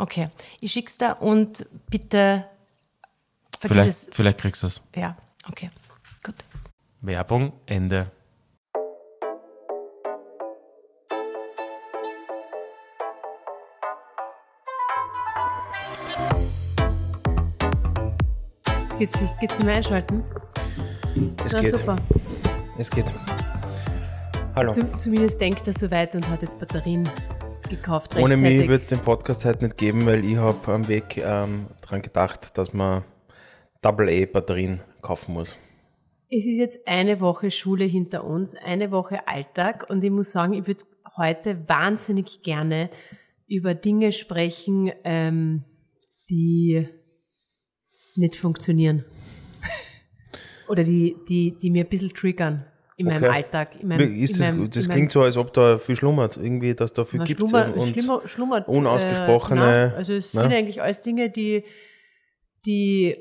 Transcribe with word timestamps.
Okay, 0.00 0.28
ich 0.60 0.72
schick's 0.72 0.96
da 0.96 1.12
und 1.12 1.66
bitte 1.90 2.44
vergiss 3.58 3.74
Vielleicht, 3.76 3.88
es. 3.88 4.08
vielleicht 4.12 4.38
kriegst 4.38 4.62
du 4.62 4.68
es. 4.68 4.80
Ja, 4.94 5.16
okay, 5.48 5.70
gut. 6.22 6.36
Werbung, 7.00 7.52
Ende. 7.66 8.10
Jetzt 18.66 18.98
geht's, 18.98 19.20
nicht- 19.20 19.40
geht's 19.40 19.58
nicht 19.58 19.66
mehr 19.66 19.76
einschalten? 19.76 20.24
Es 21.44 21.52
Na 21.52 21.60
geht. 21.60 21.76
super. 21.76 21.96
Es 22.78 22.90
geht. 22.90 23.06
Hallo. 24.54 24.70
Zum, 24.72 24.98
zumindest 24.98 25.40
denkt 25.40 25.66
er 25.66 25.72
so 25.72 25.90
weit 25.90 26.14
und 26.16 26.28
hat 26.28 26.42
jetzt 26.42 26.58
Batterien 26.58 27.08
gekauft 27.68 28.16
Ohne 28.16 28.36
mich 28.36 28.68
wird 28.68 28.82
es 28.82 28.88
den 28.88 29.00
Podcast 29.00 29.44
heute 29.44 29.64
nicht 29.64 29.76
geben, 29.76 30.06
weil 30.06 30.24
ich 30.24 30.36
habe 30.36 30.72
am 30.72 30.88
Weg 30.88 31.18
ähm, 31.18 31.66
dran 31.82 32.02
gedacht, 32.02 32.56
dass 32.56 32.72
man 32.72 33.04
AA-Batterien 33.82 34.80
kaufen 35.02 35.34
muss. 35.34 35.56
Es 36.30 36.46
ist 36.46 36.58
jetzt 36.58 36.86
eine 36.86 37.20
Woche 37.20 37.50
Schule 37.50 37.84
hinter 37.84 38.24
uns, 38.24 38.54
eine 38.54 38.90
Woche 38.90 39.26
Alltag 39.28 39.88
und 39.88 40.04
ich 40.04 40.10
muss 40.10 40.32
sagen, 40.32 40.52
ich 40.52 40.66
würde 40.66 40.84
heute 41.16 41.68
wahnsinnig 41.68 42.42
gerne 42.42 42.90
über 43.46 43.74
Dinge 43.74 44.12
sprechen, 44.12 44.92
ähm, 45.04 45.64
die 46.30 46.86
nicht 48.14 48.36
funktionieren. 48.36 49.04
Oder 50.68 50.82
die, 50.82 51.16
die, 51.28 51.58
die 51.58 51.70
mir 51.70 51.84
ein 51.84 51.88
bisschen 51.88 52.12
triggern 52.12 52.66
in 52.98 53.06
meinem 53.06 53.22
Okay. 53.24 53.32
Alltag. 53.32 53.80
In 53.80 53.88
meinem, 53.88 54.14
Ist 54.22 54.34
in 54.34 54.38
das, 54.40 54.48
meinem, 54.50 54.70
das 54.70 54.84
in 54.84 54.90
klingt 54.90 55.12
so, 55.12 55.22
als 55.22 55.36
ob 55.36 55.52
da 55.54 55.78
viel 55.78 55.96
schlummert, 55.96 56.36
irgendwie, 56.36 56.74
dass 56.74 56.92
da 56.92 57.04
viel 57.04 57.20
gibt. 57.24 57.38
Schlummer, 57.38 57.74
und 57.74 57.86
schlimmer, 57.88 58.22
schlummert. 58.26 58.68
unausgesprochene- 58.68 59.92
Äh, 59.92 59.96
also 59.96 60.12
es 60.12 60.34
ne? 60.34 60.42
sind 60.42 60.52
eigentlich 60.52 60.82
alles 60.82 61.00
Dinge, 61.00 61.30
die, 61.30 61.64
die 62.66 63.16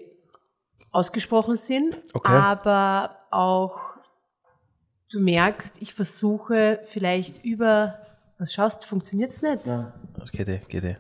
ausgesprochen 0.92 1.56
sind, 1.56 1.96
Okay. 2.14 2.32
aber 2.32 3.18
auch 3.32 3.78
du 5.12 5.20
merkst, 5.20 5.82
ich 5.82 5.94
versuche 5.94 6.80
vielleicht 6.86 7.46
über, 7.46 8.00
was 8.40 8.54
schaust, 8.54 8.84
funktioniert's 8.86 9.42
nicht? 9.42 9.68
Das 9.68 10.32
geht 10.32 10.50
eh, 10.50 10.60
geht 10.68 10.84
eh. 10.86 10.96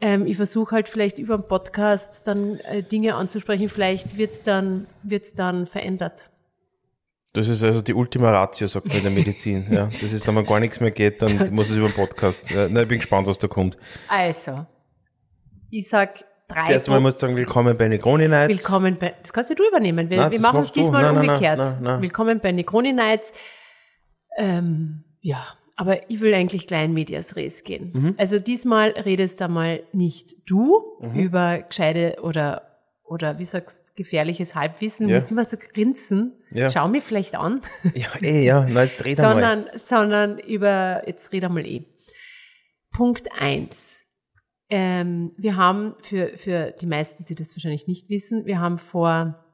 Ähm, 0.00 0.26
ich 0.26 0.36
versuche 0.36 0.74
halt 0.74 0.88
vielleicht 0.88 1.18
über 1.18 1.36
den 1.38 1.46
Podcast 1.46 2.26
dann 2.26 2.58
äh, 2.60 2.82
Dinge 2.82 3.14
anzusprechen, 3.14 3.68
vielleicht 3.68 4.16
wird's 4.16 4.42
dann, 4.42 4.86
wird's 5.02 5.34
dann 5.34 5.66
verändert. 5.66 6.30
Das 7.32 7.46
ist 7.46 7.62
also 7.62 7.82
die 7.82 7.94
Ultima 7.94 8.30
Ratio, 8.30 8.66
sagt 8.66 8.88
man 8.88 8.96
in 8.96 9.02
der 9.02 9.12
Medizin. 9.12 9.66
ja, 9.70 9.90
das 10.00 10.12
ist, 10.12 10.26
wenn 10.26 10.34
man 10.34 10.46
gar 10.46 10.60
nichts 10.60 10.80
mehr 10.80 10.90
geht, 10.90 11.20
dann 11.22 11.54
muss 11.54 11.68
es 11.68 11.76
über 11.76 11.88
den 11.88 11.94
Podcast. 11.94 12.50
Äh, 12.50 12.68
na, 12.70 12.82
ich 12.82 12.88
bin 12.88 12.98
gespannt, 12.98 13.26
was 13.26 13.38
da 13.38 13.48
kommt. 13.48 13.76
Also, 14.08 14.66
ich 15.70 15.88
sag 15.88 16.24
drei 16.48 16.64
Zuerst 16.66 16.88
einmal 16.88 17.00
Punkte. 17.00 17.00
muss 17.00 17.14
ich 17.14 17.20
sagen, 17.20 17.36
willkommen 17.36 17.76
bei 17.76 17.88
Negroni 17.88 18.28
Nights. 18.28 18.48
Willkommen 18.48 18.96
bei, 18.98 19.14
das 19.20 19.32
kannst 19.32 19.50
ja 19.50 19.56
du 19.56 19.68
übernehmen. 19.68 20.08
Wir, 20.08 20.16
Nein, 20.16 20.32
wir 20.32 20.40
machen 20.40 20.62
es 20.62 20.72
diesmal 20.72 21.02
Nein, 21.02 21.14
nein, 21.14 21.28
umgekehrt. 21.28 22.00
Willkommen 22.02 22.40
bei 22.40 22.52
Negroni 22.52 22.92
Nights. 22.92 23.32
Ähm, 24.38 25.04
ja, 25.20 25.42
aber 25.76 26.10
ich 26.10 26.20
will 26.20 26.32
eigentlich 26.32 26.66
gleich 26.66 26.86
in 26.86 26.94
Medias 26.94 27.36
Res 27.36 27.62
gehen. 27.62 27.90
Mhm. 27.92 28.14
Also 28.16 28.40
diesmal 28.40 28.90
redest 28.90 29.40
einmal 29.42 29.82
nicht 29.92 30.34
du 30.48 30.98
über 31.14 31.58
gescheite 31.58 32.16
oder 32.22 32.67
oder 33.08 33.38
wie 33.38 33.44
sagst 33.44 33.96
gefährliches 33.96 34.54
Halbwissen, 34.54 35.08
Ja. 35.08 35.18
musst 35.18 35.30
immer 35.30 35.44
so 35.44 35.56
grinsen. 35.56 36.34
Ja. 36.50 36.70
Schau 36.70 36.88
mich 36.88 37.04
vielleicht 37.04 37.34
an. 37.34 37.60
Ja, 37.94 38.08
eh, 38.20 38.44
ja, 38.44 38.66
na, 38.68 38.84
jetzt 38.84 39.04
red 39.04 39.16
sondern, 39.16 39.66
sondern 39.74 40.38
über, 40.38 41.02
jetzt 41.06 41.32
red 41.32 41.44
einmal 41.44 41.66
eh. 41.66 41.84
Punkt 42.90 43.28
eins. 43.38 44.04
Ähm, 44.70 45.32
wir 45.36 45.56
haben 45.56 45.94
für, 46.02 46.36
für 46.36 46.72
die 46.72 46.86
meisten, 46.86 47.24
die 47.24 47.34
das 47.34 47.54
wahrscheinlich 47.56 47.86
nicht 47.86 48.08
wissen, 48.10 48.44
wir 48.46 48.60
haben 48.60 48.78
vor, 48.78 49.44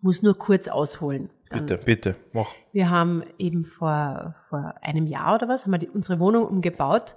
muss 0.00 0.22
nur 0.22 0.38
kurz 0.38 0.68
ausholen. 0.68 1.30
Dann, 1.50 1.66
Bitte, 1.66 1.84
bitte, 1.84 2.16
mach. 2.32 2.48
Wir 2.72 2.88
haben 2.88 3.24
eben 3.38 3.64
vor, 3.64 4.34
vor 4.48 4.74
einem 4.80 5.06
Jahr 5.06 5.34
oder 5.34 5.48
was, 5.48 5.64
haben 5.64 5.72
wir 5.72 5.78
die, 5.78 5.88
unsere 5.90 6.18
Wohnung 6.20 6.46
umgebaut 6.46 7.14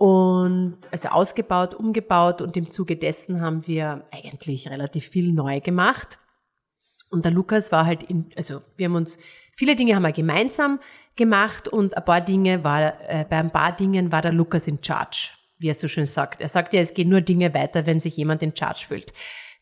und 0.00 0.78
also 0.90 1.08
ausgebaut, 1.10 1.74
umgebaut 1.74 2.40
und 2.40 2.56
im 2.56 2.70
Zuge 2.70 2.96
dessen 2.96 3.42
haben 3.42 3.66
wir 3.66 4.06
eigentlich 4.10 4.70
relativ 4.70 5.06
viel 5.06 5.30
neu 5.30 5.60
gemacht. 5.60 6.18
Und 7.10 7.26
der 7.26 7.32
Lukas 7.32 7.70
war 7.70 7.84
halt 7.84 8.04
in, 8.04 8.30
also 8.34 8.62
wir 8.78 8.86
haben 8.86 8.94
uns, 8.94 9.18
viele 9.52 9.76
Dinge 9.76 9.94
haben 9.94 10.02
wir 10.04 10.12
gemeinsam 10.12 10.80
gemacht 11.16 11.68
und 11.68 11.98
ein 11.98 12.04
paar 12.06 12.22
Dinge 12.22 12.64
war, 12.64 12.98
äh, 13.10 13.26
bei 13.28 13.36
ein 13.36 13.50
paar 13.50 13.76
Dingen 13.76 14.10
war 14.10 14.22
der 14.22 14.32
Lukas 14.32 14.68
in 14.68 14.82
charge, 14.82 15.32
wie 15.58 15.68
er 15.68 15.74
so 15.74 15.86
schön 15.86 16.06
sagt. 16.06 16.40
Er 16.40 16.48
sagt 16.48 16.72
ja, 16.72 16.80
es 16.80 16.94
gehen 16.94 17.10
nur 17.10 17.20
Dinge 17.20 17.52
weiter, 17.52 17.84
wenn 17.84 18.00
sich 18.00 18.16
jemand 18.16 18.42
in 18.42 18.56
charge 18.56 18.86
fühlt. 18.88 19.12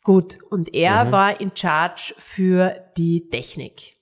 Gut, 0.05 0.39
und 0.51 0.73
er 0.73 1.11
war 1.11 1.41
in 1.41 1.51
charge 1.53 2.15
für 2.17 2.77
die 2.97 3.29
Technik. 3.29 3.97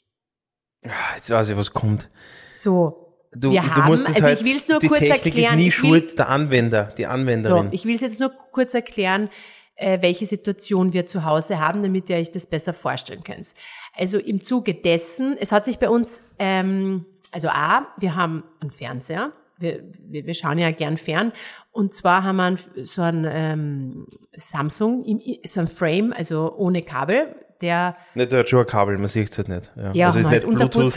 Jetzt 1.15 1.31
weiß 1.31 1.49
ich, 1.49 1.57
was 1.57 1.71
kommt. 1.71 2.11
So. 2.51 3.06
Du, 3.41 3.53
wir 3.53 3.61
du 3.61 3.67
haben, 3.69 3.89
musst 3.89 4.09
es 4.09 4.17
also 4.17 4.29
halt, 4.29 4.41
ich 4.41 4.47
will 4.47 4.57
es 4.57 4.69
nur 4.69 4.81
kurz 4.81 5.01
Technik 5.01 5.27
erklären. 5.27 5.55
ist 5.55 5.61
nie 5.61 5.69
ich 5.69 5.83
will, 5.83 5.89
schuld 5.91 6.19
der 6.19 6.29
Anwender, 6.29 6.85
die 6.97 7.03
so, 7.03 7.09
Anwenderin. 7.09 7.69
ich 7.73 7.85
will 7.85 7.95
es 7.95 8.01
jetzt 8.01 8.21
nur 8.21 8.31
kurz 8.31 8.75
erklären, 8.75 9.31
äh, 9.77 10.01
welche 10.01 10.27
Situation 10.27 10.93
wir 10.93 11.07
zu 11.07 11.25
Hause 11.25 11.61
haben, 11.61 11.83
damit 11.83 12.09
ihr 12.11 12.17
euch 12.17 12.31
das 12.31 12.47
besser 12.47 12.73
vorstellen 12.73 13.23
könnt. 13.23 13.49
Also 13.95 14.19
im 14.19 14.43
Zuge 14.43 14.75
dessen, 14.75 15.37
es 15.39 15.53
hat 15.53 15.65
sich 15.65 15.79
bei 15.79 15.89
uns, 15.89 16.23
ähm, 16.39 17.05
also 17.33 17.49
A, 17.49 17.87
wir 17.99 18.17
haben 18.17 18.45
einen 18.61 18.71
Fernseher, 18.71 19.33
wir, 19.59 19.83
wir, 19.99 20.27
wir 20.27 20.35
schauen 20.35 20.59
ja 20.59 20.71
gern 20.71 20.97
fern, 20.97 21.33
und 21.73 21.93
zwar 21.95 22.25
haben 22.25 22.37
wir 22.37 22.45
einen, 22.45 22.59
so 22.83 23.03
ein 23.03 23.27
ähm, 23.29 24.07
Samsung, 24.33 25.05
so 25.45 25.61
ein 25.61 25.67
Frame, 25.67 26.13
also 26.13 26.55
ohne 26.57 26.83
Kabel, 26.83 27.35
der, 27.61 27.97
Nicht, 28.15 28.33
der 28.33 28.41
hat 28.41 28.49
schon 28.49 28.61
ein 28.61 28.67
Kabel, 28.67 28.99
man 28.99 29.07
sieht 29.09 29.31
es 29.31 29.39
halt 29.39 29.49
nicht. 29.49 29.73
Ja. 29.77 29.93
Ja, 29.93 30.07
also 30.07 30.19
ist 30.19 30.29
halt 30.29 30.47
nicht 30.47 30.57
Bluetooth, 30.57 30.97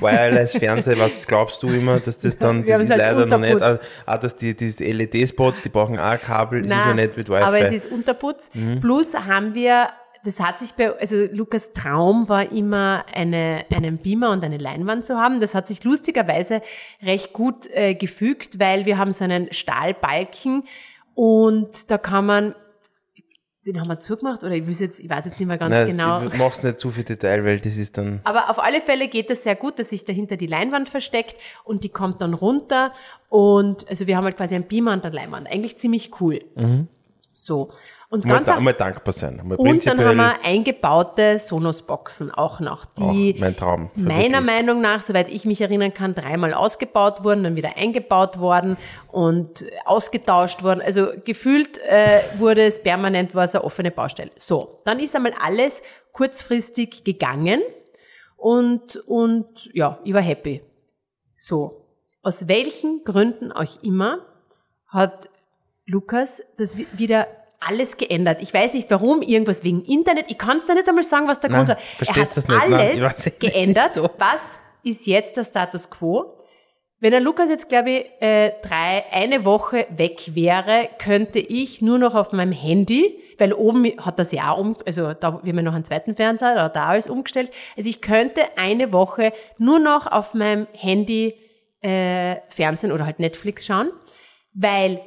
Wireless, 0.00 0.52
Fernseher, 0.52 0.98
was 0.98 1.26
glaubst 1.26 1.62
du 1.62 1.68
immer, 1.68 2.00
dass 2.00 2.18
das 2.18 2.38
dann, 2.38 2.64
das 2.66 2.80
ist 2.80 2.84
es 2.84 2.90
halt 2.90 3.00
leider 3.00 3.26
noch 3.26 3.38
nicht, 3.38 3.54
Unterputz. 3.54 3.84
auch, 4.06 4.14
auch 4.14 4.20
dass 4.20 4.36
die, 4.36 4.56
diese 4.56 4.84
LED-Spots, 4.84 5.62
die 5.62 5.68
brauchen 5.68 5.98
auch 5.98 6.18
Kabel, 6.20 6.62
das 6.62 6.70
ist 6.70 6.76
ja 6.76 6.86
Nein, 6.86 6.96
nicht 6.96 7.16
mit 7.16 7.28
Wi-Fi. 7.28 7.40
Mhm. 7.40 7.46
aber 7.46 7.60
es 7.60 7.72
ist 7.72 7.90
Unterputz. 7.90 8.50
Plus 8.80 9.14
haben 9.14 9.54
wir, 9.54 9.88
das 10.24 10.40
hat 10.40 10.58
sich 10.58 10.74
bei, 10.74 10.92
also 10.98 11.26
Lukas 11.32 11.72
Traum 11.72 12.28
war 12.28 12.50
immer 12.50 13.04
eine, 13.12 13.64
einen 13.74 13.98
Beamer 13.98 14.30
und 14.30 14.44
eine 14.44 14.58
Leinwand 14.58 15.04
zu 15.04 15.18
haben. 15.18 15.40
Das 15.40 15.54
hat 15.54 15.68
sich 15.68 15.84
lustigerweise 15.84 16.62
recht 17.02 17.32
gut 17.32 17.68
äh, 17.72 17.94
gefügt, 17.94 18.58
weil 18.58 18.86
wir 18.86 18.98
haben 18.98 19.12
so 19.12 19.24
einen 19.24 19.52
Stahlbalken 19.52 20.64
und 21.14 21.90
da 21.90 21.98
kann 21.98 22.26
man, 22.26 22.54
den 23.66 23.80
haben 23.80 23.88
wir 23.88 23.98
zugemacht 23.98 24.44
oder 24.44 24.54
ich 24.54 24.66
weiß 24.66 24.80
jetzt, 24.80 25.00
ich 25.00 25.10
weiß 25.10 25.26
jetzt 25.26 25.38
nicht 25.38 25.48
mehr 25.48 25.58
ganz 25.58 25.74
Nein, 25.74 25.88
genau. 25.88 26.22
ich 26.24 26.36
mach's 26.36 26.62
nicht 26.62 26.78
zu 26.78 26.90
viel 26.90 27.04
Detail, 27.04 27.44
weil 27.44 27.60
das 27.60 27.76
ist 27.76 27.98
dann, 27.98 28.20
Aber 28.24 28.50
auf 28.50 28.58
alle 28.58 28.80
Fälle 28.80 29.08
geht 29.08 29.30
es 29.30 29.42
sehr 29.42 29.56
gut, 29.56 29.78
dass 29.78 29.90
sich 29.90 30.04
dahinter 30.04 30.36
die 30.36 30.46
Leinwand 30.46 30.88
versteckt 30.88 31.36
und 31.64 31.84
die 31.84 31.88
kommt 31.88 32.22
dann 32.22 32.34
runter 32.34 32.92
und 33.28 33.88
also 33.88 34.06
wir 34.06 34.16
haben 34.16 34.24
halt 34.24 34.36
quasi 34.36 34.54
einen 34.54 34.68
Beamer 34.68 34.92
und 34.92 35.04
eine 35.04 35.14
Leinwand. 35.14 35.48
Eigentlich 35.48 35.76
ziemlich 35.76 36.20
cool. 36.20 36.40
So. 37.34 37.68
Und 38.08 38.24
mal, 38.24 38.34
ganz 38.34 38.48
da, 38.48 38.60
mal 38.60 38.72
dankbar 38.72 39.12
sein. 39.12 39.40
Mal 39.44 39.56
und 39.56 39.84
dann 39.84 40.04
haben 40.04 40.16
wir 40.16 40.44
eingebaute 40.44 41.40
Sonos-Boxen 41.40 42.30
auch 42.30 42.60
noch, 42.60 42.84
die 42.84 43.34
auch 43.34 43.40
mein 43.40 43.56
Traum. 43.56 43.90
meiner. 43.96 44.40
Meinung 44.40 44.80
nach, 44.80 45.02
soweit 45.02 45.28
ich 45.28 45.44
mich 45.44 45.60
erinnern 45.60 45.92
kann, 45.92 46.14
dreimal 46.14 46.54
ausgebaut 46.54 47.24
wurden, 47.24 47.42
dann 47.42 47.56
wieder 47.56 47.76
eingebaut 47.76 48.38
worden 48.38 48.76
und 49.10 49.64
ausgetauscht 49.84 50.62
worden. 50.62 50.80
Also 50.80 51.08
gefühlt 51.24 51.78
äh, 51.78 52.20
wurde 52.38 52.64
es 52.64 52.80
permanent, 52.80 53.34
war 53.34 53.42
es 53.42 53.56
eine 53.56 53.64
offene 53.64 53.90
Baustelle. 53.90 54.30
So, 54.36 54.82
dann 54.84 55.00
ist 55.00 55.16
einmal 55.16 55.34
alles 55.42 55.82
kurzfristig 56.12 57.02
gegangen 57.02 57.60
und, 58.36 58.96
und 59.06 59.68
ja, 59.74 59.98
ich 60.04 60.14
war 60.14 60.22
happy. 60.22 60.62
So, 61.32 61.84
aus 62.22 62.46
welchen 62.46 63.02
Gründen 63.02 63.50
auch 63.50 63.82
immer 63.82 64.24
hat 64.86 65.28
Lukas 65.86 66.42
das 66.56 66.76
wi- 66.78 66.86
wieder 66.92 67.26
alles 67.68 67.96
geändert. 67.96 68.40
Ich 68.42 68.52
weiß 68.52 68.74
nicht 68.74 68.90
warum, 68.90 69.22
irgendwas 69.22 69.64
wegen 69.64 69.82
Internet. 69.82 70.26
Ich 70.28 70.38
kann 70.38 70.56
es 70.56 70.66
da 70.66 70.74
nicht 70.74 70.88
einmal 70.88 71.04
sagen, 71.04 71.28
was 71.28 71.40
der 71.40 71.50
Nein, 71.50 71.66
Grund 71.66 71.78
war. 71.78 71.78
Er 72.00 72.08
hat 72.08 72.36
das 72.36 72.36
nicht. 72.36 72.48
Nein, 72.48 72.72
ich 72.94 73.02
alles 73.02 73.24
nicht 73.24 73.40
geändert. 73.40 73.92
so. 73.92 74.10
Was 74.18 74.60
ist 74.82 75.06
jetzt 75.06 75.36
der 75.36 75.44
Status 75.44 75.90
quo? 75.90 76.36
Wenn 76.98 77.10
der 77.10 77.20
Lukas 77.20 77.50
jetzt, 77.50 77.68
glaube 77.68 77.90
ich, 77.90 78.22
äh, 78.22 78.52
drei, 78.62 79.04
eine 79.12 79.44
Woche 79.44 79.86
weg 79.90 80.34
wäre, 80.34 80.88
könnte 80.98 81.38
ich 81.38 81.82
nur 81.82 81.98
noch 81.98 82.14
auf 82.14 82.32
meinem 82.32 82.52
Handy, 82.52 83.22
weil 83.38 83.52
oben 83.52 83.84
hat 83.98 84.18
das 84.18 84.32
ja 84.32 84.50
auch 84.50 84.58
um, 84.58 84.76
also 84.86 85.12
da, 85.12 85.40
wir 85.42 85.50
haben 85.50 85.56
ja 85.58 85.62
noch 85.62 85.74
einen 85.74 85.84
zweiten 85.84 86.14
Fernseher, 86.14 86.54
da, 86.54 86.68
da 86.70 86.86
alles 86.86 87.06
umgestellt. 87.06 87.50
Also 87.76 87.90
ich 87.90 88.00
könnte 88.00 88.42
eine 88.56 88.92
Woche 88.92 89.34
nur 89.58 89.78
noch 89.78 90.10
auf 90.10 90.32
meinem 90.32 90.68
Handy 90.72 91.34
äh, 91.82 92.36
Fernsehen 92.48 92.92
oder 92.92 93.04
halt 93.04 93.18
Netflix 93.18 93.66
schauen, 93.66 93.90
weil 94.54 95.02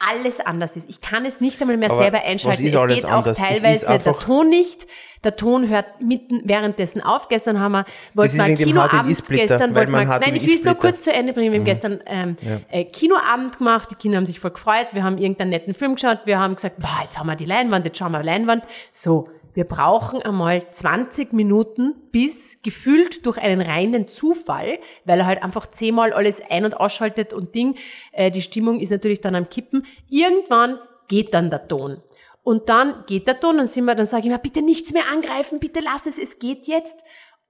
alles 0.00 0.40
anders 0.40 0.76
ist. 0.76 0.88
Ich 0.88 1.00
kann 1.00 1.24
es 1.24 1.40
nicht 1.40 1.60
einmal 1.60 1.76
mehr 1.76 1.90
Aber 1.90 1.98
selber 1.98 2.22
einschalten. 2.24 2.66
Es 2.66 2.72
geht 2.72 3.04
auch 3.04 3.10
anders? 3.10 3.38
Teilweise 3.38 3.98
der 3.98 4.14
Ton 4.14 4.48
nicht. 4.48 4.86
Der 5.22 5.36
Ton 5.36 5.68
hört 5.68 6.00
mitten 6.00 6.40
währenddessen 6.44 7.02
auf. 7.02 7.28
Gestern 7.28 7.60
haben 7.60 7.72
wir, 7.72 7.84
wollten 8.14 8.38
wir 8.38 8.54
Kinoabend, 8.54 9.28
gestern 9.28 9.74
wollten 9.74 9.92
wir, 9.92 10.04
nein, 10.06 10.34
ich 10.34 10.46
will 10.46 10.54
es 10.54 10.64
nur 10.64 10.76
kurz 10.76 11.02
zu 11.02 11.12
Ende 11.12 11.34
bringen. 11.34 11.52
Wir 11.52 11.58
haben 11.60 11.66
gestern 11.66 12.00
ähm, 12.06 12.36
äh, 12.70 12.84
Kinoabend 12.86 13.58
gemacht, 13.58 13.90
die 13.90 13.96
Kinder 13.96 14.16
haben 14.16 14.24
sich 14.24 14.40
voll 14.40 14.52
gefreut, 14.52 14.86
wir 14.92 15.04
haben 15.04 15.18
irgendeinen 15.18 15.50
netten 15.50 15.74
Film 15.74 15.96
geschaut, 15.96 16.20
wir 16.24 16.38
haben 16.38 16.54
gesagt, 16.54 16.78
boah, 16.78 17.00
jetzt 17.02 17.18
haben 17.18 17.26
wir 17.26 17.36
die 17.36 17.44
Leinwand, 17.44 17.84
jetzt 17.84 17.98
schauen 17.98 18.12
wir 18.12 18.22
Leinwand. 18.22 18.64
So, 18.92 19.28
wir 19.54 19.64
brauchen 19.64 20.22
einmal 20.22 20.70
20 20.70 21.32
Minuten, 21.32 21.94
bis 22.12 22.62
gefühlt 22.62 23.26
durch 23.26 23.38
einen 23.38 23.60
reinen 23.60 24.08
Zufall, 24.08 24.78
weil 25.04 25.20
er 25.20 25.26
halt 25.26 25.42
einfach 25.42 25.66
zehnmal 25.66 26.12
alles 26.12 26.40
ein- 26.48 26.64
und 26.64 26.78
ausschaltet 26.78 27.32
und 27.32 27.54
Ding, 27.54 27.76
äh, 28.12 28.30
die 28.30 28.42
Stimmung 28.42 28.80
ist 28.80 28.90
natürlich 28.90 29.20
dann 29.20 29.34
am 29.34 29.48
Kippen. 29.48 29.86
Irgendwann 30.08 30.78
geht 31.08 31.34
dann 31.34 31.50
der 31.50 31.66
Ton. 31.66 32.02
Und 32.42 32.68
dann 32.68 33.04
geht 33.06 33.26
der 33.26 33.38
Ton, 33.38 33.58
dann 33.58 33.66
sind 33.66 33.84
wir, 33.84 33.94
dann 33.94 34.06
sage 34.06 34.24
ich 34.24 34.30
mir, 34.30 34.38
bitte 34.38 34.62
nichts 34.62 34.92
mehr 34.92 35.10
angreifen, 35.10 35.60
bitte 35.60 35.80
lass 35.80 36.06
es, 36.06 36.18
es 36.18 36.38
geht 36.38 36.66
jetzt. 36.66 37.00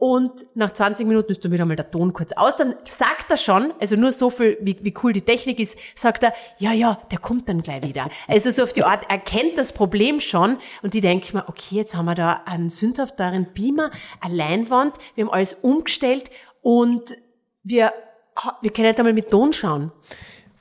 Und 0.00 0.46
nach 0.54 0.72
20 0.72 1.06
Minuten 1.06 1.30
ist 1.30 1.44
dann 1.44 1.52
wieder 1.52 1.66
mal 1.66 1.76
der 1.76 1.90
Ton 1.90 2.14
kurz 2.14 2.32
aus. 2.32 2.56
Dann 2.56 2.74
sagt 2.84 3.30
er 3.30 3.36
schon, 3.36 3.74
also 3.78 3.96
nur 3.96 4.12
so 4.12 4.30
viel, 4.30 4.56
wie, 4.62 4.74
wie 4.80 4.94
cool 5.02 5.12
die 5.12 5.20
Technik 5.20 5.60
ist, 5.60 5.78
sagt 5.94 6.22
er, 6.22 6.32
ja, 6.56 6.72
ja, 6.72 6.98
der 7.10 7.18
kommt 7.18 7.50
dann 7.50 7.62
gleich 7.62 7.82
wieder. 7.82 8.08
Also 8.26 8.50
so 8.50 8.62
auf 8.62 8.72
die 8.72 8.82
Art, 8.82 9.04
er 9.10 9.18
kennt 9.18 9.58
das 9.58 9.74
Problem 9.74 10.18
schon. 10.18 10.56
Und 10.80 10.94
die 10.94 11.02
denke 11.02 11.36
mir, 11.36 11.46
okay, 11.50 11.76
jetzt 11.76 11.94
haben 11.94 12.06
wir 12.06 12.14
da 12.14 12.40
einen 12.46 12.70
sündhafteren 12.70 13.48
Beamer, 13.52 13.90
eine 14.22 14.34
Leinwand, 14.34 14.96
wir 15.16 15.26
haben 15.26 15.32
alles 15.34 15.52
umgestellt 15.52 16.30
und 16.62 17.14
wir, 17.62 17.92
wir 18.62 18.72
können 18.72 18.88
nicht 18.88 18.98
einmal 18.98 19.12
mit 19.12 19.30
Ton 19.30 19.52
schauen. 19.52 19.92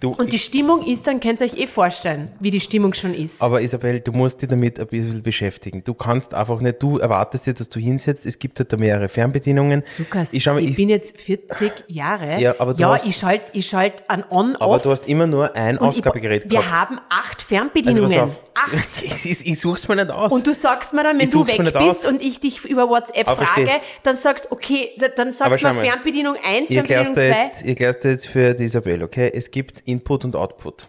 Du, 0.02 0.12
Und 0.14 0.32
die 0.32 0.40
Stimmung 0.40 0.86
ist, 0.86 1.08
dann 1.08 1.20
könnt 1.20 1.42
ihr 1.42 1.48
euch 1.48 1.58
eh 1.58 1.68
vorstellen, 1.68 2.32
wie 2.40 2.52
die 2.52 2.62
Stimmung 2.62 2.94
schon 2.94 3.14
ist. 3.14 3.42
Aber 3.42 3.62
Isabel, 3.62 4.00
du 4.00 4.14
musst 4.14 4.42
dich 4.42 4.48
damit 4.48 4.80
ein 4.80 4.88
bisschen 4.88 5.22
beschäftigen. 5.22 5.84
Du 5.84 5.94
kannst 5.94 6.34
einfach 6.34 6.62
nicht, 6.62 6.82
du 6.82 7.00
erwartest 7.00 7.48
dir, 7.48 7.54
dass 7.54 7.68
du 7.68 7.82
hinsetzt, 7.82 8.26
es 8.26 8.40
gibt 8.40 8.60
halt 8.60 8.72
da 8.72 8.78
mehrere 8.78 9.10
Fernbedienungen. 9.10 9.84
Lukas, 9.98 10.32
ich 10.32 10.40
ich, 10.40 10.46
mal, 10.46 10.64
ich, 10.64 10.78
bin 10.78 10.88
jetzt 10.88 11.20
40 11.20 11.84
Jahre. 11.88 12.40
Ja, 12.40 12.56
aber 12.60 12.74
du 12.76 12.80
ja 12.80 12.94
hast- 12.94 13.06
ich 13.06 13.18
schalte 13.18 13.52
ich 13.52 13.66
schalt 13.68 14.10
an 14.10 14.24
On-Off. 14.30 14.62
aber 14.62 14.80
du 14.80 14.92
hast 14.92 15.06
immer 15.06 15.28
nur 15.28 15.54
ein 15.58 15.78
Ausgabegerät 15.78 16.46
ich, 16.46 16.52
Wir 16.52 16.60
gehabt. 16.60 16.78
haben 16.78 16.98
acht 17.10 17.40
also 17.40 17.46
Fernbedienungen. 17.48 18.20
auf, 18.22 18.40
acht. 18.54 19.04
ich, 19.04 19.30
ich, 19.30 19.48
ich 19.48 19.60
such's 19.60 19.86
mir 19.90 19.98
nicht 19.98 20.12
aus. 20.12 20.32
Und 20.32 20.48
du 20.48 20.54
sagst 20.54 20.94
mir 20.94 21.04
dann, 21.04 21.18
wenn 21.20 21.26
Ich 21.26 21.32
du 21.32 21.46
weg 21.46 21.58
bist 21.58 21.76
aus. 21.76 22.06
und 22.06 22.22
ich 22.22 22.40
dich 22.40 22.64
über 22.64 22.88
WhatsApp 22.88 23.28
Aber 23.28 23.46
frage, 23.46 23.68
versteh. 23.68 23.86
dann 24.04 24.16
sagst 24.16 24.48
okay, 24.50 24.92
da- 24.98 25.10
dann 25.10 25.34
sagst 25.34 25.62
du 25.62 25.68
mir 25.68 25.74
mal. 25.74 25.82
Fernbedienung 25.84 26.36
1, 26.42 26.72
ihr 26.72 26.86
Fernbedienung 26.86 27.14
klärst 27.16 27.16
2. 27.16 27.44
jetzt, 27.44 27.66
ihr 27.66 27.76
klärst 27.76 28.04
jetzt 28.06 28.28
für 28.28 28.54
die 28.54 28.64
Isabel, 28.64 29.04
okay? 29.04 29.30
Es 29.34 29.52
gibt 29.52 29.84
Input 29.90 30.26
und 30.26 30.36
Output. 30.36 30.88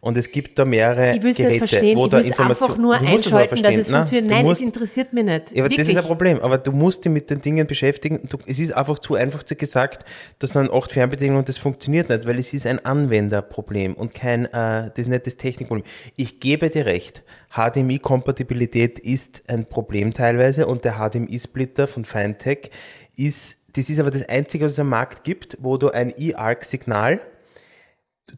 Und 0.00 0.18
es 0.18 0.30
gibt 0.30 0.58
da 0.58 0.66
mehrere 0.66 1.16
Ich 1.16 1.22
will 1.22 1.30
es 1.30 1.38
Geräte, 1.38 1.52
nicht 1.52 1.70
verstehen, 1.70 1.96
wo 1.96 2.04
ich 2.04 2.10
da 2.10 2.18
Information... 2.18 2.50
einfach 2.50 2.76
nur 2.76 2.94
einschalten, 2.94 3.62
dass 3.62 3.74
es 3.74 3.88
verstehen. 3.88 3.94
funktioniert. 3.94 4.30
Nein, 4.30 4.44
musst, 4.44 4.60
das 4.60 4.66
interessiert 4.66 5.12
mich 5.14 5.24
nicht. 5.24 5.52
Ja, 5.52 5.62
aber 5.62 5.70
Wirklich. 5.70 5.78
das 5.78 5.88
ist 5.88 5.96
ein 5.96 6.04
Problem. 6.04 6.40
Aber 6.40 6.58
du 6.58 6.72
musst 6.72 7.06
dich 7.06 7.12
mit 7.12 7.30
den 7.30 7.40
Dingen 7.40 7.66
beschäftigen. 7.66 8.20
Du, 8.28 8.36
es 8.44 8.58
ist 8.58 8.72
einfach 8.72 8.98
zu 8.98 9.14
einfach 9.14 9.42
zu 9.44 9.56
gesagt, 9.56 10.04
das 10.40 10.50
sind 10.50 10.70
acht 10.70 10.92
Fernbedienungen 10.92 11.38
und 11.38 11.48
das 11.48 11.56
funktioniert 11.56 12.10
nicht, 12.10 12.26
weil 12.26 12.38
es 12.38 12.52
ist 12.52 12.66
ein 12.66 12.84
Anwenderproblem 12.84 13.94
und 13.94 14.12
kein, 14.12 14.44
äh, 14.44 14.90
das 14.90 14.98
ist 14.98 15.08
nicht 15.08 15.26
das 15.26 15.38
Technikproblem. 15.38 15.86
Ich 16.16 16.38
gebe 16.38 16.68
dir 16.68 16.84
recht. 16.84 17.22
HDMI-Kompatibilität 17.56 18.98
ist 18.98 19.44
ein 19.48 19.64
Problem 19.64 20.12
teilweise 20.12 20.66
und 20.66 20.84
der 20.84 20.96
HDMI-Splitter 20.98 21.86
von 21.86 22.04
Fintech 22.04 22.70
ist, 23.16 23.64
das 23.74 23.88
ist 23.88 23.98
aber 23.98 24.10
das 24.10 24.28
einzige, 24.28 24.66
was 24.66 24.72
es 24.72 24.78
am 24.78 24.90
Markt 24.90 25.24
gibt, 25.24 25.56
wo 25.62 25.78
du 25.78 25.88
ein 25.88 26.12
E-Arc-Signal 26.14 27.20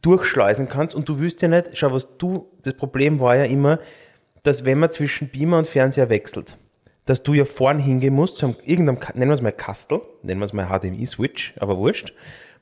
durchschleusen 0.02 0.68
kannst 0.68 0.94
und 0.94 1.08
du 1.08 1.18
wüsst 1.18 1.42
ja 1.42 1.48
nicht, 1.48 1.70
schau, 1.74 1.92
was 1.92 2.16
du, 2.18 2.48
das 2.62 2.74
Problem 2.74 3.20
war 3.20 3.36
ja 3.36 3.44
immer, 3.44 3.78
dass 4.42 4.64
wenn 4.64 4.78
man 4.78 4.90
zwischen 4.90 5.28
Beamer 5.28 5.58
und 5.58 5.66
Fernseher 5.66 6.08
wechselt, 6.10 6.56
dass 7.04 7.22
du 7.22 7.34
ja 7.34 7.44
vorn 7.44 7.78
hingehen 7.78 8.14
musst, 8.14 8.38
zu 8.38 8.46
einem, 8.46 8.56
irgendeinem, 8.64 8.98
nennen 9.14 9.30
wir 9.30 9.34
es 9.34 9.42
mal 9.42 9.52
Kastel, 9.52 10.00
nennen 10.22 10.40
wir 10.40 10.44
es 10.44 10.52
mal 10.52 10.66
HDMI-Switch, 10.68 11.54
aber 11.58 11.76
wurscht, 11.78 12.12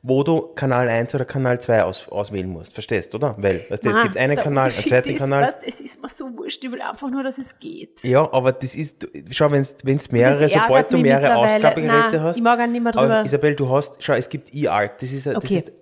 wo 0.06 0.22
du 0.22 0.48
Kanal 0.54 0.86
1 0.86 1.14
oder 1.14 1.24
Kanal 1.24 1.58
2 1.58 1.82
aus, 1.84 2.08
auswählen 2.10 2.48
musst. 2.50 2.74
Verstehst, 2.74 3.14
oder? 3.14 3.36
Weil, 3.38 3.64
weißt 3.70 3.86
du, 3.86 3.88
es 3.88 3.96
Ah, 3.96 4.02
gibt 4.02 4.18
einen 4.18 4.36
Kanal, 4.36 4.64
einen 4.64 4.72
zweiten 4.72 5.08
ist, 5.14 5.18
Kanal. 5.18 5.44
Weißt, 5.44 5.60
es 5.66 5.80
ist 5.80 6.02
mir 6.02 6.10
so 6.10 6.26
wurscht, 6.36 6.62
ich 6.62 6.70
will 6.70 6.82
einfach 6.82 7.10
nur, 7.10 7.22
dass 7.22 7.38
es 7.38 7.58
geht. 7.58 8.04
Ja, 8.04 8.30
aber 8.30 8.52
das 8.52 8.74
ist, 8.74 9.08
schau, 9.30 9.50
wenn's, 9.50 9.76
wenn's 9.82 10.12
mehrere, 10.12 10.46
sobald 10.46 10.92
du 10.92 10.98
mehrere. 10.98 11.36
Ausgabegeräte 11.36 11.86
Nein, 12.16 12.22
hast. 12.22 12.36
ich 12.36 12.42
mag 12.42 12.60
auch 12.60 12.66
nicht 12.66 12.82
mehr 12.82 12.92
drüber- 12.92 13.04
Aber 13.16 13.24
Isabel, 13.24 13.54
du 13.56 13.70
hast, 13.70 14.02
schau, 14.02 14.12
es 14.12 14.28
gibt 14.28 14.52
eARC, 14.54 14.98
das 14.98 15.10
ist, 15.10 15.26
ein- 15.26 15.34
das 15.34 15.44
Okay, 15.44 15.56
ist, 15.56 15.72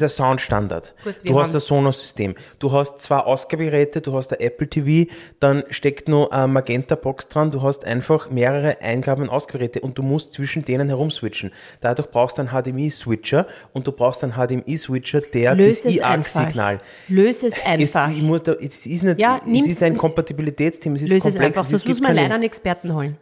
das 0.00 0.12
ist 0.12 0.20
ein 0.20 0.24
Soundstandard. 0.26 0.94
Gut, 1.04 1.14
du 1.24 1.40
hast 1.40 1.54
das 1.54 1.66
Sonos-System. 1.66 2.34
Du 2.58 2.72
hast 2.72 3.00
zwei 3.00 3.18
Ausgabegeräte, 3.18 4.00
du 4.00 4.14
hast 4.14 4.32
ein 4.32 4.40
Apple 4.40 4.68
TV, 4.68 5.10
dann 5.40 5.64
steckt 5.70 6.08
noch 6.08 6.30
eine 6.30 6.48
Magenta-Box 6.48 7.28
dran, 7.28 7.50
du 7.50 7.62
hast 7.62 7.84
einfach 7.84 8.30
mehrere 8.30 8.80
Eingaben- 8.80 9.22
und 9.22 9.28
Ausgabegeräte 9.30 9.80
und 9.80 9.96
du 9.98 10.02
musst 10.02 10.32
zwischen 10.32 10.64
denen 10.64 10.88
herumswitchen. 10.88 11.52
Dadurch 11.80 12.10
brauchst 12.10 12.38
du 12.38 12.42
einen 12.42 12.50
HDMI-Switcher 12.50 13.46
und 13.72 13.86
du 13.86 13.92
brauchst 13.92 14.22
einen 14.24 14.34
HDMI-Switcher, 14.34 15.20
der 15.32 15.54
Löse 15.54 15.88
das 15.88 15.96
es 15.96 16.00
einfach. 16.02 16.40
eARC-Signal 16.40 16.80
Löse 17.08 17.46
es 17.48 17.58
es, 17.58 17.96
einfach. 17.96 18.10
ich 18.10 18.22
muss 18.22 18.42
da, 18.42 18.52
es 18.52 18.86
ist 18.86 19.02
nicht, 19.02 19.20
Ja, 19.20 19.40
es 19.46 19.66
ist 19.66 19.82
ein 19.82 19.96
Kompatibilitätsthema, 19.96 20.96
es 20.96 21.02
ist 21.02 21.10
Löse 21.10 21.28
es 21.28 21.34
komplex. 21.34 21.56
einfach, 21.56 21.62
es 21.64 21.70
sonst 21.70 21.84
gibt 21.84 22.00
muss 22.00 22.08
man 22.08 22.16
leider 22.16 22.34
einen 22.34 22.44
Experten 22.44 22.94
holen. 22.94 23.16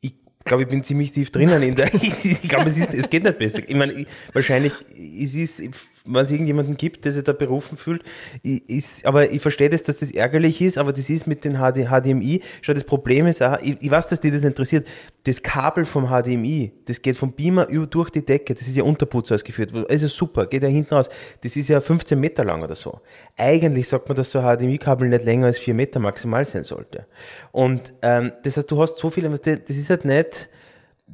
ich 0.00 0.14
glaube, 0.44 0.64
ich 0.64 0.68
bin 0.68 0.82
ziemlich 0.82 1.12
tief 1.12 1.30
drinnen 1.30 1.62
in 1.62 1.76
der, 1.76 1.94
ich 2.02 2.48
glaube, 2.48 2.66
es 2.66 2.76
ist, 2.76 2.92
es 2.92 3.08
geht 3.08 3.22
nicht 3.22 3.38
besser. 3.38 3.60
Ich 3.64 3.76
meine, 3.76 3.92
ich, 3.92 4.06
wahrscheinlich, 4.32 4.72
es 5.20 5.34
ist, 5.36 5.62
wenn 6.04 6.24
es 6.24 6.30
irgendjemanden 6.30 6.76
gibt, 6.76 7.04
der 7.04 7.12
sich 7.12 7.24
da 7.24 7.32
berufen 7.32 7.76
fühlt, 7.76 8.02
ist, 8.42 9.06
aber 9.06 9.30
ich 9.30 9.40
verstehe 9.40 9.68
das, 9.68 9.82
dass 9.82 9.98
das 9.98 10.10
ärgerlich 10.10 10.60
ist, 10.60 10.78
aber 10.78 10.92
das 10.92 11.08
ist 11.10 11.26
mit 11.26 11.44
den 11.44 11.56
HD, 11.56 11.88
HDMI, 11.88 12.42
schau, 12.60 12.72
das 12.72 12.84
Problem 12.84 13.26
ist 13.26 13.42
auch, 13.42 13.58
ich, 13.60 13.76
ich 13.80 13.90
weiß, 13.90 14.08
dass 14.08 14.20
dir 14.20 14.32
das 14.32 14.44
interessiert, 14.44 14.86
das 15.24 15.42
Kabel 15.42 15.84
vom 15.84 16.08
HDMI, 16.08 16.72
das 16.86 17.02
geht 17.02 17.16
vom 17.16 17.32
Beamer 17.32 17.68
über, 17.68 17.86
durch 17.86 18.10
die 18.10 18.24
Decke, 18.24 18.54
das 18.54 18.66
ist 18.66 18.76
ja 18.76 18.82
Unterputz 18.82 19.30
ausgeführt, 19.30 19.72
also 19.88 20.06
super, 20.08 20.46
geht 20.46 20.62
ja 20.62 20.68
hinten 20.68 20.94
raus, 20.94 21.08
das 21.42 21.56
ist 21.56 21.68
ja 21.68 21.80
15 21.80 22.18
Meter 22.18 22.44
lang 22.44 22.62
oder 22.62 22.74
so. 22.74 23.00
Eigentlich 23.36 23.88
sagt 23.88 24.08
man, 24.08 24.16
dass 24.16 24.30
so 24.30 24.40
ein 24.40 24.58
HDMI-Kabel 24.58 25.08
nicht 25.08 25.24
länger 25.24 25.46
als 25.46 25.58
4 25.58 25.74
Meter 25.74 26.00
maximal 26.00 26.44
sein 26.44 26.64
sollte. 26.64 27.06
Und 27.52 27.92
ähm, 28.02 28.32
das 28.42 28.56
heißt, 28.56 28.70
du 28.70 28.80
hast 28.80 28.98
so 28.98 29.10
viele, 29.10 29.30
das 29.30 29.76
ist 29.76 29.90
halt 29.90 30.04
nicht, 30.04 30.48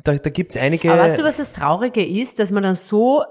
da, 0.05 0.15
da 0.15 0.31
gibt's 0.31 0.57
einige, 0.57 0.93
Aber 0.93 1.03
weißt 1.03 1.19
du, 1.19 1.25
was 1.25 1.39
das 1.39 1.53
Traurige 1.53 2.05
ist, 2.05 2.39
dass 2.39 2.51
man 2.51 2.63
dann 2.63 2.75
so, 2.75 3.25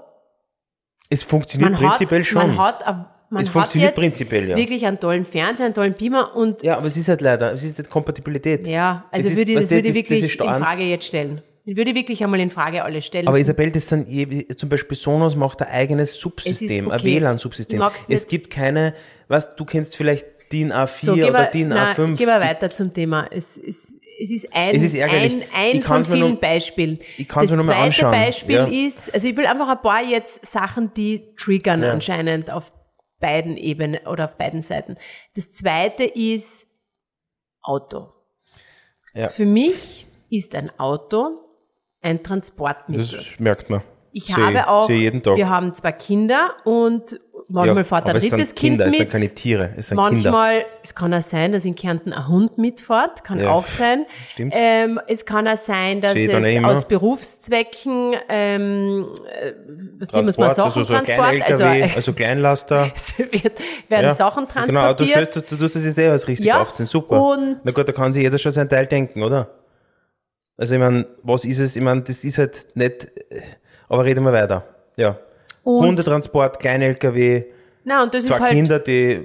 es 1.10 1.22
funktioniert 1.22 1.72
man 1.72 1.80
prinzipiell 1.80 2.20
hat, 2.20 2.26
schon. 2.26 2.38
man 2.48 2.58
hat, 2.58 2.84
man 3.30 3.42
Es 3.42 3.54
hat 3.54 3.74
jetzt 3.74 3.94
prinzipiell, 3.94 4.48
ja. 4.50 4.56
wirklich 4.56 4.84
einen 4.86 4.98
tollen 5.00 5.24
Fernseher, 5.24 5.66
einen 5.66 5.74
tollen 5.74 5.94
Beamer 5.94 6.34
und 6.36 6.62
Ja, 6.62 6.76
aber 6.76 6.86
es 6.86 6.96
ist 6.96 7.08
halt 7.08 7.20
leider, 7.20 7.52
es 7.52 7.62
ist 7.62 7.78
nicht 7.78 7.90
Kompatibilität. 7.90 8.66
ja, 8.66 9.04
also 9.10 9.26
Es 9.28 9.32
ist- 9.32 9.38
würde 9.38 9.52
ich, 9.52 9.58
das 9.58 9.70
würde 9.70 9.88
ich 9.88 9.94
das- 9.94 9.94
wirklich 10.10 10.22
ist 10.24 10.40
in 10.40 10.54
Frage 10.54 10.82
jetzt 10.84 11.06
stellen. 11.06 11.42
Ich 11.64 11.76
würde 11.76 11.94
wirklich 11.94 12.24
einmal 12.24 12.40
in 12.40 12.48
Frage 12.50 12.82
alles 12.82 13.04
stellen. 13.04 13.28
Aber 13.28 13.38
Isabel, 13.38 13.70
das 13.70 13.88
sind 13.88 14.08
zum 14.58 14.70
Beispiel 14.70 14.96
Sonos 14.96 15.36
macht 15.36 15.60
ein 15.60 15.68
eigenes 15.68 16.14
Subsystem, 16.18 16.86
ist 16.86 16.92
ein 16.92 16.98
okay. 16.98 17.04
WLAN-Subsystem. 17.20 17.82
Es 18.08 18.26
gibt 18.26 18.48
keine, 18.48 18.94
was 19.28 19.54
du 19.54 19.66
kennst 19.66 19.94
vielleicht 19.94 20.24
DIN 20.52 20.72
A4 20.72 21.04
so, 21.04 21.12
oder 21.12 21.32
wir, 21.32 21.44
DIN 21.52 21.68
nein, 21.68 21.94
A5. 21.96 22.16
gehen 22.16 22.26
wir 22.26 22.38
Das- 22.38 22.50
weiter 22.50 22.70
zum 22.70 22.92
Thema. 22.94 23.26
Es, 23.30 23.56
es, 23.58 23.98
es 24.20 24.30
ist 24.30 24.54
ein, 24.54 24.74
Es 24.74 24.82
ist 24.82 24.94
ein, 25.00 25.42
ein 25.54 25.76
Ich 25.76 25.84
von 25.84 26.04
vielen 26.04 26.20
nur- 26.32 26.40
Beispielen. 26.40 26.98
ich 27.16 27.28
kann's 27.28 27.50
das 27.50 27.50
mir 27.52 27.56
nur 27.58 27.66
mal 27.66 27.72
zweite 27.72 27.84
anschauen. 27.86 28.10
Beispiel 28.12 28.54
Ja. 28.56 28.64
ist, 28.66 29.12
also 29.14 29.28
ich 29.28 29.36
will 29.36 29.46
einfach 29.46 29.68
ein 29.68 29.82
paar 29.82 30.02
jetzt 30.02 30.44
Sachen, 30.46 30.92
die 30.94 31.34
triggern 31.36 31.82
Ja. 31.82 31.92
anscheinend 31.92 32.50
auf 32.50 32.72
beiden 33.20 33.56
Ebenen 33.56 34.06
oder 34.06 34.26
auf 34.26 34.36
beiden 34.36 34.62
Seiten. 34.62 34.96
Das 35.34 35.52
zweite 35.52 36.04
ist 36.04 36.66
Auto. 37.62 38.08
Ja. 39.14 39.28
Für 39.28 39.44
mich 39.46 40.06
ist 40.30 40.54
ein 40.54 40.70
Auto 40.78 41.40
ein 42.00 42.22
Transportmittel. 42.22 43.04
Das 43.04 43.40
merkt 43.40 43.70
man. 43.70 43.82
Ich 44.12 44.24
Seh- 44.26 44.34
habe 44.34 44.68
auch, 44.68 44.88
wir 44.88 45.48
haben 45.48 45.74
zwei 45.74 45.92
Kinder 45.92 46.54
und 46.64 47.20
manchmal 47.48 47.76
ja, 47.78 47.84
fährt 47.84 48.06
ein 48.06 48.12
drittes 48.12 48.30
sind 48.30 48.54
Kinder, 48.56 48.84
Kind 48.84 48.94
es 48.94 48.98
mit. 49.00 49.10
sind 49.10 49.10
keine 49.20 49.34
Tiere, 49.34 49.70
es 49.76 49.86
sind 49.88 49.96
Kinder. 49.98 50.10
Manchmal, 50.30 50.66
es 50.82 50.94
kann 50.94 51.14
auch 51.14 51.22
sein, 51.22 51.52
dass 51.52 51.64
in 51.64 51.74
Kärnten 51.74 52.12
ein 52.12 52.28
Hund 52.28 52.58
mitfährt, 52.58 53.24
kann 53.24 53.40
Ja, 53.40 53.50
auch 53.50 53.66
sein. 53.66 54.06
stimmt. 54.30 54.54
Ähm, 54.56 55.00
es 55.06 55.24
kann 55.26 55.48
auch 55.48 55.56
sein, 55.56 56.00
dass 56.00 56.14
es 56.14 56.64
aus 56.64 56.86
Berufszwecken, 56.88 58.14
ähm, 58.28 59.08
äh, 59.40 59.52
was 59.98 60.08
die 60.08 60.22
muss 60.22 60.36
man 60.38 60.48
Transport, 60.48 60.54
Sachen 60.56 60.64
also 60.64 60.84
so 60.84 60.94
transport, 60.94 61.42
also, 61.48 61.64
also 61.96 62.12
Kleinlaster. 62.12 62.90
es 62.94 63.18
wird, 63.18 63.58
werden 63.88 64.04
Ja, 64.06 64.12
Sachen 64.14 64.46
Genau, 64.46 64.64
du, 64.92 65.04
transportiert. 65.04 65.32
stellst, 65.32 65.52
du 65.52 65.56
tust 65.56 65.76
das 65.76 65.84
jetzt 65.84 65.98
eh 65.98 66.08
alles 66.08 66.28
richtig 66.28 66.46
Ja, 66.46 66.60
aufziehen, 66.62 66.86
super. 66.86 67.20
und- 67.22 67.60
Na 67.64 67.72
gut, 67.72 67.88
da 67.88 67.92
kann 67.92 68.12
sich 68.12 68.22
jeder 68.22 68.38
schon 68.38 68.52
sein 68.52 68.68
Teil 68.68 68.86
denken, 68.86 69.22
oder? 69.22 69.48
Also 70.56 70.74
ich 70.74 70.80
meine, 70.80 71.06
was 71.22 71.44
ist 71.44 71.60
es? 71.60 71.76
Ich 71.76 71.82
meine, 71.82 72.02
das 72.02 72.24
ist 72.24 72.36
halt 72.36 72.66
nicht, 72.74 73.04
äh, 73.30 73.40
aber 73.88 74.04
reden 74.04 74.24
wir 74.24 74.32
weiter. 74.32 74.64
Ja. 74.96 75.16
Und- 75.62 75.86
Hundetransport, 75.86 76.60
klein 76.60 76.82
LKW, 76.82 77.44
Na, 77.84 78.02
und 78.02 78.12
das 78.14 78.26
zwei 78.26 78.34
ist 78.36 78.40
halt, 78.42 78.52
Kinder, 78.52 78.78
die, 78.78 79.20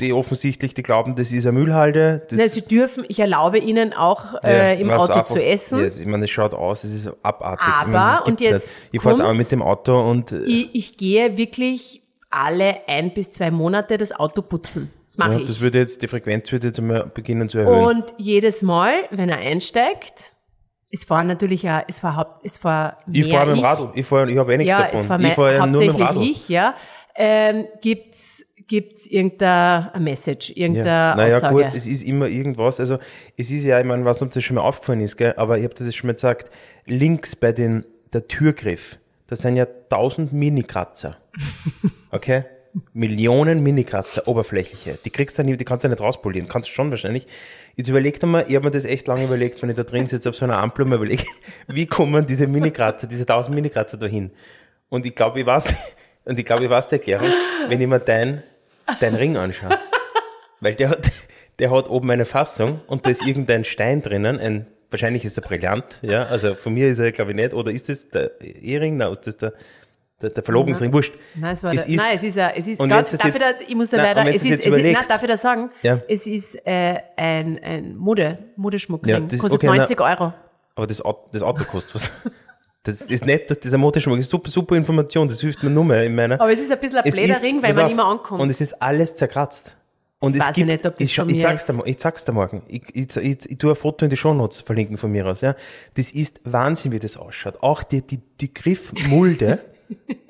die 0.00 0.12
offensichtlich, 0.12 0.72
die 0.74 0.82
glauben, 0.82 1.14
das 1.16 1.32
ist 1.32 1.44
eine 1.46 1.52
Müllhalde. 1.58 2.22
Das, 2.30 2.38
na, 2.40 2.48
sie 2.48 2.62
dürfen, 2.62 3.04
ich 3.08 3.18
erlaube 3.20 3.58
ihnen 3.58 3.92
auch, 3.92 4.34
äh, 4.42 4.74
ja, 4.74 4.80
im 4.80 4.90
Auto 4.90 5.12
einfach- 5.12 5.26
zu 5.26 5.42
essen. 5.44 5.80
Ja, 5.80 5.86
ich 5.86 6.06
meine, 6.06 6.24
es 6.24 6.30
schaut 6.30 6.54
aus, 6.54 6.84
es 6.84 6.94
ist 6.94 7.12
abartig. 7.22 7.66
Aber, 7.66 7.86
ich 7.86 7.92
meine, 7.92 8.22
und 8.24 8.40
jetzt 8.40 8.78
nicht. 8.80 8.88
Ich 8.94 9.02
fahre 9.02 9.26
auch 9.26 9.34
mit 9.34 9.50
dem 9.52 9.62
Auto 9.62 10.00
und 10.10 10.32
äh, 10.32 10.42
Ich, 10.44 10.74
ich 10.74 10.96
gehe 10.96 11.36
wirklich 11.36 12.02
alle 12.30 12.76
ein 12.88 13.12
bis 13.14 13.30
zwei 13.30 13.50
Monate 13.50 13.96
das 13.98 14.12
Auto 14.12 14.42
putzen. 14.42 14.90
Das 15.06 15.18
mache 15.18 15.32
ja, 15.34 15.38
ich. 15.40 15.44
das 15.46 15.60
würde 15.60 15.78
jetzt, 15.78 16.02
die 16.02 16.08
Frequenz 16.08 16.50
würde 16.52 16.66
jetzt 16.68 16.78
einmal 16.78 17.06
beginnen 17.14 17.48
zu 17.48 17.58
erhöhen. 17.58 17.84
Und 17.84 18.04
jedes 18.18 18.62
Mal, 18.62 19.04
wenn 19.10 19.28
er 19.28 19.38
einsteigt, 19.38 20.32
es 20.90 21.04
fahren 21.04 21.26
natürlich 21.26 21.62
ja, 21.62 21.82
es 21.86 22.02
war 22.02 22.16
Haupt, 22.16 22.44
es 22.44 22.62
war 22.64 22.98
mehr 23.06 23.24
ich 23.26 23.32
fahre 23.32 23.46
mit 23.46 23.56
dem 23.56 23.58
ich. 23.58 23.64
Radl, 23.64 23.90
ich 23.94 24.06
fahre, 24.06 24.30
ich 24.30 24.38
habe 24.38 24.54
eh 24.54 24.56
nichts 24.58 24.70
Ja, 24.70 24.82
davon. 24.82 25.00
es 25.00 25.08
war 25.08 25.20
ich 25.20 25.34
fahre 25.34 25.54
ja 25.54 25.66
nur 25.66 25.80
mit 25.84 25.96
dem 25.96 26.02
Radl. 26.02 26.22
ich, 26.22 26.48
ja. 26.48 26.74
Ähm, 27.14 27.66
gibt's 27.80 28.44
gibt's 28.68 29.06
irgendeine 29.06 29.92
Message, 30.00 30.50
irgendeine 30.54 31.16
Naja, 31.16 31.36
Aussage? 31.36 31.54
gut, 31.54 31.66
es 31.74 31.86
ist 31.86 32.02
immer 32.02 32.26
irgendwas. 32.26 32.80
Also, 32.80 32.98
es 33.36 33.50
ist 33.50 33.62
ja, 33.64 33.78
ich 33.78 33.86
meine, 33.86 34.02
nicht, 34.02 34.22
ob 34.22 34.30
das 34.30 34.42
schon 34.42 34.56
mal 34.56 34.62
aufgefallen 34.62 35.00
ist, 35.02 35.16
gell? 35.16 35.34
aber 35.36 35.56
ich 35.58 35.64
habe 35.64 35.74
das 35.74 35.94
schon 35.94 36.08
mal 36.08 36.14
gesagt, 36.14 36.50
links 36.84 37.36
bei 37.36 37.52
den, 37.52 37.84
der 38.12 38.26
Türgriff, 38.26 38.98
da 39.28 39.36
sind 39.36 39.56
ja 39.56 39.66
tausend 39.88 40.32
Minikratzer. 40.32 41.16
Okay? 42.12 42.44
Millionen 42.92 43.62
Minikratzer, 43.62 44.28
oberflächliche. 44.28 44.98
Die 45.04 45.10
kriegst 45.10 45.38
du 45.38 45.42
nicht, 45.42 45.60
die 45.60 45.64
kannst 45.64 45.84
du 45.84 45.88
nicht 45.88 46.00
rauspolieren. 46.00 46.48
Kannst 46.48 46.68
du 46.68 46.72
schon 46.72 46.90
wahrscheinlich. 46.90 47.26
Jetzt 47.74 47.88
überleg 47.88 48.20
dir 48.20 48.26
mal, 48.26 48.44
ich 48.48 48.54
habe 48.54 48.66
mir 48.66 48.70
das 48.70 48.84
echt 48.84 49.06
lange 49.06 49.24
überlegt, 49.24 49.62
wenn 49.62 49.70
ich 49.70 49.76
da 49.76 49.82
drin 49.82 50.06
sitze 50.06 50.28
auf 50.28 50.36
so 50.36 50.44
einer 50.44 50.58
Ampel 50.58 50.82
und 50.82 50.90
mir 50.90 50.96
überlege, 50.96 51.24
wie 51.68 51.86
kommen 51.86 52.26
diese 52.26 52.46
Minikratzer, 52.46 53.06
diese 53.06 53.24
tausend 53.24 53.54
Minikratzer 53.54 53.96
dahin? 53.96 54.30
Und 54.88 55.06
ich 55.06 55.14
glaube, 55.14 55.40
ich 55.40 55.46
weiß, 55.46 55.74
und 56.24 56.38
ich 56.38 56.44
glaube, 56.44 56.64
ich 56.64 56.70
weiß 56.70 56.88
die 56.88 56.96
Erklärung, 56.96 57.32
wenn 57.68 57.80
ich 57.80 57.86
mir 57.86 58.00
dein, 58.00 58.42
dein 59.00 59.14
Ring 59.14 59.36
anschaue. 59.36 59.78
Weil 60.60 60.74
der 60.74 60.90
hat, 60.90 61.10
der 61.58 61.70
hat 61.70 61.88
oben 61.88 62.10
eine 62.10 62.24
Fassung 62.24 62.80
und 62.86 63.06
da 63.06 63.10
ist 63.10 63.26
irgendein 63.26 63.64
Stein 63.64 64.02
drinnen, 64.02 64.38
ein, 64.38 64.66
wahrscheinlich 64.90 65.24
ist 65.24 65.36
er 65.38 65.42
brillant, 65.42 66.00
ja, 66.02 66.24
also 66.26 66.54
von 66.54 66.74
mir 66.74 66.88
ist 66.88 66.98
er, 66.98 67.12
glaube 67.12 67.32
ich, 67.32 67.36
nicht, 67.36 67.52
oder 67.54 67.70
ist 67.70 67.88
das 67.88 68.08
der 68.10 68.40
Ehering, 68.40 68.96
nein, 68.96 69.12
ist 69.12 69.26
das 69.26 69.36
der, 69.36 69.52
der, 70.22 70.30
der 70.30 70.42
Verlobungsring, 70.42 70.92
wurscht. 70.92 71.14
Nein, 71.34 71.52
es 71.52 71.62
war 71.62 71.72
Es 71.74 71.84
der, 71.84 71.94
ist- 71.94 72.00
nein, 72.00 72.14
es 72.14 72.22
ist, 72.22 72.38
ein- 72.38 72.52
es 72.56 72.66
ist, 72.66 72.80
und 72.80 72.88
darf, 72.88 73.00
jetzt 73.00 73.12
ist 73.14 73.24
darf 73.24 73.34
ich, 73.34 73.40
da, 73.40 73.48
jetzt- 73.50 73.62
ich 73.68 73.74
muss 73.74 73.90
da 73.90 73.96
Nein, 73.98 74.16
leider, 74.16 74.30
es 74.30 74.36
ist, 74.42 74.44
jetzt 74.48 74.66
es 74.66 74.74
ist, 74.76 74.82
nein, 74.82 74.96
darf 75.08 75.22
ich 75.22 75.28
das 75.28 75.42
sagen? 75.42 75.70
Ja. 75.82 76.00
Es 76.08 76.26
ist, 76.26 76.66
äh, 76.66 76.98
ein, 77.16 77.58
ein 77.62 77.96
Mode, 77.96 78.38
Modeschmuckring, 78.56 79.10
Ja, 79.14 79.20
das- 79.20 79.38
kostet 79.38 79.58
okay, 79.58 79.66
na- 79.68 79.76
90 79.76 80.00
Euro. 80.00 80.32
Aber 80.74 80.86
das, 80.86 81.00
Auto- 81.02 81.28
das 81.32 81.42
Auto 81.42 81.64
kostet 81.64 81.94
was. 81.94 82.10
Das 82.82 83.00
ist 83.02 83.26
nett, 83.26 83.50
dass 83.50 83.58
dieser 83.58 83.78
Motorschmuck 83.78 84.16
ist 84.20 84.30
super, 84.30 84.48
super 84.48 84.76
Information, 84.76 85.26
das 85.26 85.40
hilft 85.40 85.60
mir 85.60 85.70
nur 85.70 85.84
mehr 85.84 86.04
in 86.04 86.14
meiner. 86.14 86.40
Aber 86.40 86.52
es 86.52 86.60
ist 86.60 86.70
ein 86.70 86.78
bisschen 86.78 86.98
ein 86.98 87.04
ist- 87.04 87.42
Ring, 87.42 87.60
weil 87.60 87.74
man 87.74 87.84
auf, 87.86 87.90
immer 87.90 88.04
ankommt. 88.04 88.40
Und 88.40 88.48
es 88.48 88.60
ist 88.60 88.80
alles 88.80 89.12
zerkratzt. 89.16 89.76
Und 90.20 90.36
Das 90.36 90.42
es 90.42 90.42
weiß 90.42 90.48
ich 90.50 90.54
gibt, 90.54 90.66
nicht, 90.68 90.86
ob 90.86 90.92
das 90.96 91.00
ich, 91.00 91.18
ich, 91.18 91.44
ist. 91.44 91.68
dir, 91.68 91.82
ich 91.84 91.98
sag's 92.00 92.24
dir 92.24 92.30
morgen. 92.32 92.62
Ich, 92.68 92.82
ich, 92.94 93.16
ich, 93.16 93.50
ich 93.50 93.58
tue 93.58 93.72
ein 93.72 93.76
Foto 93.76 94.04
in 94.06 94.10
die 94.10 94.16
Shownotes 94.16 94.60
verlinken 94.60 94.98
von 94.98 95.10
mir 95.10 95.26
aus, 95.26 95.40
ja. 95.40 95.56
Das 95.94 96.12
ist 96.12 96.40
Wahnsinn, 96.44 96.92
wie 96.92 97.00
das 97.00 97.16
ausschaut. 97.16 97.60
Auch 97.60 97.82
die, 97.82 98.02
die, 98.02 98.20
die 98.40 98.54
Griffmulde. 98.54 99.58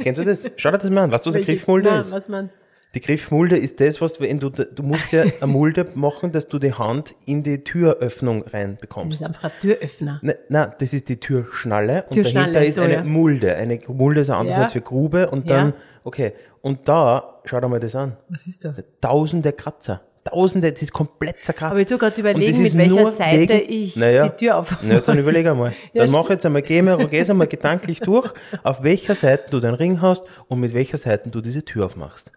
Kennst 0.01 0.21
du 0.21 0.25
das? 0.25 0.49
Schau 0.57 0.71
dir 0.71 0.79
das 0.79 0.91
mal 0.91 1.05
an. 1.05 1.11
Weißt 1.13 1.27
du, 1.27 1.31
was 1.31 1.37
eine 1.37 1.45
Griffmulde 1.45 1.91
Nein, 1.91 2.01
ist? 2.01 2.11
Was 2.11 2.29
meinst 2.29 2.55
du? 2.57 2.61
Die 2.95 3.01
Griffmulde 3.01 3.59
ist 3.59 3.81
das, 3.81 4.01
was, 4.01 4.21
wenn 4.21 4.39
du, 4.41 4.49
du 4.49 4.83
musst 4.83 5.13
ja 5.13 5.23
eine 5.23 5.47
Mulde 5.53 5.87
machen, 5.95 6.33
dass 6.33 6.49
du 6.49 6.59
die 6.59 6.73
Hand 6.73 7.15
in 7.27 7.43
die 7.43 7.63
Türöffnung 7.63 8.45
Das 8.45 8.55
reinbekommst. 8.55 9.21
ist 9.21 9.27
einfach 9.27 9.45
ein 9.45 9.51
Türöffner. 9.61 10.19
Na, 10.23 10.33
na, 10.49 10.67
das 10.79 10.95
ist 10.95 11.09
die 11.11 11.19
Türschnalle 11.21 12.05
und 12.05 12.13
Türschnalle, 12.15 12.53
dahinter 12.53 12.65
ist 12.65 12.75
so, 12.77 12.81
eine 12.81 12.95
ja. 12.95 13.05
Mulde. 13.05 13.55
Eine 13.57 13.81
Mulde 13.89 14.21
ist 14.23 14.31
ein 14.31 14.37
anderes 14.37 14.57
Ja. 14.57 14.63
Wort 14.63 14.73
für 14.73 14.81
Grube 14.81 15.29
und 15.29 15.51
Ja. 15.51 15.57
dann, 15.57 15.75
okay. 16.05 16.33
Und 16.63 16.89
da, 16.89 17.41
schau 17.45 17.61
dir 17.61 17.69
mal 17.69 17.81
das 17.81 17.95
an. 17.95 18.17
Was 18.31 18.47
ist 18.47 18.65
da? 18.65 18.75
Tausende 19.03 19.53
Kratzer. 19.53 20.01
Tausende, 20.27 20.73
das 20.73 20.83
ist 20.83 20.93
komplett 20.93 21.45
zerkratzt. 21.45 21.73
Aber 21.73 21.81
ich 21.81 21.89
tu 21.89 21.95
Und 21.95 22.19
überlegen, 22.19 22.65
ist 22.65 22.75
mit 22.75 22.91
welcher 22.91 23.13
Seite 23.13 23.55
wegen- 23.55 23.73
ich 23.73 23.97
naja, 23.97 24.29
die 24.29 24.37
Tür 24.37 24.57
aufmache. 24.59 24.85
Na, 24.87 25.01
dann 25.01 25.19
überleg 25.19 25.47
einmal. 25.47 25.73
Ja, 25.93 26.03
dann 26.05 26.13
mach 26.13 26.29
jetzt 26.31 26.45
einmal, 26.47 26.63
geh 26.63 26.83
mal, 26.83 27.07
geh 27.09 27.17
jetzt 27.19 27.31
einmal 27.31 27.47
gedanklich 27.47 28.01
durch, 28.01 28.33
auf 28.63 28.83
welcher 28.83 29.15
Seite 29.15 29.51
du 29.51 29.61
deinen 29.61 29.75
Ring 29.75 30.01
hast 30.01 30.25
und 30.49 30.61
mit 30.61 30.75
welcher 30.75 30.97
Seite 30.99 31.31
du 31.31 31.41
diese 31.41 31.65
Tür 31.65 31.87
aufmachst. 31.87 32.33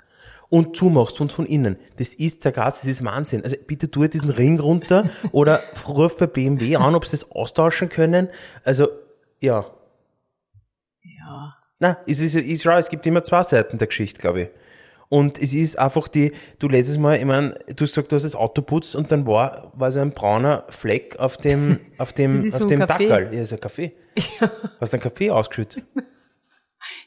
Und 0.50 0.76
zumachst 0.76 1.22
und 1.22 1.32
von 1.32 1.46
innen. 1.46 1.78
Das 1.98 2.14
ist 2.16 2.42
zerkratzt, 2.42 2.82
das 2.82 2.90
ist 2.90 3.06
Wahnsinn. 3.06 3.44
Also 3.44 3.56
bitte 3.68 3.92
tu 3.92 4.08
diesen 4.08 4.32
Ring 4.32 4.60
runter 4.60 5.08
oder 5.32 5.62
ruf 5.88 6.18
bei 6.18 6.26
BMW 6.26 6.76
an, 6.76 6.96
ob 6.96 7.06
sie 7.06 7.12
das 7.12 7.30
austauschen 7.32 7.90
können. 7.90 8.30
Also, 8.64 8.88
ja. 9.40 9.66
Ja. 11.04 11.56
Na, 11.80 11.98
es 12.08 12.20
ist, 12.20 12.36
ich 12.36 12.62
schau, 12.62 12.78
es 12.78 12.90
gibt 12.90 13.06
immer 13.06 13.24
zwei 13.24 13.44
Seiten 13.44 13.78
der 13.78 13.88
Geschichte, 13.88 14.20
glaube 14.20 14.42
ich. 14.42 14.50
Und 15.10 15.42
es 15.42 15.54
ist 15.56 15.80
einfach 15.80 16.08
die, 16.08 16.32
du 16.60 16.68
lässt 16.68 16.90
es 16.90 16.98
mal, 17.00 17.18
ich 17.18 17.26
meine, 17.26 17.56
du 17.68 17.86
gesagt, 17.86 18.12
du 18.12 18.16
hast 18.16 18.24
das 18.24 18.36
Auto 18.36 18.62
putzt 18.62 18.96
und 18.96 19.12
dann 19.12 19.26
war, 19.26 19.72
war 19.76 19.92
so 19.92 20.00
ein 20.00 20.12
brauner 20.12 20.66
Fleck 20.70 21.18
auf 21.18 21.38
dem, 21.38 21.80
auf 21.98 22.14
dem, 22.14 22.36
Das 22.36 22.44
ist 22.44 22.56
auf 22.56 22.68
dem. 22.68 22.80
Dackel. 22.80 23.10
Ja, 23.10 23.42
ist 23.42 23.52
ein 23.52 23.60
Kaffee. 23.60 23.94
Hast 24.80 24.94
du 24.94 24.98
einen 24.98 25.04
Kaffee 25.04 25.32
ausgeschüttet? 25.32 25.84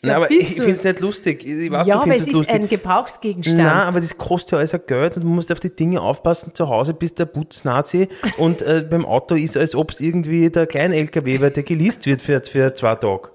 Nein, 0.02 0.16
aber 0.16 0.30
ich, 0.30 0.54
finde 0.54 0.72
es 0.72 0.84
nicht 0.84 1.00
lustig. 1.00 1.46
Ich 1.46 1.70
weiß, 1.70 1.86
ja, 1.86 1.96
du 1.96 2.02
aber 2.02 2.12
es 2.12 2.22
es 2.22 2.26
ist 2.28 2.34
lustig. 2.34 2.54
ein 2.54 2.68
Gebrauchsgegenstand. 2.68 3.58
Nein, 3.58 3.68
aber 3.68 4.00
das 4.00 4.18
kostet 4.18 4.52
ja 4.52 4.58
alles 4.58 4.74
ein 4.74 4.80
Geld 4.86 5.16
und 5.16 5.22
du 5.22 5.28
musst 5.28 5.50
auf 5.52 5.60
die 5.60 5.74
Dinge 5.74 6.00
aufpassen 6.00 6.54
zu 6.54 6.68
Hause, 6.68 6.92
bist 6.92 7.18
der 7.18 7.26
Putznazi 7.26 8.08
und 8.36 8.62
äh, 8.62 8.84
beim 8.88 9.06
Auto 9.06 9.34
ist, 9.34 9.56
als 9.56 9.74
ob 9.74 9.92
es 9.92 10.00
irgendwie 10.00 10.50
der 10.50 10.66
kleine 10.66 10.96
LKW, 10.96 11.40
weil 11.40 11.50
der 11.50 11.62
geleast 11.62 12.06
wird 12.06 12.22
für, 12.22 12.42
für 12.44 12.74
zwei 12.74 12.96
Tage. 12.96 13.30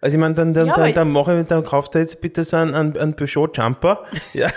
Also 0.00 0.16
ich 0.16 0.20
meine, 0.20 0.34
dann, 0.34 0.54
dann, 0.54 0.68
Ja, 0.68 0.76
dann, 0.76 0.94
dann, 0.94 1.10
mach 1.10 1.28
ich, 1.28 1.46
dann 1.46 1.64
kaufst 1.64 1.94
du 1.94 1.98
jetzt 1.98 2.20
bitte 2.20 2.44
so 2.44 2.56
einen, 2.56 2.74
einen, 2.74 2.96
einen 2.96 3.14
Peugeot 3.16 3.50
Jumper, 3.54 4.04
ja, 4.32 4.48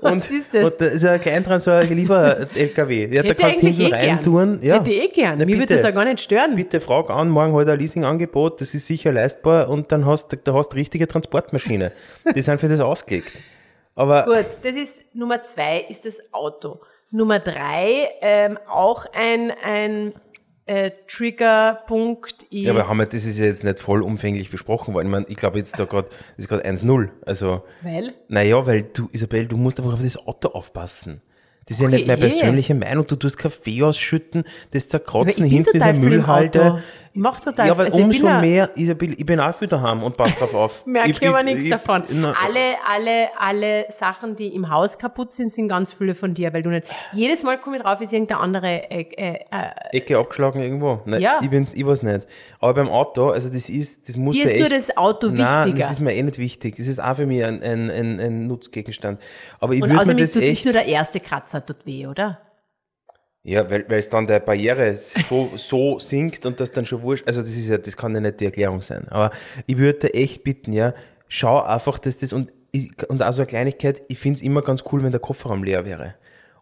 Und, 0.00 0.18
ist 0.30 0.54
das? 0.54 0.64
Und 0.72 0.80
das 0.80 0.94
ist 0.94 1.04
ein 1.04 1.20
Kleintransport, 1.20 1.88
Liefer-LKW. 1.90 3.08
Ja, 3.12 3.22
da 3.22 3.34
kannst 3.34 3.62
du 3.62 3.66
hinten 3.66 3.82
eh 3.82 3.94
rein 3.94 4.22
tun. 4.22 4.58
Ja. 4.62 4.76
Hätte 4.76 4.90
ich 4.90 5.02
eh 5.02 5.08
gern. 5.08 5.38
Na, 5.38 5.44
Mir 5.44 5.56
würde 5.56 5.66
bitte. 5.66 5.74
das 5.74 5.84
auch 5.84 5.94
gar 5.94 6.04
nicht 6.04 6.20
stören. 6.20 6.56
Bitte 6.56 6.80
frag 6.80 7.10
an, 7.10 7.28
morgen 7.28 7.54
halt 7.54 7.68
ein 7.68 7.78
Leasingangebot, 7.78 8.60
das 8.60 8.74
ist 8.74 8.86
sicher 8.86 9.12
leistbar 9.12 9.68
und 9.68 9.90
dann 9.92 10.06
hast 10.06 10.32
du, 10.32 10.36
da 10.36 10.54
hast 10.54 10.74
richtige 10.74 11.06
Transportmaschine. 11.08 11.92
Die 12.34 12.40
sind 12.40 12.60
für 12.60 12.68
das 12.68 12.80
ausgelegt. 12.80 13.32
Aber 13.96 14.24
Gut, 14.24 14.46
das 14.62 14.76
ist 14.76 15.14
Nummer 15.14 15.42
zwei, 15.42 15.84
ist 15.88 16.06
das 16.06 16.20
Auto. 16.32 16.80
Nummer 17.10 17.40
drei, 17.40 18.08
ähm, 18.20 18.58
auch 18.68 19.04
ein, 19.12 19.52
ein 19.64 20.14
äh, 20.70 20.92
Triggerpunkt 21.08 22.44
ist. 22.44 22.52
Ja, 22.52 22.70
aber 22.70 22.88
haben 22.88 22.98
wir, 22.98 23.06
das 23.06 23.24
ist 23.24 23.38
ja 23.38 23.46
jetzt 23.46 23.64
nicht 23.64 23.80
vollumfänglich 23.80 24.50
besprochen 24.50 24.94
worden. 24.94 25.06
Ich, 25.06 25.10
mein, 25.10 25.26
ich 25.28 25.36
glaube 25.36 25.58
jetzt 25.58 25.80
da 25.80 25.84
gerade, 25.84 26.08
ist 26.36 26.48
gerade 26.48 26.64
1-0. 26.64 27.08
Also, 27.26 27.64
weil? 27.82 28.14
naja, 28.28 28.64
weil 28.66 28.84
du, 28.84 29.08
Isabel, 29.10 29.48
du 29.48 29.56
musst 29.56 29.80
einfach 29.80 29.94
auf 29.94 30.02
das 30.02 30.16
Auto 30.16 30.50
aufpassen. 30.50 31.22
Das 31.66 31.76
ist 31.76 31.82
ja 31.82 31.88
Okay, 31.88 31.96
nicht 31.96 32.06
meine 32.06 32.18
eh. 32.18 32.28
persönliche 32.28 32.74
Meinung. 32.76 33.04
Du 33.06 33.16
tust 33.16 33.36
Kaffee 33.36 33.82
ausschütten, 33.82 34.44
das 34.70 34.88
zerkratzen, 34.88 35.44
hinten 35.44 35.70
ist 35.70 35.72
total 35.72 35.88
eine 35.88 36.82
Ich 37.12 37.20
mach 37.20 37.40
total 37.40 37.66
Ja, 37.66 37.72
aber 37.72 37.82
also 37.84 37.98
ich 37.98 38.04
bin 38.04 38.12
umso 38.12 38.26
da- 38.28 38.40
mehr, 38.40 38.70
Isabel, 38.76 39.14
ich 39.18 39.26
bin 39.26 39.40
auch 39.40 39.52
viel 39.54 39.66
daheim 39.66 40.04
und 40.04 40.16
pass 40.16 40.32
drauf 40.38 40.54
auf. 40.54 40.82
Merke 40.86 41.10
Ich- 41.10 41.20
ich, 41.20 41.28
aber 41.28 41.40
ich- 41.40 41.44
nichts 41.46 41.64
ich- 41.64 41.70
davon. 41.70 42.04
na, 42.10 42.34
alle, 42.40 42.74
alle, 42.88 43.28
alle 43.36 43.86
Sachen, 43.88 44.36
die 44.36 44.54
im 44.54 44.70
Haus 44.70 44.96
kaputt 44.96 45.32
sind, 45.32 45.50
sind 45.50 45.66
ganz 45.66 45.92
viele 45.92 46.14
von 46.14 46.34
dir, 46.34 46.52
weil 46.52 46.62
du 46.62 46.70
nicht. 46.70 46.86
Jedes 47.12 47.42
Mal 47.42 47.58
komme 47.58 47.78
ich 47.78 47.82
drauf, 47.82 48.00
ist 48.00 48.12
irgendeine 48.12 48.40
andere 48.40 48.90
äh, 48.92 49.00
äh, 49.16 49.34
äh, 49.50 49.96
Ecke 49.96 50.18
abgeschlagen 50.18 50.60
irgendwo. 50.60 51.00
Nein, 51.04 51.20
Ja. 51.20 51.40
ich, 51.42 51.50
bin's, 51.50 51.74
ich 51.74 51.84
weiß 51.84 52.04
nicht. 52.04 52.28
Aber 52.60 52.74
beim 52.74 52.88
Auto, 52.88 53.30
also 53.30 53.48
das 53.48 53.68
ist, 53.68 54.08
das 54.08 54.16
muss 54.16 54.36
ja 54.36 54.44
ist 54.44 54.50
echt, 54.52 54.60
nur 54.60 54.68
das 54.68 54.96
Auto 54.96 55.30
Nein, 55.30 55.64
wichtiger. 55.66 55.78
das 55.78 55.90
ist 55.90 56.00
mir 56.00 56.14
eh 56.14 56.22
nicht 56.22 56.38
wichtig. 56.38 56.76
Das 56.76 56.86
ist 56.86 57.02
auch 57.02 57.16
für 57.16 57.26
mich 57.26 57.44
ein, 57.44 57.60
ein, 57.60 57.90
ein, 57.90 58.20
ein 58.20 58.46
Nutzgegenstand. 58.46 59.20
Aber 59.58 59.72
ich 59.74 59.82
Und 59.82 59.88
würde 59.88 60.00
außerdem 60.00 60.16
mir 60.16 60.22
ist, 60.22 60.36
das 60.36 60.42
du, 60.42 60.46
ist 60.48 60.52
echt, 60.58 60.64
nur 60.64 60.74
der 60.74 60.86
erste 60.86 61.18
Kratzer 61.18 61.66
tut 61.66 61.84
weh, 61.86 62.06
oder? 62.06 62.38
Ja, 63.42 63.70
weil, 63.70 63.86
es 63.90 64.10
dann 64.10 64.26
der 64.26 64.40
Barriere 64.40 64.94
so, 64.96 65.50
so 65.56 65.98
sinkt 65.98 66.44
und 66.44 66.60
das 66.60 66.72
dann 66.72 66.84
schon 66.84 67.02
wurscht, 67.02 67.26
also 67.26 67.40
das 67.40 67.50
ist 67.50 67.68
ja, 67.68 67.78
das 67.78 67.96
kann 67.96 68.14
ja 68.14 68.20
nicht 68.20 68.40
die 68.40 68.44
Erklärung 68.44 68.82
sein. 68.82 69.08
Aber 69.08 69.30
ich 69.66 69.78
würde 69.78 70.12
echt 70.12 70.44
bitten, 70.44 70.72
ja, 70.72 70.92
schau 71.28 71.62
einfach, 71.62 71.98
dass 71.98 72.18
das, 72.18 72.32
und, 72.32 72.52
und 73.08 73.22
auch 73.22 73.32
so 73.32 73.40
eine 73.40 73.46
Kleinigkeit, 73.46 74.02
ich 74.08 74.18
finde 74.18 74.36
es 74.36 74.42
immer 74.42 74.62
ganz 74.62 74.84
cool, 74.92 75.02
wenn 75.02 75.10
der 75.10 75.20
Kofferraum 75.20 75.64
leer 75.64 75.86
wäre. 75.86 76.14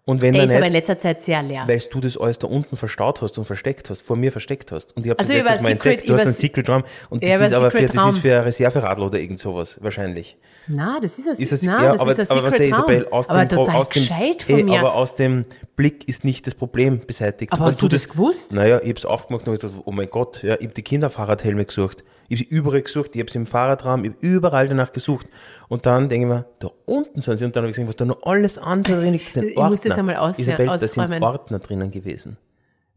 Und 0.09 0.23
wenn 0.23 0.33
Der 0.33 0.43
er 0.43 0.45
ist 0.49 0.50
aber 0.53 0.59
in 0.67 0.73
nicht, 0.73 0.88
letzter 0.88 0.99
Zeit 0.99 1.21
sehr 1.21 1.43
leer. 1.43 1.65
weil 1.67 1.79
du 1.91 2.00
das 2.00 2.17
alles 2.17 2.38
da 2.38 2.47
unten 2.47 2.77
verstaut 2.79 3.21
hast 3.21 3.37
und 3.38 3.45
versteckt 3.45 3.91
hast, 3.91 4.00
vor 4.00 4.17
mir 4.17 4.33
versteckt 4.33 4.73
hast. 4.73 4.97
Und 4.97 5.05
ich 5.05 5.11
habe 5.11 5.19
Also 5.19 5.35
das 5.35 5.43
letztes 5.43 5.62
Mal 5.62 5.69
Secret- 5.69 5.91
entdeckt, 5.93 6.09
du 6.09 6.15
hast 6.15 6.23
einen 6.23 6.33
Se- 6.33 6.41
Secret 6.41 6.69
Raum 6.71 6.85
und 7.11 7.23
Ja, 7.23 7.29
das 7.29 7.37
über 7.37 7.47
ist 7.47 7.53
aber 7.53 7.71
für, 7.71 7.87
das 7.87 8.15
ist 8.15 8.21
für 8.23 8.37
ein 8.37 8.43
Reserveradler 8.45 9.07
oder 9.07 9.19
irgend 9.21 9.38
sowas, 9.38 9.79
wahrscheinlich. 9.83 10.38
Na, 10.67 10.99
das 11.00 11.19
ist 11.19 11.29
ein, 11.29 11.35
Ist 11.37 11.53
das, 11.53 11.62
na, 11.62 11.83
ja, 11.85 11.93
das 11.93 12.00
aber, 12.00 12.11
ist 12.12 12.21
ein 12.21 12.31
aber 12.31 12.43
was 12.45 12.50
der 12.53 12.59
Secret 12.59 12.73
Isabel, 12.73 13.03
Raum. 13.05 13.12
aus 13.12 13.29
aber 13.29 13.45
dem, 13.45 13.59
aus 13.59 13.88
dem, 13.91 14.07
von 14.47 14.69
eh, 14.69 14.79
aber 14.79 14.95
aus 14.95 15.15
dem 15.15 15.45
Blick 15.77 16.09
ist 16.09 16.25
nicht 16.25 16.47
das 16.47 16.55
Problem 16.55 17.00
beseitigt. 17.07 17.53
Aber 17.53 17.67
hast 17.67 17.83
du 17.83 17.88
das 17.88 18.09
gewusst? 18.09 18.55
Naja, 18.55 18.81
ich 18.83 18.88
hab's 18.88 19.05
aufgemacht 19.05 19.47
und 19.47 19.55
gesagt, 19.61 19.75
oh 19.85 19.93
mein 19.93 20.09
Gott, 20.09 20.43
ja, 20.43 20.57
ich 20.59 20.67
hab 20.69 20.75
die 20.75 20.83
Kinderfahrradhelme 20.83 21.67
gesucht. 21.67 22.03
Ich 22.28 22.40
hab 22.40 22.47
sie 22.49 22.54
überall 22.54 22.82
gesucht, 22.82 23.16
ich 23.16 23.20
hab 23.23 23.30
sie 23.30 23.38
im 23.38 23.47
Fahrradraum, 23.47 24.04
ich 24.04 24.11
hab 24.12 24.23
überall 24.23 24.68
danach 24.68 24.92
gesucht. 24.92 25.26
Und 25.68 25.87
dann 25.87 26.08
denke 26.08 26.26
ich 26.26 26.32
mir, 26.32 26.44
da 26.58 26.68
unten 26.85 27.20
sind 27.23 27.38
sie 27.38 27.44
und 27.47 27.56
dann 27.56 27.62
habe 27.62 27.70
ich 27.70 27.76
gesehen, 27.76 27.88
was 27.88 27.97
da 27.97 28.04
noch 28.04 28.23
alles 28.23 28.58
andere 28.58 29.00
drin 29.00 29.12
liegt, 29.12 29.26
das 29.26 29.35
sind 29.35 29.44
Ich 29.50 29.56
Ordner. 29.56 29.70
muss 29.70 29.80
das 29.80 29.99
einmal 29.99 30.16
aus- 30.16 30.38
Isabel, 30.38 30.66
da 30.66 30.78
sind. 30.78 31.23
Ordner 31.23 31.58
drinnen 31.58 31.90
gewesen. 31.90 32.37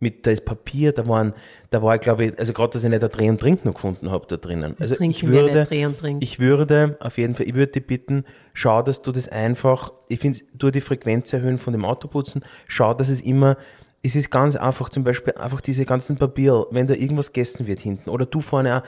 Mit, 0.03 0.25
da 0.25 0.31
ist 0.31 0.45
Papier, 0.45 0.93
da 0.93 1.07
waren, 1.07 1.33
da 1.69 1.83
war 1.83 1.93
ich 1.93 2.01
glaube 2.01 2.25
ich, 2.25 2.39
also 2.39 2.53
gerade, 2.53 2.71
dass 2.73 2.83
ich 2.83 2.89
nicht 2.89 3.03
ein 3.03 3.09
Dreh 3.11 3.29
und 3.29 3.39
Trink 3.39 3.63
noch 3.65 3.75
gefunden 3.75 4.09
habe 4.09 4.25
da 4.27 4.35
drinnen. 4.38 4.71
Das 4.71 4.81
also 4.89 4.95
trinken 4.95 5.11
ich 5.15 5.21
wir 5.31 5.43
würde, 5.43 6.17
ich 6.21 6.39
würde 6.39 6.97
auf 7.00 7.19
jeden 7.19 7.35
Fall, 7.35 7.47
ich 7.47 7.53
würde 7.53 7.71
dich 7.73 7.85
bitten, 7.85 8.25
schau, 8.53 8.81
dass 8.81 9.03
du 9.03 9.11
das 9.11 9.27
einfach, 9.27 9.93
ich 10.07 10.19
finde, 10.19 10.39
du 10.55 10.71
die 10.71 10.81
Frequenz 10.81 11.31
erhöhen 11.31 11.59
von 11.59 11.71
dem 11.71 11.85
Autoputzen, 11.85 12.41
schau, 12.67 12.95
dass 12.95 13.09
es 13.09 13.21
immer, 13.21 13.57
es 14.01 14.15
ist 14.15 14.31
ganz 14.31 14.55
einfach, 14.55 14.89
zum 14.89 15.03
Beispiel 15.03 15.35
einfach 15.35 15.61
diese 15.61 15.85
ganzen 15.85 16.17
Papier, 16.17 16.65
wenn 16.71 16.88
da 16.88 16.95
irgendwas 16.95 17.31
gegessen 17.31 17.67
wird 17.67 17.81
hinten, 17.81 18.09
oder 18.09 18.25
du 18.25 18.41
vorne 18.41 18.77
auch, 18.77 18.83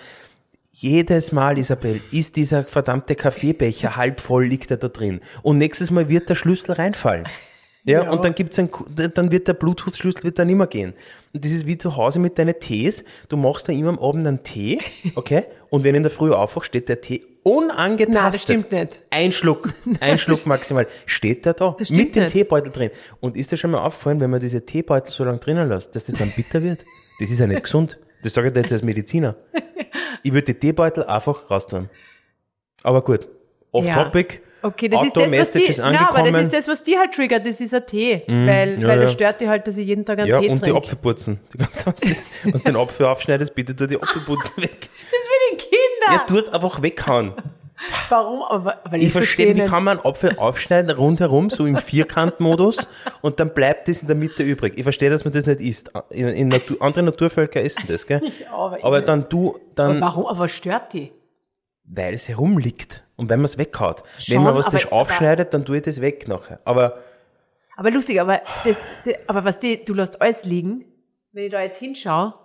jedes 0.76 1.32
Mal, 1.32 1.58
Isabel, 1.60 2.02
ist 2.12 2.36
dieser 2.36 2.64
verdammte 2.64 3.16
Kaffeebecher 3.16 3.96
halb 3.96 4.20
voll, 4.20 4.46
liegt 4.48 4.72
er 4.72 4.78
da 4.78 4.88
drin. 4.90 5.22
Und 5.44 5.60
nächstes 5.60 5.92
Mal 5.92 6.10
wird 6.10 6.30
der 6.30 6.36
Schlüssel 6.36 6.74
reinfallen. 6.74 7.26
Ja, 7.86 8.04
Ja. 8.04 8.12
und 8.12 8.24
dann 8.24 8.34
gibt's 8.34 8.58
ein, 8.58 8.70
dann 9.14 9.30
wird 9.30 9.50
der 9.50 9.56
Bluetooth-Schlüssel 9.56 10.24
wird 10.24 10.40
dann 10.40 10.48
immer 10.48 10.68
gehen. 10.68 10.94
Und 11.34 11.44
das 11.44 11.52
ist 11.52 11.68
wie 11.68 11.78
zu 11.78 11.98
Hause 11.98 12.18
mit 12.18 12.40
deinen 12.40 12.58
Tees. 12.58 13.04
Du 13.28 13.36
machst 13.36 13.68
da 13.68 13.74
immer 13.74 13.90
am 13.90 14.00
Abend 14.00 14.26
einen 14.26 14.42
Tee, 14.42 14.80
okay? 15.16 15.44
Und 15.70 15.84
wenn 15.84 15.94
in 15.94 16.02
der 16.02 16.10
Früh 16.10 16.32
aufwachst, 16.32 16.68
steht 16.68 16.88
der 16.88 17.02
Tee 17.02 17.24
unangetastet. 17.44 18.14
Nein, 18.24 18.32
das 18.32 18.42
stimmt 18.42 18.72
nicht. 18.72 19.02
Ein 19.10 19.34
Schluck, 19.34 19.74
ein 20.00 20.18
Schluck 20.18 20.46
maximal. 20.46 20.88
Steht 21.06 21.46
der 21.46 21.56
da 21.56 21.76
mit 21.90 22.16
dem 22.16 22.24
nicht. 22.24 22.32
Teebeutel 22.32 22.72
drin. 22.72 22.90
Und 23.20 23.36
ist 23.36 23.52
dir 23.52 23.58
schon 23.58 23.72
mal 23.72 23.80
aufgefallen, 23.80 24.22
wenn 24.22 24.30
man 24.30 24.40
diese 24.40 24.66
Teebeutel 24.66 25.12
so 25.12 25.26
lange 25.26 25.40
drinnen 25.40 25.68
lässt, 25.68 25.94
dass 25.94 26.06
das 26.06 26.16
dann 26.18 26.32
bitter 26.34 26.64
wird? 26.64 26.80
Das 27.20 27.30
ist 27.30 27.38
ja 27.38 27.48
nicht 27.48 27.64
gesund. 27.64 28.00
Das 28.24 28.34
sage 28.34 28.48
ich 28.48 28.54
dir 28.54 28.62
jetzt 28.62 28.72
als 28.72 28.82
Mediziner. 28.84 29.36
Ich 30.24 30.34
würde 30.34 30.54
die 30.54 30.60
Teebeutel 30.60 31.04
einfach 31.04 31.50
raustun. 31.50 31.90
Aber 32.84 33.02
gut. 33.04 33.28
Off 33.72 33.86
Ja. 33.86 34.04
topic. 34.04 34.42
Okay, 34.62 34.88
das 34.88 35.04
ist 35.04 35.18
das, 35.18 35.30
was 35.30 35.52
die, 35.52 35.76
na, 35.78 36.10
aber 36.10 36.32
das 36.32 36.44
ist 36.44 36.54
das, 36.54 36.68
was 36.70 36.84
die 36.84 36.98
halt 36.98 37.14
triggert, 37.14 37.46
das 37.46 37.60
ist 37.60 37.74
ein 37.74 37.86
Tee. 37.86 38.24
weil, 38.28 38.82
ja, 38.82 38.88
weil 38.88 38.98
ja. 38.98 39.04
das 39.04 39.12
stört 39.12 39.42
die 39.42 39.50
halt, 39.50 39.68
dass 39.68 39.76
ich 39.76 39.88
jeden 39.88 40.06
Tag 40.06 40.20
einen 40.20 40.30
ja, 40.30 40.40
Tee 40.40 40.48
und 40.48 40.56
die 40.60 40.62
trinke. 40.62 40.78
Apfel 40.78 40.98
putzen. 40.98 41.40
Du 41.52 41.58
kannst, 41.58 41.86
wenn 42.44 42.52
du 42.54 42.60
den 42.60 42.76
Apfel 42.78 43.06
aufschneidest, 43.08 43.54
bitte 43.54 43.76
tu 43.76 43.88
die 43.88 44.02
Apfelputzen 44.02 44.56
weg. 44.64 44.90
Das 45.12 45.20
ist 45.20 45.28
für 45.28 45.52
die 45.52 45.58
Kinder. 45.58 46.14
Ja, 46.14 46.26
tu 46.26 46.38
es 46.38 46.48
einfach 46.48 46.82
weghauen. 46.82 47.34
Warum? 48.10 48.42
Aber, 48.44 48.80
weil 48.90 49.00
ich, 49.02 49.08
Ich 49.08 49.12
verstehe, 49.14 49.56
wie 49.56 49.62
nicht. 49.62 49.70
kann 49.70 49.84
man 49.84 49.98
einen 50.00 50.06
Apfel 50.08 50.38
aufschneiden, 50.38 50.92
rundherum, 50.92 51.50
so 51.50 51.66
im 51.66 51.78
Vierkantmodus, 51.78 52.78
und 53.22 53.40
dann 53.40 53.54
bleibt 53.54 53.88
das 53.88 54.02
in 54.02 54.08
der 54.08 54.16
Mitte 54.16 54.44
übrig. 54.44 54.74
Ich 54.78 54.84
verstehe, 54.84 55.10
dass 55.10 55.24
man 55.26 55.34
das 55.34 55.46
nicht 55.46 55.62
isst. 55.62 55.92
In, 56.10 56.28
in 56.30 56.48
Natur, 56.50 56.78
andere 56.82 57.04
Naturvölker 57.06 57.62
essen 57.62 57.84
das, 57.88 58.06
gell? 58.08 58.22
aber 58.52 58.78
ich 58.80 58.84
Aber 58.86 58.98
nicht. 58.98 59.08
dann 59.08 59.28
du, 59.30 59.50
Aber 59.52 59.60
dann, 59.76 60.02
warum? 60.02 60.26
Aber 60.28 60.40
was 60.40 60.52
stört 60.52 60.94
die? 60.94 61.12
weil 61.86 62.14
es 62.14 62.30
herumliegt. 62.30 63.04
Und 63.18 63.30
wenn 63.30 63.40
man 63.40 63.46
es 63.46 63.58
weghaut. 63.58 64.04
Schon, 64.18 64.36
wenn 64.38 64.44
man 64.44 64.56
was 64.56 64.68
aber- 64.68 64.78
sich 64.78 64.92
aufschneidet, 64.92 65.54
dann 65.54 65.66
tue 65.66 65.78
ich 65.78 65.84
das 65.84 66.00
weg 66.00 66.28
nachher. 66.30 66.60
Aber, 66.64 67.00
Aber 67.76 67.92
lustig, 67.92 68.22
aber 68.22 68.42
das, 68.64 68.92
die, 69.06 69.16
aber 69.28 69.44
was 69.44 69.60
die, 69.60 69.84
du 69.84 69.94
lässt 69.94 70.22
alles 70.22 70.46
liegen. 70.46 70.86
Wenn 71.34 71.44
ich 71.46 71.52
da 71.52 71.62
jetzt 71.62 71.80
hinschaue, 71.80 72.36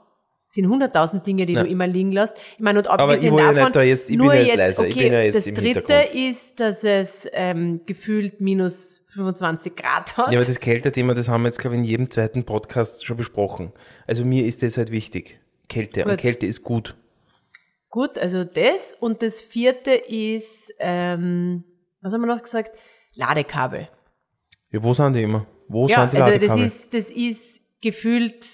sind 0.51 0.67
hunderttausend 0.67 1.27
Dinge, 1.27 1.45
die 1.45 1.53
Ja. 1.53 1.63
du 1.63 1.69
immer 1.69 1.87
liegen 1.87 2.11
lässt. 2.11 2.35
Ich 2.55 2.61
meine, 2.61 2.79
und 2.79 2.87
Aber 2.89 3.03
abgesehen 3.05 3.35
ich 3.35 3.39
will 3.39 3.45
ja 3.45 3.53
davon, 3.53 3.73
da 3.73 3.83
jetzt- 3.83 4.09
ich 4.09 4.17
nur 4.17 4.33
jetzt 4.33 4.57
jetzt, 4.57 4.79
okay, 4.79 4.89
ich 4.89 4.97
bin 4.97 5.13
ja 5.13 5.21
jetzt 5.21 5.47
das 5.47 5.55
dritte 5.55 5.95
ist, 6.15 6.59
dass 6.59 6.85
es 6.85 7.29
ähm, 7.35 7.83
gefühlt 7.85 8.41
minus 8.41 9.05
25 9.09 9.77
Grad 9.77 10.17
hat. 10.17 10.33
ja, 10.33 10.39
aber 10.39 10.47
das 10.47 10.59
Kältethema, 10.59 11.13
das 11.13 11.29
haben 11.29 11.43
wir 11.43 11.49
jetzt, 11.49 11.59
glaube 11.59 11.77
ich, 11.77 11.81
in 11.81 11.85
jedem 11.85 12.11
zweiten 12.11 12.45
Podcast 12.45 13.05
schon 13.05 13.19
besprochen. 13.19 13.73
Also 14.07 14.25
mir 14.25 14.47
ist 14.47 14.63
das 14.63 14.79
halt 14.79 14.91
wichtig. 14.91 15.39
Kälte. 15.69 16.05
Und 16.05 16.13
Gut. 16.13 16.19
Kälte 16.21 16.47
ist 16.47 16.63
gut. 16.63 16.97
Gut, 17.91 18.19
also 18.19 18.45
das. 18.45 18.95
Und 18.99 19.23
das 19.23 19.43
vierte 19.43 19.91
ist, 19.93 20.73
ähm, 20.79 21.63
was 22.01 22.15
haben 22.15 22.23
wir 22.23 22.27
noch 22.35 22.43
gesagt? 22.43 22.73
Ladekabel. 23.17 23.89
Ja, 24.71 24.83
wo 24.83 24.95
sind 24.95 25.13
die 25.15 25.25
immer? 25.25 25.47
Wo 25.69 25.87
Ja, 25.89 26.01
sind 26.03 26.15
die 26.15 26.17
also 26.17 26.31
das 26.31 26.41
Ladekabel? 26.41 26.65
ist, 26.65 26.95
das 26.95 27.11
ist 27.11 27.63
gefühlt 27.83 28.47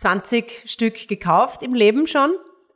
20 0.00 0.62
Stück 0.64 1.08
gekauft 1.08 1.62
im 1.62 1.74
Leben 1.74 2.06
schon. 2.06 2.32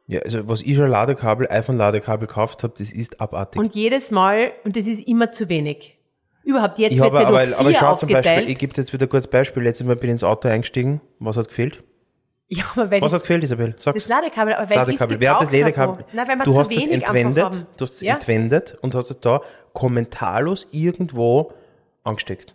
Ja, 0.06 0.20
also 0.20 0.46
was 0.46 0.60
ich 0.60 0.76
schon 0.76 0.90
Ladekabel, 0.90 1.48
iPhone-Ladekabel 1.50 2.26
gekauft 2.26 2.62
habe, 2.62 2.74
das 2.76 2.92
ist 2.92 3.20
abartig. 3.20 3.60
Und 3.60 3.74
jedes 3.74 4.10
Mal, 4.10 4.52
und 4.64 4.76
das 4.76 4.86
ist 4.86 5.08
immer 5.08 5.30
zu 5.30 5.48
wenig. 5.48 5.98
Überhaupt, 6.42 6.78
jetzt 6.78 6.92
wird 6.92 7.02
habe 7.02 7.16
ja 7.16 7.26
aber, 7.26 7.46
durch 7.46 7.58
aber 7.58 7.70
vier 7.70 7.78
schau 7.78 7.94
zum 7.96 8.10
Beispiel, 8.10 8.50
ich 8.50 8.58
gebe 8.58 8.74
jetzt 8.76 8.92
wieder 8.92 9.06
kurz 9.06 9.26
Beispiel. 9.26 9.62
Letztes 9.62 9.86
Mal 9.86 9.96
bin 9.96 10.10
ich 10.10 10.12
ins 10.12 10.24
Auto 10.24 10.48
eingestiegen. 10.48 11.00
Was 11.18 11.38
hat 11.38 11.48
gefehlt? 11.48 11.82
ja, 12.48 12.64
aber 12.72 12.90
weil 12.90 13.00
Was 13.00 13.12
das, 13.12 13.20
hat 13.20 13.22
gefehlt, 13.22 13.44
Isabel? 13.44 13.74
Sag's. 13.78 14.04
das 14.04 14.08
Ladekabel, 14.08 14.54
aber 14.54 14.66
Das 14.66 14.70
weil 14.72 14.78
Ladekabel. 14.78 15.20
Wer 15.20 15.32
hat 15.32 15.40
das 15.40 15.52
Ladekabel? 15.52 16.04
Na, 16.12 16.28
weil 16.28 16.36
wir 16.36 16.44
du 16.44 16.58
hast 16.58 16.70
es 16.70 16.76
wenig 16.76 16.92
einfach 16.92 17.14
entwendet, 17.14 17.66
du 17.78 17.82
hast 17.84 17.94
es 17.94 18.00
ja? 18.02 18.14
entwendet 18.14 18.76
und 18.82 18.94
hast 18.94 19.10
es 19.10 19.20
da 19.20 19.40
kommentarlos 19.72 20.66
irgendwo 20.70 21.52
angesteckt. 22.02 22.54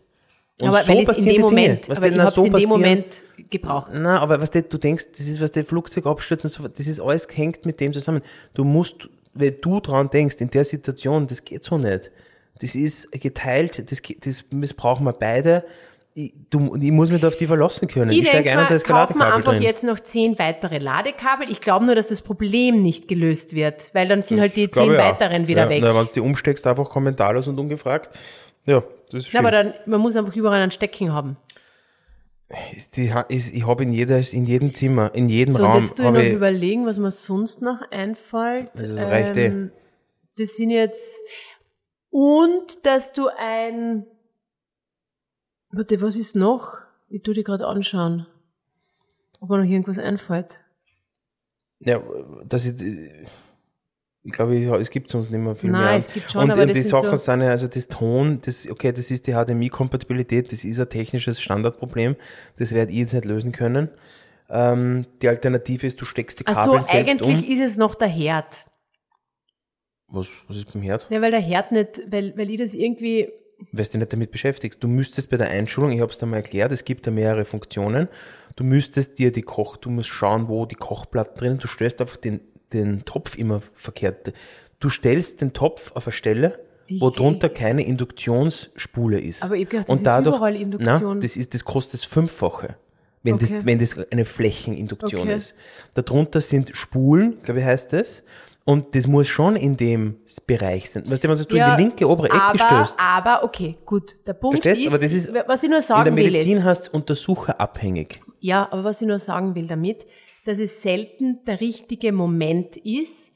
Und 0.62 0.68
aber 0.70 0.88
weil 0.88 1.00
ich 1.00 1.08
in 1.10 1.16
dem 1.16 1.26
Dinge. 1.26 1.40
Moment, 1.40 1.90
Was 1.90 1.98
aber 1.98 2.08
ich 2.08 2.30
so 2.32 2.46
in 2.46 2.54
dem? 2.54 2.70
Moment 2.70 3.06
gebraucht. 3.50 3.92
Na, 3.94 4.20
aber 4.20 4.42
was 4.42 4.52
du, 4.52 4.62
du 4.62 4.78
denkst, 4.78 5.06
das 5.18 5.28
ist 5.28 5.42
was 5.42 5.52
der 5.52 5.64
Flugzeugabsturz 5.66 6.44
und 6.44 6.50
so, 6.50 6.68
das 6.68 6.88
ist 6.88 7.00
alles 7.00 7.28
hängt 7.34 7.66
mit 7.66 7.80
dem 7.80 7.94
zusammen. 7.94 8.22
Du 8.54 8.64
musst, 8.64 9.10
wenn 9.34 9.56
du 9.62 9.80
dran 9.80 10.10
denkst, 10.10 10.38
in 10.40 10.50
der 10.50 10.66
Situation, 10.66 11.28
das 11.28 11.44
geht 11.44 11.64
so 11.64 11.78
nicht. 11.78 12.12
Das 12.62 12.76
ist 12.76 13.12
geteilt, 13.14 13.90
das, 13.90 14.02
das 14.20 14.52
missbrauchen 14.52 15.06
wir 15.06 15.14
beide. 15.14 15.64
Ich, 16.14 16.34
du, 16.50 16.76
ich 16.76 16.92
muss 16.92 17.12
mich 17.12 17.22
da 17.22 17.30
auf 17.30 17.38
die 17.38 17.48
verlassen 17.48 17.88
können. 17.88 18.12
Ich, 18.12 18.20
Ich 18.20 18.28
steige 18.28 18.52
ein 18.52 18.60
und 18.60 18.70
da 18.70 18.76
ist 18.76 18.84
kein 18.84 18.96
Ladekabel 18.98 19.34
einfach 19.34 19.54
drin. 19.54 19.62
jetzt 19.62 19.84
noch 19.86 20.00
zehn 20.00 20.38
weitere 20.38 20.80
Ladekabel. 20.80 21.50
Ich 21.50 21.62
glaube 21.62 21.86
nur, 21.86 21.96
dass 21.96 22.10
das 22.10 22.22
Problem 22.22 22.82
nicht 22.82 23.08
gelöst 23.08 23.56
wird, 23.56 23.92
weil 23.94 24.10
dann 24.10 24.24
sind 24.24 24.42
halt 24.42 24.56
die 24.58 24.70
zehn 24.70 24.92
weiteren 24.98 25.48
wieder 25.48 25.64
ja, 25.64 25.70
weg. 25.70 25.84
Na, 25.84 25.96
wenn 25.96 26.06
du 26.06 26.12
die 26.12 26.20
umsteckst, 26.20 26.68
einfach 26.68 26.90
kommentarlos 26.90 27.48
und 27.48 27.58
ungefragt. 27.58 28.10
Ja, 28.66 28.84
das 29.12 29.24
ist 29.26 29.30
schön. 29.30 29.40
aber 29.40 29.52
dann, 29.52 29.74
man 29.86 30.02
muss 30.02 30.16
einfach 30.16 30.36
überall 30.36 30.62
einen 30.62 30.72
Stecken 30.72 31.14
haben. 31.14 31.38
die, 32.96 33.14
ist, 33.30 33.54
ich 33.54 33.66
habe 33.66 33.84
in, 33.84 33.92
jeder, 33.92 34.20
in 34.32 34.46
jedem 34.46 34.74
Zimmer, 34.74 35.14
in 35.14 35.30
jedem 35.30 35.56
So, 35.56 35.64
und 35.64 35.70
Raum, 35.70 35.84
jetzt 35.84 35.98
tue 35.98 36.06
ich 36.08 36.12
noch 36.12 36.20
ich, 36.20 36.34
überlegen, 36.34 36.86
was 36.86 36.98
mir 36.98 37.12
sonst 37.12 37.62
noch 37.62 37.82
einfällt. 37.92 38.72
Also 38.76 38.96
das 38.96 39.06
reicht 39.06 39.38
eh. 39.38 39.70
Das 40.38 40.56
sind 40.56 40.70
jetzt, 40.70 41.20
und 42.10 42.86
dass 42.86 43.14
du 43.14 43.28
ein, 43.38 44.06
Warte, 45.72 46.02
was 46.02 46.16
ist 46.16 46.36
noch? 46.36 46.80
Ich 47.10 47.22
tu 47.22 47.34
die 47.34 47.44
gerade 47.44 47.68
anschauen. 47.68 48.26
Ob 49.40 49.50
mir 49.50 49.60
noch 49.60 49.70
irgendwas 49.70 50.00
einfällt. 50.00 50.64
Ja, 51.80 52.02
das 52.46 52.66
ist, 52.66 52.82
ich 52.82 53.28
glaube, 54.32 54.56
ja, 54.58 54.76
es 54.78 54.90
gibt 54.90 55.10
sonst 55.10 55.30
nicht 55.32 55.40
mehr 55.40 55.56
viel 55.56 55.70
Nein, 55.72 55.84
mehr. 55.84 55.98
es 55.98 56.12
gibt 56.12 56.32
schon, 56.32 56.44
und, 56.44 56.52
aber 56.52 56.62
und 56.64 56.68
das 56.70 56.78
die 56.78 56.84
sind 56.84 56.92
Sachen 56.92 57.10
so- 57.12 57.16
sind 57.16 57.42
ja, 57.42 57.50
also 57.50 57.68
das 57.68 57.88
Ton, 57.88 58.40
das, 58.44 58.70
okay, 58.70 58.92
das 58.92 59.12
ist 59.12 59.28
die 59.28 59.34
HDMI-Kompatibilität, 59.34 60.52
das 60.52 60.64
ist 60.64 60.80
ein 60.80 60.90
technisches 60.90 61.42
Standardproblem, 61.42 62.16
das 62.58 62.72
werde 62.74 62.92
ich 62.92 63.00
jetzt 63.00 63.14
nicht 63.14 63.26
lösen 63.26 63.52
können. 63.52 63.90
Ähm, 64.50 65.06
die 65.22 65.28
Alternative 65.30 65.86
ist, 65.86 66.02
du 66.02 66.06
steckst 66.06 66.40
die 66.40 66.48
Ach 66.48 66.54
Kabel 66.54 66.80
so, 66.80 66.84
selbst 66.92 67.10
eigentlich 67.24 67.44
um. 67.46 67.52
ist 67.52 67.60
es 67.62 67.78
noch 67.78 67.96
der 67.96 68.08
Herd. 68.08 68.66
Was, 70.08 70.28
was 70.48 70.58
ist 70.58 70.74
beim 70.74 70.82
Herd? 70.82 71.06
Ja, 71.10 71.22
weil 71.22 71.32
der 71.32 71.40
Herd 71.42 71.72
nicht, 71.72 72.02
weil, 72.10 72.36
weil 72.36 72.50
ich 72.50 72.58
das 72.58 72.74
irgendwie, 72.74 73.30
weil 73.72 73.84
du 73.86 73.92
dich 73.92 73.94
nicht 73.94 74.14
damit 74.14 74.32
beschäftigst. 74.32 74.84
Du 74.84 74.88
müsstest 74.88 75.30
bei 75.30 75.38
der 75.38 75.50
Einschulung, 75.50 75.92
ich 75.92 76.02
habe 76.02 76.12
es 76.12 76.18
dir 76.18 76.26
mal 76.26 76.38
erklärt, 76.38 76.72
es 76.72 76.84
gibt 76.84 77.06
da 77.06 77.12
mehrere 77.12 77.46
Funktionen. 77.46 78.08
Du 78.56 78.64
müsstest 78.64 79.20
dir 79.20 79.32
die 79.32 79.44
Koch, 79.44 79.78
du 79.78 79.90
musst 79.92 80.10
schauen, 80.10 80.48
wo 80.48 80.66
die 80.66 80.76
Kochplatten 80.76 81.38
drin. 81.38 81.58
Du 81.60 81.68
stellst 81.68 82.02
einfach 82.02 82.18
den, 82.18 82.40
den 82.74 83.06
Topf 83.06 83.38
immer 83.38 83.62
verkehrt. 83.74 84.34
Du 84.80 84.90
stellst 84.90 85.42
den 85.42 85.54
Topf 85.54 85.92
auf 85.96 86.08
eine 86.08 86.14
Stelle, 86.14 86.60
wo 87.00 87.10
drunter 87.10 87.50
keine 87.50 87.84
Induktionsspule 87.86 89.20
ist. 89.20 89.44
Aber 89.44 89.56
ich 89.56 89.70
gedacht, 89.70 89.90
das 89.90 90.02
ist 90.02 90.26
überall 90.28 90.56
Induktion. 90.56 91.16
Na, 91.18 91.22
das 91.22 91.36
ist, 91.36 91.54
das 91.54 91.64
kostet 91.64 91.96
das 92.02 92.04
Fünffache. 92.06 92.76
Wenn, 93.22 93.34
Okay. 93.36 93.48
das, 93.54 93.66
wenn 93.66 93.80
das 93.80 93.96
eine 94.12 94.24
Flächeninduktion 94.26 95.22
Okay. 95.24 95.36
ist. 95.36 95.54
Darunter 95.94 96.40
sind 96.42 96.72
Spulen, 96.76 97.42
glaube 97.44 97.60
ich, 97.60 97.66
heißt 97.66 97.94
das. 97.94 98.24
Und 98.66 98.94
das 98.96 99.08
muss 99.08 99.28
schon 99.28 99.56
in 99.56 99.76
dem 99.78 100.18
Bereich 100.46 100.90
sein. 100.92 101.04
Weißt 101.10 101.24
du, 101.24 101.28
wenn 101.30 101.38
du 101.38 101.56
ja, 101.58 101.72
in 101.72 101.78
die 101.78 101.84
linke 101.84 102.08
obere 102.08 102.28
Ecke 102.28 102.42
aber, 102.42 102.58
stößt. 102.60 103.00
aber, 103.00 103.44
okay, 103.44 103.78
gut. 103.86 104.16
Der 104.28 104.34
Punkt 104.34 104.62
Verstehst? 104.62 104.86
ist, 104.88 104.94
Aber 104.94 105.00
das 105.02 105.12
ist- 105.12 105.34
was 105.48 105.64
ich 105.64 105.70
nur 105.70 105.80
In 105.80 105.82
der 105.82 105.82
sagen 105.82 106.16
will 106.16 106.32
Medizin 106.32 106.58
ist, 106.60 106.64
heißt 106.64 106.94
untersucherabhängig. 106.94 108.20
ja, 108.40 108.68
aber 108.72 108.84
was 108.84 109.02
ich 109.02 109.08
nur 109.08 109.18
sagen 109.20 109.56
will 109.56 109.66
damit, 109.68 110.06
dass 110.46 110.60
es 110.60 110.82
selten 110.82 111.44
der 111.46 111.60
richtige 111.62 112.12
Moment 112.12 112.78
ist, 112.78 113.34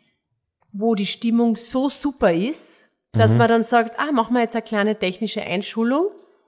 wo 0.71 0.95
die 0.95 1.05
Stimmung 1.05 1.55
so 1.55 1.89
super 1.89 2.33
ist, 2.33 2.89
dass 3.11 3.33
Mhm. 3.33 3.37
man 3.37 3.47
dann 3.49 3.61
sagt, 3.61 3.99
ah, 3.99 4.11
machen 4.11 4.33
wir 4.33 4.41
jetzt 4.41 4.55
eine 4.55 4.63
kleine 4.63 4.97
technische 4.97 5.41
Einschulung 5.43 6.07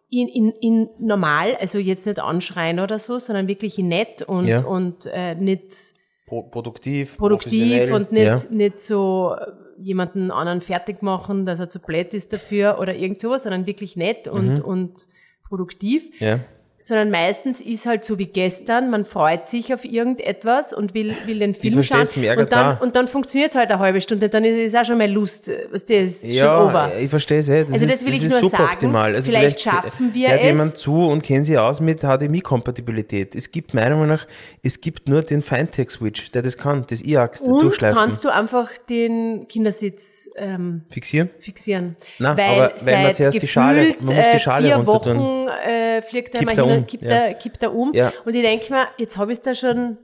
in, 0.09 0.27
in, 0.27 0.49
in 0.61 0.89
normal, 0.99 1.55
also 1.57 1.77
jetzt 1.77 2.05
nicht 2.07 2.19
anschreien 2.19 2.79
oder 2.79 2.97
so, 2.99 3.19
sondern 3.19 3.47
wirklich 3.47 3.77
in 3.77 3.87
nett 3.89 4.21
und, 4.23 4.47
Ja. 4.47 4.63
und 4.65 5.05
äh, 5.07 5.35
nicht 5.35 5.93
Pro 6.25 6.41
produktiv. 6.43 7.17
produktiv 7.17 7.91
und 7.91 8.11
nicht, 8.11 8.23
Ja. 8.23 8.37
nicht 8.49 8.79
so 8.79 9.35
äh, 9.39 9.51
jemanden 9.77 10.31
anderen 10.31 10.61
fertig 10.61 11.01
machen, 11.03 11.45
dass 11.45 11.59
er 11.59 11.69
zu 11.69 11.79
blöd 11.79 12.13
ist 12.15 12.33
dafür 12.33 12.77
oder 12.79 12.95
irgend 12.95 13.21
sowas, 13.21 13.43
sondern 13.43 13.67
wirklich 13.67 13.95
nett 13.95 14.27
und, 14.27 14.59
Mhm. 14.59 14.65
und 14.65 15.07
produktiv. 15.47 16.19
Ja. 16.19 16.39
Sondern 16.87 17.09
meistens 17.09 17.61
ist 17.61 17.87
halt 17.87 18.05
so 18.05 18.19
wie 18.19 18.27
gestern, 18.27 18.91
man 18.91 19.05
freut 19.05 19.49
sich 19.49 19.73
auf 19.73 19.85
irgendetwas 19.85 20.71
und 20.71 20.93
will, 20.93 21.15
will 21.25 21.39
den 21.39 21.55
Film 21.55 21.73
versteh's, 21.73 22.13
schauen. 22.13 22.21
mir 22.21 22.37
Und 22.37 22.51
dann, 22.51 22.77
auch. 22.77 22.81
und 22.81 22.95
dann 22.95 23.07
funktioniert 23.07 23.49
es 23.49 23.55
halt 23.57 23.71
eine 23.71 23.79
halbe 23.79 24.01
Stunde, 24.01 24.29
dann 24.29 24.45
ist 24.45 24.71
es 24.73 24.79
auch 24.79 24.85
schon 24.85 24.99
mal 24.99 25.09
Lust, 25.11 25.49
äh, 25.49 25.67
was 25.71 25.83
das 25.85 25.95
ist 25.97 26.27
schon 26.27 26.35
Ja, 26.35 26.63
over. 26.63 26.91
ich 26.99 27.09
verstehe 27.09 27.39
es. 27.39 27.49
eh. 27.49 27.63
Das 27.63 27.73
Also 27.73 27.85
ist, 27.85 27.93
das 27.95 28.05
will 28.05 28.13
ich 28.13 28.23
ist 28.23 28.39
nur 28.39 28.49
sagen. 28.51 28.95
Also 28.95 29.25
Vielleicht 29.31 29.61
schaffen 29.61 30.13
wir 30.13 30.29
hört 30.29 30.41
es. 30.41 30.45
jemand 30.45 30.77
zu 30.77 31.07
und 31.07 31.23
kennen 31.23 31.43
sich 31.43 31.57
aus 31.57 31.81
mit 31.81 32.03
HDMI-Kompatibilität. 32.03 33.33
Es 33.35 33.51
gibt 33.51 33.73
meiner 33.73 33.95
Meinung 33.95 34.09
nach, 34.09 34.27
es 34.63 34.79
gibt 34.81 35.09
nur 35.09 35.21
den 35.23 35.41
Fintech-Switch, 35.41 36.31
der 36.33 36.41
das 36.43 36.57
kann, 36.57 36.85
das 36.87 37.01
IAX 37.01 37.41
Und 37.41 37.61
durchschleifen. 37.63 37.97
kannst 37.97 38.23
du 38.23 38.29
einfach 38.29 38.69
den 38.89 39.47
Kindersitz 39.47 40.29
ähm, 40.35 40.83
fixieren? 40.89 41.29
fixieren. 41.39 41.95
Na, 42.19 42.37
weil 42.37 42.45
aber 42.45 42.71
weil 42.85 43.03
man 43.03 43.13
zuerst 43.13 43.41
die 43.41 43.47
Schale- 43.47 43.95
man 44.01 44.15
muss 44.15 44.25
die 44.27 44.35
äh, 44.35 44.39
Schale 44.39 44.67
vier 44.67 44.75
runter 44.75 45.13
tun. 45.13 45.17
Wochen 45.17 45.47
äh, 45.67 46.01
fliegt 46.01 46.35
er 46.35 46.39
Kippt 46.41 46.51
er 46.75 46.79
um, 46.81 46.87
kippt, 46.87 47.03
ja. 47.03 47.09
er, 47.11 47.33
kippt 47.33 47.63
er 47.63 47.73
um. 47.75 47.91
Ja. 47.93 48.13
Und 48.25 48.35
ich 48.35 48.41
denke 48.41 48.71
mir, 48.73 48.87
jetzt 48.97 49.17
habe 49.17 49.31
ich 49.31 49.37
es 49.39 49.41
da 49.43 49.53
schon 49.55 49.97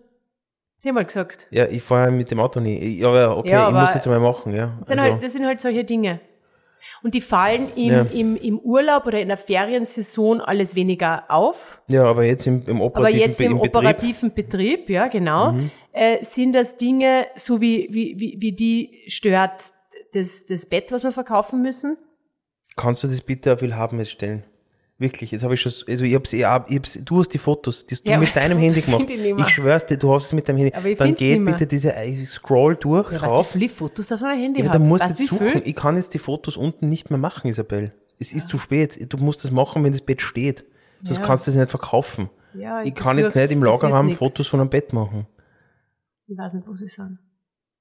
zehnmal 0.78 1.06
gesagt. 1.06 1.48
Ja, 1.52 1.66
ich 1.68 1.84
fahre 1.84 2.12
mit 2.12 2.32
dem 2.32 2.40
Auto 2.40 2.60
nie. 2.60 2.98
Ja, 3.00 3.32
okay, 3.32 3.50
Ja, 3.50 3.62
ich 3.62 3.68
aber 3.68 3.82
muss 3.82 3.94
jetzt 3.94 4.08
mal 4.08 4.20
machen, 4.20 4.54
ja. 4.54 4.76
Das 4.80 4.88
sind, 4.88 5.00
Also, 5.00 5.12
halt, 5.14 5.24
das 5.24 5.34
sind 5.34 5.46
halt 5.46 5.62
solche 5.62 5.84
Dinge. 5.84 6.20
Und 7.04 7.14
die 7.14 7.22
fallen 7.22 7.72
im, 7.76 7.92
Ja. 7.92 8.02
im, 8.12 8.36
im 8.36 8.58
Urlaub 8.60 9.06
oder 9.06 9.22
in 9.22 9.28
der 9.28 9.38
Feriensaison 9.38 10.42
alles 10.42 10.76
weniger 10.76 11.26
auf. 11.30 11.80
ja, 11.88 12.06
aber 12.06 12.24
jetzt 12.24 12.48
im, 12.48 12.64
im 12.66 12.78
Aber 12.78 12.86
operativen 12.86 13.20
jetzt 13.22 13.40
im 13.42 13.52
im 13.52 13.58
Betrieb, 13.60 13.74
Mhm. 13.74 13.78
operativen 13.78 14.34
Betrieb, 14.34 14.90
ja 14.90 15.08
genau, 15.08 15.54
äh, 15.92 16.24
sind 16.24 16.54
das 16.54 16.78
Dinge, 16.78 17.28
so 17.36 17.62
wie, 17.62 17.88
wie, 17.92 18.20
wie, 18.20 18.38
wie 18.40 18.52
die 18.54 19.04
stört 19.08 19.62
das, 20.14 20.48
das 20.48 20.66
Bett, 20.66 20.92
was 20.92 21.04
wir 21.04 21.12
verkaufen 21.12 21.62
müssen. 21.62 21.98
Kannst 22.76 23.04
du 23.04 23.08
das 23.08 23.22
bitte 23.22 23.54
auf 23.54 23.62
Willhaben 23.62 24.04
stellen? 24.06 24.44
Wirklich, 25.02 25.32
jetzt 25.32 25.44
habe 25.44 25.56
ich 25.56 25.62
schon, 25.62 25.72
also 25.88 26.04
ich 26.06 26.14
hab's 26.14 26.32
eh, 26.32 26.38
ich 26.38 26.46
hab's, 26.46 27.00
du 27.04 27.20
hast 27.20 27.30
die 27.30 27.40
Fotos, 27.40 27.88
die 27.88 27.96
hast 27.96 28.06
du 28.08 28.12
Ja, 28.12 28.20
mit 28.20 28.36
deinem 28.36 28.58
Handy 28.66 28.82
gemacht. 28.82 29.10
ich. 29.10 29.20
Ich 29.20 29.50
schwör's 29.50 29.86
dir, 29.88 29.98
du 29.98 30.14
hast 30.14 30.28
es 30.28 30.34
mit 30.34 30.48
deinem 30.48 30.58
Handy. 30.58 30.74
Aber 30.76 30.86
ich 30.88 30.98
Dann 30.98 31.16
geht 31.16 31.44
bitte 31.44 31.66
diese, 31.66 31.92
ich 32.04 32.30
scroll 32.30 32.76
durch, 32.76 33.12
Ja, 33.12 33.14
weißt 33.22 33.26
du, 33.26 33.36
rauf. 33.36 33.56
wie 33.56 33.60
viele 33.62 33.70
Fotos 33.74 34.12
auf 34.12 34.22
meinem 34.22 34.40
Handy 34.40 34.60
Ja, 34.62 34.68
aber 34.70 34.78
dann 34.78 34.88
musst 34.88 35.04
du 35.04 35.10
Weißt 35.10 35.20
jetzt 35.20 35.32
du, 35.32 35.36
suchen. 35.38 35.50
viel? 35.54 35.62
Ich 35.66 35.76
kann 35.76 35.96
jetzt 35.98 36.14
die 36.14 36.20
Fotos 36.20 36.56
unten 36.56 36.88
nicht 36.88 37.10
mehr 37.10 37.18
machen, 37.20 37.48
Isabel. 37.48 37.92
Es 38.20 38.32
ist 38.32 38.48
zu 38.50 38.60
spät. 38.60 39.12
Du 39.12 39.18
musst 39.18 39.44
das 39.44 39.50
machen, 39.50 39.84
wenn 39.84 39.92
das 39.92 40.02
Bett 40.02 40.22
steht. 40.22 40.64
Sonst 41.02 41.18
Ja. 41.18 41.26
kannst 41.26 41.48
du 41.48 41.52
es 41.52 41.58
nicht 41.58 41.72
verkaufen. 41.72 42.30
Ja, 42.54 42.84
Ich 42.84 42.94
kann 42.94 43.18
jetzt 43.18 43.36
nicht 43.36 43.52
im 43.54 43.64
Lagerraum. 43.64 44.12
Fotos 44.12 44.46
von 44.46 44.60
einem 44.60 44.70
Bett 44.70 44.94
machen. 44.94 45.26
Ich 46.28 46.38
weiß 46.38 46.54
nicht, 46.54 46.68
wo 46.68 46.76
sie 46.76 46.88
sind. 46.88 47.18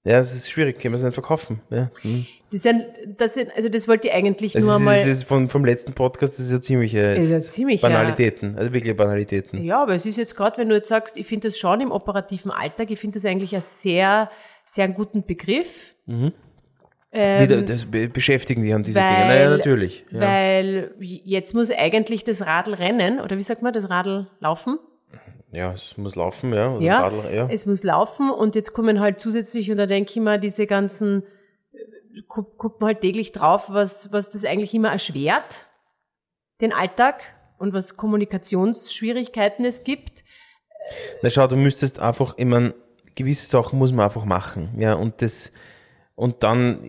Ja, 0.03 0.17
das 0.19 0.35
ist 0.35 0.51
schwierig, 0.51 0.79
können 0.79 0.95
wir 0.95 0.97
es 0.97 1.03
nicht 1.03 1.13
verkaufen. 1.13 1.61
Ja. 1.69 1.91
hm. 2.01 2.25
Das 2.51 2.63
sind, 2.63 2.85
das 3.19 3.35
sind, 3.35 3.55
also 3.55 3.69
das 3.69 3.87
wollte 3.87 4.09
ich 4.09 4.15
eigentlich 4.15 4.55
Das 4.55 4.65
nur 4.65 4.73
ist, 4.73 4.79
einmal. 4.81 4.97
das 4.97 5.07
ist 5.07 5.25
vom, 5.25 5.49
vom 5.51 5.65
letzten 5.65 5.93
Podcast, 5.93 6.39
das 6.39 6.47
ist 6.47 6.53
ja 6.53 6.61
ziemliche 6.61 7.13
Ist 7.13 7.31
ja 7.31 7.41
ziemlich, 7.41 7.83
ja. 7.83 7.89
Banalitäten. 7.89 8.57
Also 8.57 8.73
wirklich 8.73 8.97
Banalitäten. 8.97 9.63
Ja, 9.63 9.83
aber 9.83 9.95
es 9.95 10.07
ist 10.07 10.17
jetzt 10.17 10.35
gerade, 10.37 10.57
wenn 10.59 10.69
du 10.69 10.75
jetzt 10.75 10.89
sagst, 10.89 11.17
ich 11.17 11.27
finde 11.27 11.49
das 11.49 11.59
schon 11.59 11.81
im 11.81 11.93
operativen 11.93 12.51
Alltag, 12.51 12.91
ich 12.91 12.99
finde 12.99 13.19
das 13.19 13.27
eigentlich 13.27 13.53
einen 13.53 13.61
sehr, 13.61 14.31
sehr 14.65 14.89
guten 14.89 15.25
Begriff. 15.27 15.95
Ähm, 16.09 17.43
Wieder, 17.43 17.63
das 17.63 17.85
be- 17.85 18.09
beschäftigen 18.09 18.63
sich 18.63 18.73
an 18.73 18.85
diese 18.85 18.99
weil, 19.01 19.09
Dinge. 19.09 19.27
Naja, 19.27 19.51
natürlich. 19.51 20.05
Ja. 20.11 20.21
Weil 20.21 20.95
jetzt 20.99 21.55
muss 21.55 21.71
eigentlich 21.71 22.25
das 22.25 22.47
Radl 22.47 22.75
rennen, 22.75 23.21
oder 23.21 23.37
wie 23.37 23.43
sagt 23.43 23.63
man, 23.63 23.73
das 23.73 23.91
Radl 23.91 24.29
laufen? 24.41 24.79
Ja, 25.53 25.73
es 25.73 25.97
muss 25.97 26.17
laufen, 26.17 26.53
ja. 26.53 26.79
Ja, 26.79 27.01
Radl, 27.01 27.35
ja. 27.35 27.49
es 27.51 27.67
muss 27.67 27.83
laufen 27.83 28.31
und 28.31 28.55
jetzt 28.55 28.73
kommen 28.73 29.01
halt 29.01 29.21
zusätzlich, 29.21 29.71
und 29.71 29.77
da 29.77 29.87
denke 29.87 30.11
ich 30.11 30.17
mir, 30.17 30.39
diese 30.39 30.67
ganzen, 30.67 31.25
äh, 31.73 32.23
gu- 32.29 32.45
guckt 32.57 32.81
man 32.81 32.89
halt 32.89 33.01
täglich 33.01 33.33
drauf, 33.33 33.67
was, 33.69 34.13
was 34.13 34.31
das 34.31 34.45
eigentlich 34.45 34.75
immer 34.75 34.91
erschwert, 34.93 35.67
den 36.61 36.73
Alltag 36.73 37.23
und 37.59 37.73
was 37.75 37.97
Kommunikationsschwierigkeiten 37.97 39.65
es 39.65 39.85
gibt. 39.85 40.25
Na 41.23 41.31
schau, 41.31 41.47
du 41.47 41.57
müsstest 41.57 41.99
einfach, 42.01 42.35
ich 42.39 42.45
mein, 42.47 42.75
gewisse 43.15 43.47
Sachen 43.47 43.79
muss 43.79 43.93
man 43.93 44.05
einfach 44.07 44.25
machen, 44.25 44.75
ja, 44.79 44.95
und 44.95 45.21
das, 45.21 45.53
und 46.15 46.43
dann, 46.43 46.83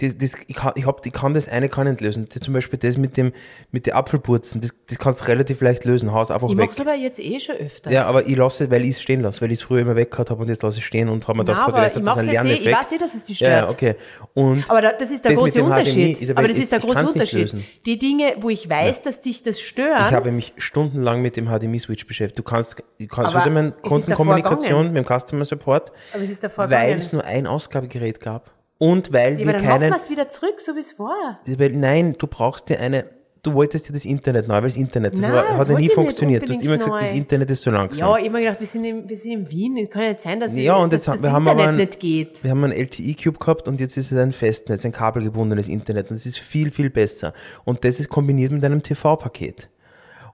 das, 0.00 0.16
das, 0.16 0.36
ich, 0.46 0.54
kann, 0.54 0.72
ich, 0.76 0.86
hab, 0.86 1.04
ich 1.04 1.12
kann 1.12 1.34
das 1.34 1.48
eine 1.48 1.68
kann 1.68 1.88
nicht 1.88 2.00
lösen. 2.00 2.28
Das, 2.32 2.40
zum 2.40 2.54
Beispiel 2.54 2.78
das 2.78 2.96
mit 2.96 3.16
dem, 3.16 3.32
mit 3.72 3.86
den 3.86 3.94
Apfelpurzen, 3.94 4.60
das, 4.60 4.70
das 4.88 4.96
kannst 4.98 5.22
du 5.22 5.24
relativ 5.26 5.60
leicht 5.60 5.84
lösen, 5.84 6.12
haus 6.12 6.30
einfach 6.30 6.48
Ich 6.48 6.56
weg. 6.56 6.66
mache 6.66 6.70
es 6.70 6.80
aber 6.80 6.94
jetzt 6.94 7.18
eh 7.18 7.40
schon 7.40 7.56
öfters. 7.56 7.92
Ja, 7.92 8.04
aber 8.04 8.24
ich 8.26 8.36
lasse, 8.36 8.70
weil 8.70 8.84
ich 8.84 8.90
es 8.90 9.02
stehen 9.02 9.22
lasse, 9.22 9.40
weil 9.40 9.50
ich 9.50 9.58
es 9.58 9.62
früher 9.62 9.80
immer 9.80 9.96
weg 9.96 10.12
gehabt 10.12 10.30
habe 10.30 10.40
und 10.42 10.48
jetzt 10.48 10.62
lasse 10.62 10.78
ich 10.78 10.86
stehen 10.86 11.08
und 11.08 11.26
habe 11.26 11.38
mir 11.38 11.44
Nein, 11.44 11.54
gedacht, 11.54 11.68
aber 11.68 11.72
vielleicht 11.78 11.96
ich 11.96 11.96
hat 11.96 12.06
das 12.06 12.14
mach's 12.16 12.24
einen 12.28 12.32
jetzt 12.34 12.44
eh, 12.44 12.52
ich 12.54 12.64
Lerneffekt. 12.64 12.84
weiß 12.86 12.92
eh, 12.92 12.98
dass 12.98 13.14
es 13.16 13.24
dich 13.24 13.40
Ja, 13.40 13.48
ja, 13.50 13.56
stört. 13.58 13.70
okay. 13.72 13.94
Und 14.34 14.70
Aber 14.70 14.80
da, 14.82 14.92
das 14.92 15.10
ist 15.10 15.24
der 15.24 15.32
mit 15.32 15.40
große 15.40 15.62
Unterschied. 15.64 16.20
Isabel, 16.22 16.38
aber 16.38 16.48
das 16.48 16.56
ist- 16.58 16.62
ist 16.64 16.72
der 16.72 16.78
ich 16.78 16.84
große 16.84 17.06
Unterschied. 17.06 17.54
Die 17.86 17.98
Dinge, 17.98 18.36
wo 18.40 18.50
ich 18.50 18.68
weiß, 18.70 19.02
dass 19.02 19.20
dich 19.20 19.42
das 19.42 19.60
stören, 19.60 20.06
ich 20.06 20.12
habe 20.14 20.30
mich 20.30 20.52
stundenlang 20.58 21.22
mit 21.22 21.36
dem 21.36 21.48
HDMI-Switch 21.48 22.06
beschäftigt. 22.06 22.38
Du 22.38 22.44
kannst, 22.44 22.76
du 23.00 23.06
kannst 23.08 23.34
Aber 23.34 23.44
ist 23.64 23.82
Kundenkommunikation 23.82 24.92
mit 24.92 25.04
dem 25.08 25.18
Customer 25.18 25.44
Support, 25.44 25.90
aber 26.14 26.22
es 26.22 26.30
ist 26.30 26.42
der 26.44 26.56
weil 26.56 26.92
es 26.92 27.12
nur 27.12 27.24
ein 27.24 27.48
Ausgabegerät 27.48 28.20
gab. 28.20 28.57
Und 28.78 29.12
weil 29.12 29.40
Ja, 29.40 29.46
wir 29.46 29.52
dann 29.54 29.62
keinen, 29.62 29.90
machen 29.90 30.02
wir 30.06 30.10
wieder 30.10 30.28
zurück, 30.28 30.60
so 30.60 30.74
wie 30.76 30.80
es 30.80 30.98
war. 30.98 31.40
weil, 31.46 31.70
nein, 31.72 32.14
du 32.16 32.26
brauchst 32.28 32.68
dir 32.68 32.78
eine, 32.78 33.06
du 33.42 33.52
wolltest 33.54 33.88
dir 33.88 33.92
das 33.92 34.04
Internet 34.04 34.46
neu, 34.46 34.54
weil 34.54 34.62
das 34.62 34.76
Internet, 34.76 35.14
das 35.14 35.20
Nein, 35.22 35.32
war, 35.32 35.42
das 35.48 35.56
hat 35.58 35.68
ja 35.70 35.78
nie 35.78 35.88
funktioniert. 35.88 36.48
Du 36.48 36.52
hast 36.52 36.62
immer 36.62 36.72
unbedingt 36.74 36.84
gesagt, 36.84 37.02
das 37.02 37.10
neu. 37.10 37.16
Internet 37.18 37.50
ist 37.50 37.62
so 37.62 37.70
langsam. 37.72 38.08
Ja, 38.08 38.16
ich 38.18 38.24
habe 38.26 38.30
mir 38.30 38.40
gedacht, 38.44 38.60
wir 38.60 38.66
sind, 38.68 38.84
in, 38.84 39.08
wir 39.08 39.16
sind 39.16 39.32
in 39.32 39.50
Wien, 39.50 39.76
es 39.78 39.90
kann 39.90 40.02
ja 40.02 40.08
nicht 40.10 40.20
sein, 40.22 40.38
dass, 40.38 40.56
Ja, 40.56 40.76
ich, 40.76 40.82
und 40.84 40.92
dass 40.92 41.06
jetzt 41.06 41.22
das 41.24 41.30
haben- 41.32 41.44
wir 41.44 41.52
haben 41.52 41.58
Internet 41.58 41.62
aber 41.64 41.72
ein- 41.72 41.76
nicht 41.76 42.00
geht. 42.00 42.44
Wir 42.44 42.50
haben 42.52 42.64
einen 42.64 42.72
LTE-Cube 42.72 43.38
gehabt 43.38 43.66
und 43.66 43.80
jetzt 43.80 43.96
ist 43.96 44.12
es 44.12 44.18
ein 44.18 44.32
Festnetz, 44.32 44.84
ein 44.84 44.92
kabelgebundenes 44.92 45.66
Internet 45.66 46.10
und 46.10 46.16
es 46.16 46.26
ist 46.26 46.38
viel, 46.38 46.70
viel 46.70 46.90
besser. 46.90 47.32
Und 47.64 47.84
das 47.84 47.98
ist 47.98 48.08
kombiniert 48.08 48.52
mit 48.52 48.64
einem 48.64 48.82
TV-Paket. 48.82 49.70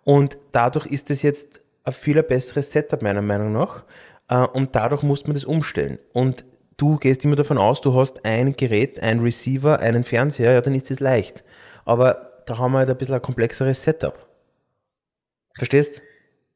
Und 0.04 0.36
dadurch 0.52 0.84
ist 0.86 1.10
es 1.10 1.22
jetzt 1.22 1.60
ein 1.84 1.92
viel 1.94 2.22
besseres 2.22 2.72
Setup 2.72 3.00
meiner 3.00 3.22
Meinung 3.22 3.52
nach. 3.52 3.84
Äh, 4.28 4.36
Und 4.52 4.74
dadurch 4.76 5.02
muss 5.02 5.26
man 5.26 5.34
das 5.34 5.44
umstellen. 5.44 5.98
Und 6.12 6.44
du 6.76 6.96
gehst 6.98 7.24
immer 7.24 7.36
davon 7.36 7.58
aus, 7.58 7.80
du 7.80 7.94
hast 7.94 8.24
ein 8.24 8.56
Gerät, 8.56 9.00
ein 9.00 9.20
Receiver, 9.20 9.80
einen 9.80 10.04
Fernseher, 10.04 10.52
ja, 10.52 10.60
dann 10.60 10.74
ist 10.74 10.90
das 10.90 11.00
leicht. 11.00 11.44
Aber 11.84 12.42
da 12.46 12.58
haben 12.58 12.72
wir 12.72 12.78
halt 12.78 12.90
ein 12.90 12.96
bisschen 12.96 13.14
ein 13.14 13.22
komplexeres 13.22 13.82
Setup. 13.82 14.28
Verstehst? 15.56 16.02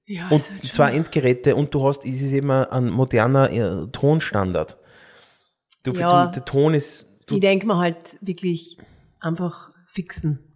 Ja, 0.07 0.29
Und 0.31 0.51
halt 0.51 0.65
zwei 0.73 0.93
Endgeräte 0.93 1.55
und 1.55 1.73
du 1.75 1.87
hast, 1.87 2.05
es 2.05 2.23
ist 2.23 2.33
eben 2.33 2.51
ein 2.51 2.89
moderner 2.89 3.51
äh, 3.51 3.87
Tonstandard. 3.93 4.79
Du, 5.83 5.93
Ja. 5.93 6.27
du, 6.27 6.33
der 6.33 6.45
Ton 6.45 6.75
ist, 6.75 7.07
ich 7.31 7.41
denke 7.41 7.67
mir 7.67 7.77
halt 7.77 8.17
wirklich 8.23 8.79
einfach 9.21 9.71
fixen. 9.87 10.48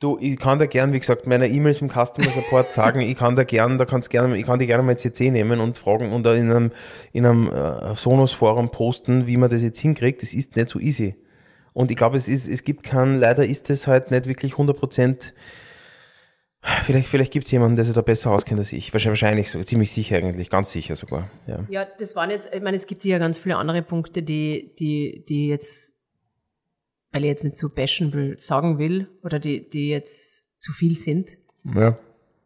Du, 0.00 0.16
ich 0.20 0.38
kann 0.38 0.60
da 0.60 0.66
gern, 0.66 0.92
wie 0.92 1.00
gesagt, 1.00 1.26
meine 1.26 1.48
E-Mails 1.48 1.80
im 1.80 1.88
Customer 1.88 2.30
Support 2.30 2.72
sagen, 2.72 3.00
ich 3.00 3.18
kann 3.18 3.34
da 3.34 3.42
gern, 3.42 3.78
da 3.78 3.84
kannst 3.84 4.10
gerne, 4.10 4.36
ich 4.38 4.46
kann 4.46 4.60
dir 4.60 4.66
gerne 4.66 4.84
mal 4.84 4.96
CC 4.96 5.30
nehmen 5.30 5.58
und 5.58 5.76
fragen 5.76 6.12
und 6.12 6.22
da 6.22 6.34
in 6.34 6.50
einem, 6.50 6.72
in 7.12 7.26
einem 7.26 7.48
äh, 7.48 7.94
Sonos-Forum 7.96 8.70
posten, 8.70 9.26
wie 9.26 9.36
man 9.36 9.50
das 9.50 9.62
jetzt 9.62 9.80
hinkriegt. 9.80 10.22
Das 10.22 10.34
ist 10.34 10.54
nicht 10.54 10.68
so 10.68 10.78
easy. 10.78 11.16
Und 11.72 11.90
ich 11.90 11.96
glaube, 11.96 12.16
es 12.16 12.28
ist, 12.28 12.48
es 12.48 12.62
gibt 12.62 12.84
keinen, 12.84 13.18
leider 13.18 13.44
ist 13.44 13.70
es 13.70 13.88
halt 13.88 14.12
nicht 14.12 14.26
wirklich 14.26 14.52
100 14.52 14.76
Prozent, 14.76 15.34
vielleicht, 16.82 17.08
vielleicht 17.08 17.32
gibt 17.32 17.46
es 17.46 17.50
jemanden, 17.50 17.76
der 17.76 17.84
sich 17.84 17.94
da 17.94 18.02
besser 18.02 18.30
auskennt 18.30 18.60
als 18.60 18.72
ich. 18.72 18.92
Wahrscheinlich, 18.92 19.20
wahrscheinlich 19.22 19.50
so, 19.50 19.62
ziemlich 19.62 19.90
sicher 19.90 20.16
eigentlich, 20.16 20.50
ganz 20.50 20.70
sicher 20.70 20.96
sogar, 20.96 21.30
ja. 21.46 21.64
Ja, 21.68 21.84
das 21.98 22.14
waren 22.14 22.30
jetzt, 22.30 22.54
ich 22.54 22.62
meine, 22.62 22.76
es 22.76 22.86
gibt 22.86 23.02
sicher 23.02 23.18
ganz 23.18 23.38
viele 23.38 23.56
andere 23.56 23.82
Punkte, 23.82 24.22
die, 24.22 24.74
die, 24.78 25.24
die 25.28 25.48
jetzt 25.48 25.97
weil 27.12 27.22
ich 27.24 27.28
jetzt 27.28 27.44
nicht 27.44 27.56
so 27.56 27.68
bashen 27.68 28.12
will, 28.12 28.36
sagen 28.40 28.78
will, 28.78 29.08
oder 29.22 29.38
die, 29.38 29.68
die 29.68 29.88
jetzt 29.90 30.46
zu 30.60 30.72
viel 30.72 30.96
sind. 30.96 31.38
Ja. 31.64 31.98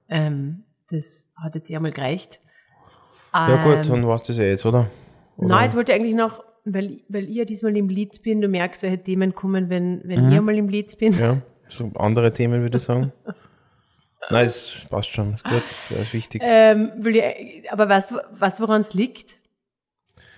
Ähm, 0.08 0.64
das 0.90 1.30
hat 1.42 1.54
jetzt 1.54 1.70
eher 1.70 1.80
mal 1.80 1.92
gereicht. 1.92 2.38
Ja 3.34 3.62
gut, 3.62 3.88
dann 3.88 4.06
war's 4.06 4.22
das 4.22 4.36
ja 4.36 4.44
jetzt, 4.44 4.66
oder? 4.66 4.90
oder? 5.38 5.48
Nein, 5.48 5.64
jetzt 5.64 5.74
wollte 5.76 5.92
ich 5.92 5.98
eigentlich 5.98 6.14
noch, 6.14 6.44
weil, 6.64 6.98
weil 7.08 7.24
ich 7.30 7.36
ja 7.36 7.44
diesmal 7.46 7.74
im 7.76 7.88
Lied 7.88 8.22
bin, 8.22 8.40
du 8.42 8.48
merkst, 8.48 8.82
welche 8.82 9.02
Themen 9.02 9.34
kommen, 9.34 9.70
wenn, 9.70 10.02
wenn 10.04 10.26
Mhm. 10.26 10.32
ich 10.32 10.40
mal 10.42 10.56
im 10.58 10.68
Lied 10.68 10.98
bin. 10.98 11.14
Ja, 11.14 11.40
so 11.68 11.90
andere 11.94 12.32
Themen 12.32 12.60
würde 12.60 12.76
ich 12.76 12.82
sagen. 12.84 13.12
Nein, 14.30 14.44
es 14.46 14.86
passt 14.90 15.08
schon, 15.10 15.32
ist 15.34 15.44
gut, 15.44 15.52
das 15.62 15.90
ist 15.90 16.12
wichtig. 16.12 16.42
Ähm, 16.44 16.92
will 16.98 17.16
ich, 17.16 17.70
aber 17.72 17.88
weißt 17.88 18.10
du, 18.10 18.16
weißt, 18.38 18.58
du, 18.58 18.62
woran 18.64 18.82
es 18.82 18.92
liegt? 18.94 19.38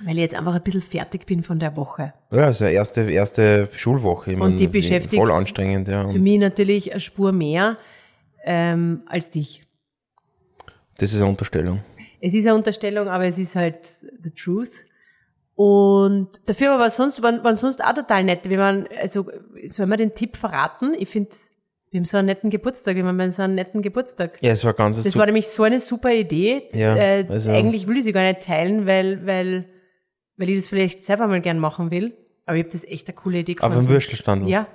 Weil 0.02 0.16
ich 0.16 0.22
jetzt 0.22 0.34
einfach 0.34 0.54
ein 0.54 0.62
bisschen 0.62 0.82
fertig 0.82 1.24
bin 1.26 1.42
von 1.42 1.58
der 1.58 1.76
Woche. 1.76 2.14
Ja, 2.32 2.46
also 2.46 2.64
erste, 2.64 3.02
erste 3.10 3.68
Schulwoche. 3.74 4.32
Ich 4.32 4.40
Und 4.40 4.58
die 4.58 4.66
beschäftigt 4.66 5.20
Voll 5.20 5.30
anstrengend, 5.30 5.88
ja. 5.88 6.06
Für 6.08 6.18
mich 6.18 6.38
natürlich 6.38 6.90
eine 6.90 7.00
Spur 7.00 7.32
mehr 7.32 7.78
ähm, 8.44 9.02
als 9.06 9.30
dich. 9.30 9.62
das 10.98 11.12
ist 11.12 11.16
eine 11.20 11.26
Unterstellung. 11.26 11.80
Es 12.20 12.34
ist 12.34 12.46
eine 12.46 12.54
Unterstellung, 12.54 13.08
aber 13.08 13.26
es 13.26 13.38
ist 13.38 13.54
halt 13.54 13.86
the 14.22 14.30
truth. 14.30 14.84
Und 15.54 16.28
dafür 16.46 16.72
aber 16.72 16.90
sonst, 16.90 17.22
waren, 17.22 17.44
waren 17.44 17.56
sonst 17.56 17.84
auch 17.84 17.94
total 17.94 18.24
nett. 18.24 18.48
Wir 18.48 18.58
waren, 18.58 18.88
also, 19.00 19.26
soll 19.66 19.86
man 19.86 19.98
den 19.98 20.14
Tipp 20.14 20.36
verraten? 20.36 20.94
Ich 20.98 21.08
finde, 21.08 21.30
wir 21.90 22.00
haben 22.00 22.04
so 22.06 22.16
einen 22.16 22.26
netten 22.26 22.50
Geburtstag, 22.50 22.96
wir 22.96 23.04
haben 23.04 23.30
so 23.30 23.42
einen 23.42 23.54
netten 23.54 23.80
Geburtstag. 23.80 24.42
Ja, 24.42 24.50
es 24.50 24.64
war 24.64 24.72
ganz 24.72 25.00
Das 25.00 25.16
war 25.16 25.26
nämlich 25.26 25.46
so 25.46 25.62
eine 25.62 25.78
super 25.78 26.12
Idee. 26.12 26.64
Ja, 26.72 26.96
äh, 26.96 27.26
also- 27.28 27.50
eigentlich 27.50 27.86
will 27.86 27.98
ich 27.98 28.04
sie 28.04 28.12
gar 28.12 28.24
nicht 28.24 28.42
teilen, 28.42 28.86
weil, 28.86 29.24
weil, 29.26 29.66
weil 30.36 30.50
ich 30.50 30.56
das 30.58 30.66
vielleicht 30.66 31.04
selber 31.04 31.26
mal 31.26 31.40
gern 31.40 31.58
machen 31.58 31.90
will. 31.90 32.14
Aber 32.46 32.56
ich 32.56 32.62
habe 32.64 32.72
das 32.72 32.84
echt 32.84 33.08
eine 33.08 33.14
coole 33.16 33.38
Idee 33.38 33.52
Auf 33.60 33.68
gefunden. 33.70 33.86
dem 33.86 33.92
Würstelstandl. 33.94 34.48
Ja, 34.48 34.66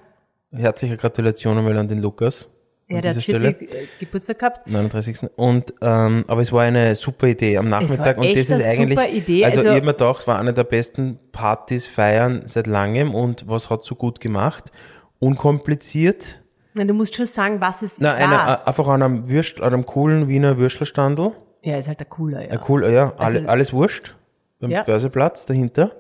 Herzliche 0.52 0.98
Gratulation 0.98 1.58
einmal 1.60 1.78
an 1.78 1.88
den 1.88 2.00
Lukas. 2.00 2.48
ja 2.88 3.02
der 3.02 3.12
hat 3.12 3.18
dieser 3.18 3.40
40 3.40 3.56
Stelle. 3.68 3.84
äh, 3.84 3.88
Geburtstag 4.00 4.40
gehabt. 4.40 4.68
39. 4.68 5.30
Und, 5.36 5.74
ähm, 5.82 6.26
aber 6.28 6.42
es 6.42 6.52
war 6.52 6.64
eine 6.64 6.96
super 6.96 7.28
Idee 7.28 7.58
am 7.60 7.70
Nachmittag. 7.70 8.18
und 8.18 8.26
das 8.28 8.38
ist 8.50 8.52
eine 8.54 8.64
eigentlich, 8.64 8.98
super 8.98 9.10
Idee. 9.10 9.46
also, 9.46 9.58
Also- 9.60 9.70
ich 9.70 9.76
hab 9.76 9.84
mir 9.84 9.92
gedacht, 9.94 10.22
es 10.22 10.28
war 10.28 10.40
eine 10.40 10.54
der 10.56 10.64
besten 10.64 11.20
Partys, 11.32 11.86
Feiern 11.86 12.42
seit 12.46 12.66
langem 12.66 13.14
und 13.14 13.48
was 13.48 13.70
hat 13.70 13.86
so 13.86 13.94
gut 13.94 14.20
gemacht? 14.20 14.72
Unkompliziert. 15.20 16.42
Na, 16.74 16.84
du 16.86 16.94
musst 16.94 17.16
schon 17.16 17.26
sagen, 17.28 17.62
was 17.62 17.82
es 17.84 18.00
Na, 18.00 18.10
war. 18.10 18.16
eine, 18.18 18.68
einfach 18.68 18.88
an 18.88 19.04
einem 19.04 19.30
Würstel, 19.30 19.64
an 19.64 19.74
einem 19.74 19.86
coolen 19.86 20.28
Wiener 20.28 20.58
Würstelstandl. 20.58 21.32
ja, 21.62 21.78
ist 21.78 21.88
halt 21.88 22.00
der 22.00 22.08
cooler, 22.08 22.44
ja. 22.46 22.54
Ja, 22.56 22.62
cool, 22.68 22.84
ja, 22.92 23.14
alle, 23.18 23.38
Also- 23.40 23.48
alles 23.50 23.74
wurscht. 23.74 24.16
Beim 24.60 24.72
Ja. 24.72 24.84
Börseplatz 24.84 25.46
dahinter. 25.46 25.92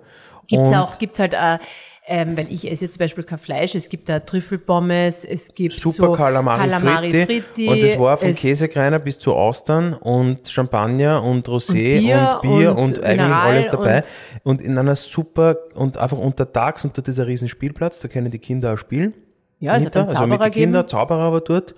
Gibt's 0.48 0.69
Und- 0.69 0.76
auch, 0.76 0.98
gibt's 0.98 1.19
halt, 1.19 1.34
äh, 1.34 1.60
ähm, 2.08 2.36
weil 2.36 2.52
ich 2.52 2.69
esse 2.69 2.86
jetzt 2.86 2.95
zum 2.95 3.02
Beispiel 3.02 3.24
kein 3.24 3.38
Fleisch, 3.38 3.76
es 3.76 3.88
gibt 3.88 4.10
da 4.10 4.19
Trüffelpommes, 4.19 5.24
es 5.26 5.54
gibt 5.54 5.74
Super 5.76 6.08
so 6.08 6.12
Calamari, 6.13 6.60
Calamari 6.67 7.12
Fritti. 7.12 7.41
Fritti. 7.41 7.67
Und 7.67 7.84
das 7.84 8.00
war 8.00 8.17
vom 8.17 8.30
es- 8.30 8.39
Käsekreiner 8.41 8.98
bis 8.98 9.19
zu 9.19 9.34
Austern 9.36 9.93
und 9.93 10.48
Champagner 10.48 11.22
und 11.24 11.48
Rosé 11.48 11.69
Und 11.69 12.04
Bier 12.04 12.39
und 12.41 12.41
Bier 12.41 12.72
und, 12.76 12.98
und 12.98 13.04
eigentlich 13.04 13.36
alles 13.36 13.69
dabei. 13.69 13.98
und- 14.43 14.60
Und, 14.60 14.62
in 14.62 14.78
einer 14.78 14.95
super, 14.95 15.56
und 15.76 15.98
einfach 15.98 16.17
untertags 16.17 16.84
unter 16.84 17.04
dieser 17.04 17.28
riesen 17.28 17.48
Spielplatz, 17.48 18.00
da 18.00 18.08
können 18.08 18.32
die 18.32 18.39
Kinder 18.39 18.74
auch 18.74 18.78
spielen. 18.80 19.13
Ja, 19.60 19.76
es 19.76 19.86
hat 19.86 19.95
einen 19.98 20.08
also 20.10 20.22
mit 20.22 20.32
Zauberer 20.32 20.50
den 20.50 20.54
Kindern. 20.54 20.88
Zauberer 20.88 21.32
war 21.32 21.41
dort. 21.41 21.76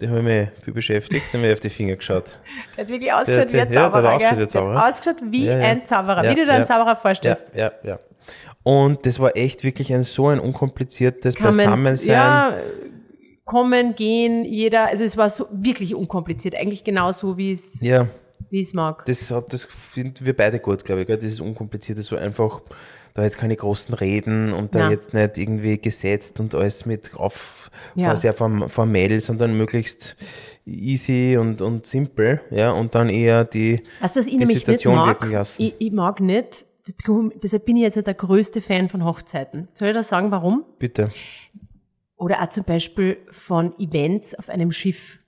Den 0.00 0.10
habe 0.10 0.20
ich 0.20 0.24
mich 0.24 0.48
viel 0.64 0.74
beschäftigt, 0.74 1.32
dem 1.32 1.40
habe 1.40 1.48
ich 1.48 1.54
auf 1.54 1.60
die 1.60 1.70
Finger 1.70 1.96
geschaut. 1.96 2.38
Der 2.76 2.84
hat 2.84 2.90
wirklich 2.90 3.12
ausgeschaut 3.12 3.52
wie 3.52 3.60
ein 3.60 3.68
der- 3.70 3.82
ja, 3.82 3.88
der 3.90 4.02
hat 4.02 4.12
Zauberer. 4.12 4.14
ausgeschaut 4.14 4.30
wie 4.30 4.30
ein 4.32 4.36
gell? 4.38 4.48
Zauberer. 4.48 4.80
Hat 4.82 4.90
ausgeschaut 4.92 5.16
wie 5.32 5.44
Ja, 5.46 5.58
ja. 5.58 5.64
ein 5.64 5.86
Zauberer, 5.86 6.24
Ja, 6.24 6.30
wie 6.30 6.34
du 6.34 6.44
dir 6.46 6.52
einen. 6.52 6.66
Zauberer 6.66 6.96
vorstellst. 6.96 7.50
ja, 7.54 7.72
ja. 7.82 7.98
Und 8.62 9.06
das 9.06 9.18
war 9.18 9.36
echt 9.36 9.64
wirklich 9.64 9.92
ein 9.94 10.02
so 10.02 10.28
ein 10.28 10.38
unkompliziertes 10.40 11.34
Kann 11.36 11.46
Beisammensein. 11.46 12.08
Ja, 12.14 12.54
kommen, 13.44 13.94
gehen, 13.94 14.44
jeder, 14.44 14.88
also 14.88 15.04
es 15.04 15.16
war 15.16 15.28
so 15.30 15.46
wirklich 15.50 15.94
unkompliziert, 15.94 16.54
eigentlich 16.54 16.84
genau 16.84 17.12
so, 17.12 17.38
wie 17.38 17.52
es, 17.52 17.80
wie 17.80 18.60
es 18.60 18.74
mag. 18.74 19.04
Das 19.06 19.30
hat, 19.30 19.52
das 19.52 19.64
finden 19.64 20.26
wir 20.26 20.36
beide 20.36 20.58
gut, 20.58 20.84
glaube 20.84 21.00
ich, 21.02 21.06
gell? 21.06 21.16
dieses 21.18 21.40
Unkomplizierte, 21.40 22.02
so 22.02 22.16
einfach, 22.16 22.60
da 23.18 23.24
jetzt 23.24 23.38
keine 23.38 23.56
großen 23.56 23.94
Reden 23.94 24.52
und 24.52 24.74
da 24.74 24.78
Ja. 24.80 24.90
jetzt 24.90 25.12
nicht 25.14 25.36
irgendwie 25.38 25.78
gesetzt 25.78 26.40
und 26.40 26.54
alles 26.54 26.86
mit 26.86 27.14
auf, 27.14 27.70
Ja. 27.94 28.16
sehr 28.16 28.32
form- 28.34 28.68
formell, 28.68 29.20
sondern 29.20 29.56
möglichst 29.56 30.16
easy 30.64 31.36
und, 31.38 31.60
und 31.62 31.86
simpel, 31.86 32.40
ja, 32.50 32.70
und 32.70 32.94
dann 32.94 33.08
eher 33.08 33.44
die, 33.44 33.82
Weißt 34.00 34.16
du, 34.16 34.20
was 34.20 34.26
ich 34.26 34.32
die 34.32 34.38
nämlich 34.38 34.56
nicht 34.56 34.66
Situation 34.66 34.94
mag? 34.96 35.06
wirken 35.20 35.32
lassen. 35.32 35.62
Ich, 35.62 35.74
ich 35.78 35.92
mag 35.92 36.20
nicht, 36.20 36.64
deshalb 37.42 37.64
bin 37.66 37.76
ich 37.76 37.82
jetzt 37.82 37.96
nicht 37.96 38.06
der 38.06 38.14
größte 38.14 38.60
Fan 38.60 38.88
von 38.88 39.04
Hochzeiten. 39.04 39.68
Soll 39.74 39.88
ich 39.88 39.94
da 39.94 40.02
sagen, 40.02 40.30
warum? 40.30 40.64
Bitte. 40.78 41.08
Oder 42.16 42.42
auch 42.42 42.48
zum 42.48 42.64
Beispiel 42.64 43.18
von 43.30 43.72
Events 43.78 44.34
auf 44.34 44.48
einem 44.48 44.70
Schiff. 44.72 45.18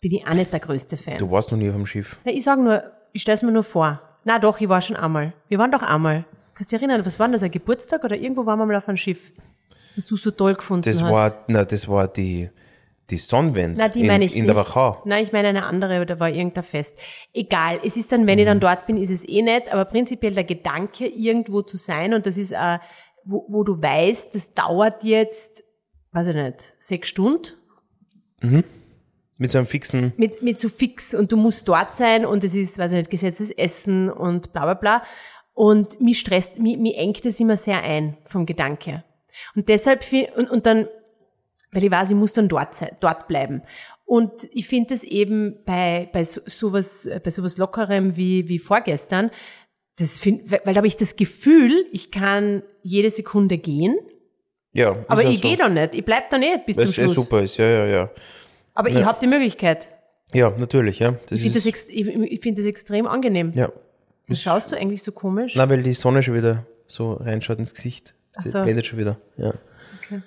Bin 0.00 0.12
ich 0.12 0.26
auch 0.26 0.34
nicht 0.34 0.52
der 0.52 0.60
größte 0.60 0.96
Fan. 0.96 1.18
Du 1.18 1.30
warst 1.30 1.50
noch 1.52 1.58
nie 1.58 1.68
auf 1.68 1.76
dem 1.76 1.86
Schiff. 1.86 2.16
Na, 2.24 2.32
ich 2.32 2.42
sage 2.42 2.62
nur, 2.62 2.82
ich 3.12 3.22
stell's 3.22 3.42
mir 3.42 3.52
nur 3.52 3.62
vor. 3.62 4.00
Na 4.24 4.38
doch, 4.38 4.60
ich 4.60 4.68
war 4.68 4.80
schon 4.80 4.96
einmal. 4.96 5.32
Wir 5.48 5.58
waren 5.58 5.70
doch 5.70 5.82
einmal. 5.82 6.24
Kannst 6.62 6.70
du 6.70 6.76
dich 6.76 6.82
erinnern, 6.86 7.04
was 7.04 7.18
war 7.18 7.26
denn 7.26 7.32
das, 7.32 7.42
ein 7.42 7.50
Geburtstag 7.50 8.04
oder 8.04 8.14
irgendwo 8.16 8.46
waren 8.46 8.56
wir 8.56 8.66
mal 8.66 8.76
auf 8.76 8.86
einem 8.86 8.96
Schiff? 8.96 9.32
Was 9.96 10.06
du 10.06 10.16
so 10.16 10.30
toll 10.30 10.54
gefunden 10.54 10.84
Das 10.88 11.02
hast. 11.02 11.10
war, 11.12 11.44
na, 11.48 11.64
das 11.64 11.88
war 11.88 12.06
die, 12.06 12.50
die 13.10 13.16
Sonnenwende 13.16 13.80
Na, 13.80 13.88
die 13.88 14.02
in, 14.02 14.06
meine 14.06 14.24
ich 14.26 14.36
in 14.36 14.42
nicht. 14.44 14.48
der 14.48 14.64
Wachau. 14.64 15.02
Nein, 15.04 15.24
ich 15.24 15.32
meine 15.32 15.48
eine 15.48 15.64
andere, 15.66 16.00
oder 16.00 16.20
war 16.20 16.30
irgendein 16.30 16.62
Fest. 16.62 16.96
Egal, 17.34 17.80
es 17.82 17.96
ist 17.96 18.12
dann, 18.12 18.28
wenn 18.28 18.38
ich 18.38 18.44
dann 18.44 18.58
Mhm. 18.58 18.60
dort 18.60 18.86
bin, 18.86 18.96
ist 18.96 19.10
es 19.10 19.28
eh 19.28 19.42
nicht, 19.42 19.72
aber 19.72 19.86
prinzipiell 19.86 20.34
der 20.34 20.44
Gedanke, 20.44 21.08
irgendwo 21.08 21.62
zu 21.62 21.76
sein 21.76 22.14
und 22.14 22.26
das 22.26 22.36
ist, 22.36 22.52
äh, 22.52 22.78
wo, 23.24 23.44
wo 23.48 23.64
du 23.64 23.82
weißt, 23.82 24.32
das 24.32 24.54
dauert 24.54 25.02
jetzt, 25.02 25.64
weiß 26.12 26.28
ich 26.28 26.34
nicht, 26.36 26.74
sechs 26.78 27.08
Stunden 27.08 27.54
Mit 29.36 29.50
so 29.50 29.58
einem 29.58 29.66
fixen, 29.66 30.12
mit, 30.16 30.42
mit 30.42 30.60
so 30.60 30.68
fix 30.68 31.12
und 31.12 31.32
du 31.32 31.36
musst 31.36 31.66
dort 31.66 31.96
sein 31.96 32.24
und 32.24 32.44
es 32.44 32.54
ist, 32.54 32.78
weiß 32.78 32.92
ich 32.92 32.98
nicht, 32.98 33.10
gesetztes 33.10 33.50
Essen 33.50 34.08
und 34.10 34.52
bla 34.52 34.62
bla 34.62 34.74
bla. 34.74 35.02
Und 35.54 36.00
mich 36.00 36.18
stresst, 36.18 36.58
mich, 36.58 36.78
mich 36.78 36.96
engt 36.96 37.24
das 37.24 37.38
immer 37.38 37.56
sehr 37.56 37.82
ein 37.82 38.16
vom 38.26 38.46
Gedanke. 38.46 39.04
Und 39.54 39.68
deshalb, 39.68 40.04
und, 40.36 40.50
und 40.50 40.66
dann, 40.66 40.88
weil 41.72 41.84
ich 41.84 41.90
weiß, 41.90 42.10
ich 42.10 42.16
muss 42.16 42.32
dann 42.32 42.48
dort 42.48 42.74
sein, 42.74 42.96
dort 43.00 43.28
bleiben. 43.28 43.62
Und 44.04 44.48
ich 44.52 44.66
finde 44.66 44.94
es 44.94 45.04
eben 45.04 45.58
bei, 45.64 46.08
bei 46.12 46.24
so, 46.24 46.40
sowas, 46.46 47.08
bei 47.22 47.30
sowas 47.30 47.56
Lockerem 47.56 48.16
wie, 48.16 48.48
wie 48.48 48.58
vorgestern, 48.58 49.30
das 49.96 50.18
find, 50.18 50.50
weil, 50.50 50.60
weil 50.64 50.74
da 50.74 50.78
habe 50.78 50.86
ich 50.86 50.96
das 50.96 51.16
Gefühl, 51.16 51.86
ich 51.92 52.10
kann 52.10 52.62
jede 52.82 53.10
Sekunde 53.10 53.58
gehen, 53.58 53.98
ja. 54.72 54.96
aber 55.08 55.22
ja 55.22 55.30
ich 55.30 55.36
so. 55.36 55.48
gehe 55.48 55.56
da 55.56 55.68
nicht, 55.68 55.94
ich 55.94 56.04
bleib 56.04 56.30
da 56.30 56.38
nicht 56.38 56.66
bis 56.66 56.76
zum 56.76 56.88
Was 56.88 56.98
eh 56.98 57.02
Schluss. 57.04 57.14
super 57.14 57.42
ist, 57.42 57.56
ja, 57.58 57.66
ja, 57.66 57.86
ja. 57.86 58.10
Aber 58.74 58.88
ich 58.88 59.04
habe 59.04 59.18
die 59.20 59.26
Möglichkeit. 59.26 59.88
Ja, 60.32 60.50
natürlich, 60.50 60.98
ja. 60.98 61.12
Das 61.28 61.32
Ich 61.32 61.42
finde 61.42 61.60
das, 61.60 61.86
ich 61.88 62.40
find 62.40 62.58
das 62.58 62.64
extrem 62.64 63.06
angenehm. 63.06 63.52
ja. 63.54 63.70
Was 64.32 64.42
schaust 64.42 64.72
du 64.72 64.76
eigentlich 64.76 65.02
so 65.02 65.12
komisch? 65.12 65.54
Na, 65.56 65.68
weil 65.68 65.82
die 65.82 65.94
Sonne 65.94 66.22
schon 66.22 66.34
wieder 66.34 66.66
so 66.86 67.12
reinschaut 67.14 67.58
ins 67.58 67.74
Gesicht. 67.74 68.14
Ach 68.36 68.42
Sie 68.42 68.50
so. 68.50 68.62
blendet 68.62 68.86
schon 68.86 68.98
wieder, 68.98 69.18
ja. 69.36 69.52
Okay. 70.02 70.22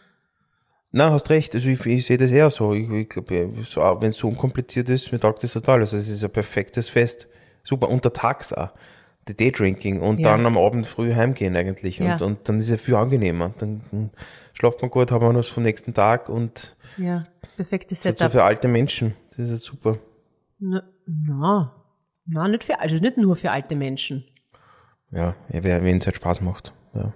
Na, 0.92 1.12
hast 1.12 1.30
recht. 1.30 1.54
Also 1.56 1.68
ich, 1.70 1.86
ich 1.86 2.06
sehe 2.06 2.18
das 2.18 2.32
eher 2.32 2.50
so. 2.50 2.74
Ich, 2.74 2.90
ich 2.90 3.10
glaube, 3.10 3.52
so, 3.64 3.82
wenn 4.00 4.10
es 4.10 4.18
so 4.18 4.28
unkompliziert 4.28 4.90
ist, 4.90 5.12
mir 5.12 5.20
taugt 5.20 5.44
das 5.44 5.54
total. 5.54 5.80
Also 5.82 5.98
es 5.98 6.08
ist 6.08 6.24
ein 6.24 6.30
perfektes 6.32 6.88
Fest. 6.90 7.28
Super. 7.64 7.90
Untertags 7.90 8.54
auch. 8.54 8.70
Die 9.28 9.36
Daydrinking 9.36 10.02
und 10.02 10.20
Ja. 10.20 10.30
dann 10.32 10.46
am 10.46 10.56
Abend 10.58 10.86
früh 10.86 11.14
heimgehen 11.16 11.56
eigentlich. 11.56 12.00
Und, 12.00 12.06
Ja. 12.08 12.18
und 12.24 12.48
dann 12.48 12.60
ist 12.60 12.70
es 12.70 12.80
viel 12.80 12.94
angenehmer. 12.96 13.54
Dann, 13.58 13.82
dann 13.92 14.12
schlaft 14.54 14.82
man 14.84 14.92
gut, 14.92 15.12
hat 15.12 15.20
man 15.22 15.36
was 15.36 15.48
vom 15.48 15.64
nächsten 15.64 15.96
Tag 15.96 16.30
und 16.30 16.78
Ja, 16.98 17.26
das 17.42 17.52
perfekte 17.52 17.90
das 17.90 17.98
ist 17.98 18.04
so 18.04 18.10
Setup. 18.10 18.32
für 18.32 18.44
alte 18.44 18.68
Menschen. 18.68 19.16
Das 19.32 19.40
ist 19.40 19.52
jetzt 19.52 19.64
super. 19.64 19.98
Na, 20.60 20.84
na, 21.08 21.74
na, 22.26 22.48
nicht 22.48 22.64
für, 22.64 22.80
also 22.80 22.96
nicht 22.96 23.18
nur 23.18 23.36
für 23.36 23.52
alte 23.52 23.76
Menschen. 23.76 24.26
Ja, 25.12 25.36
wenn 25.50 25.98
es 25.98 26.06
halt 26.06 26.16
Spaß 26.16 26.42
macht. 26.42 26.74
Ja. 26.94 27.14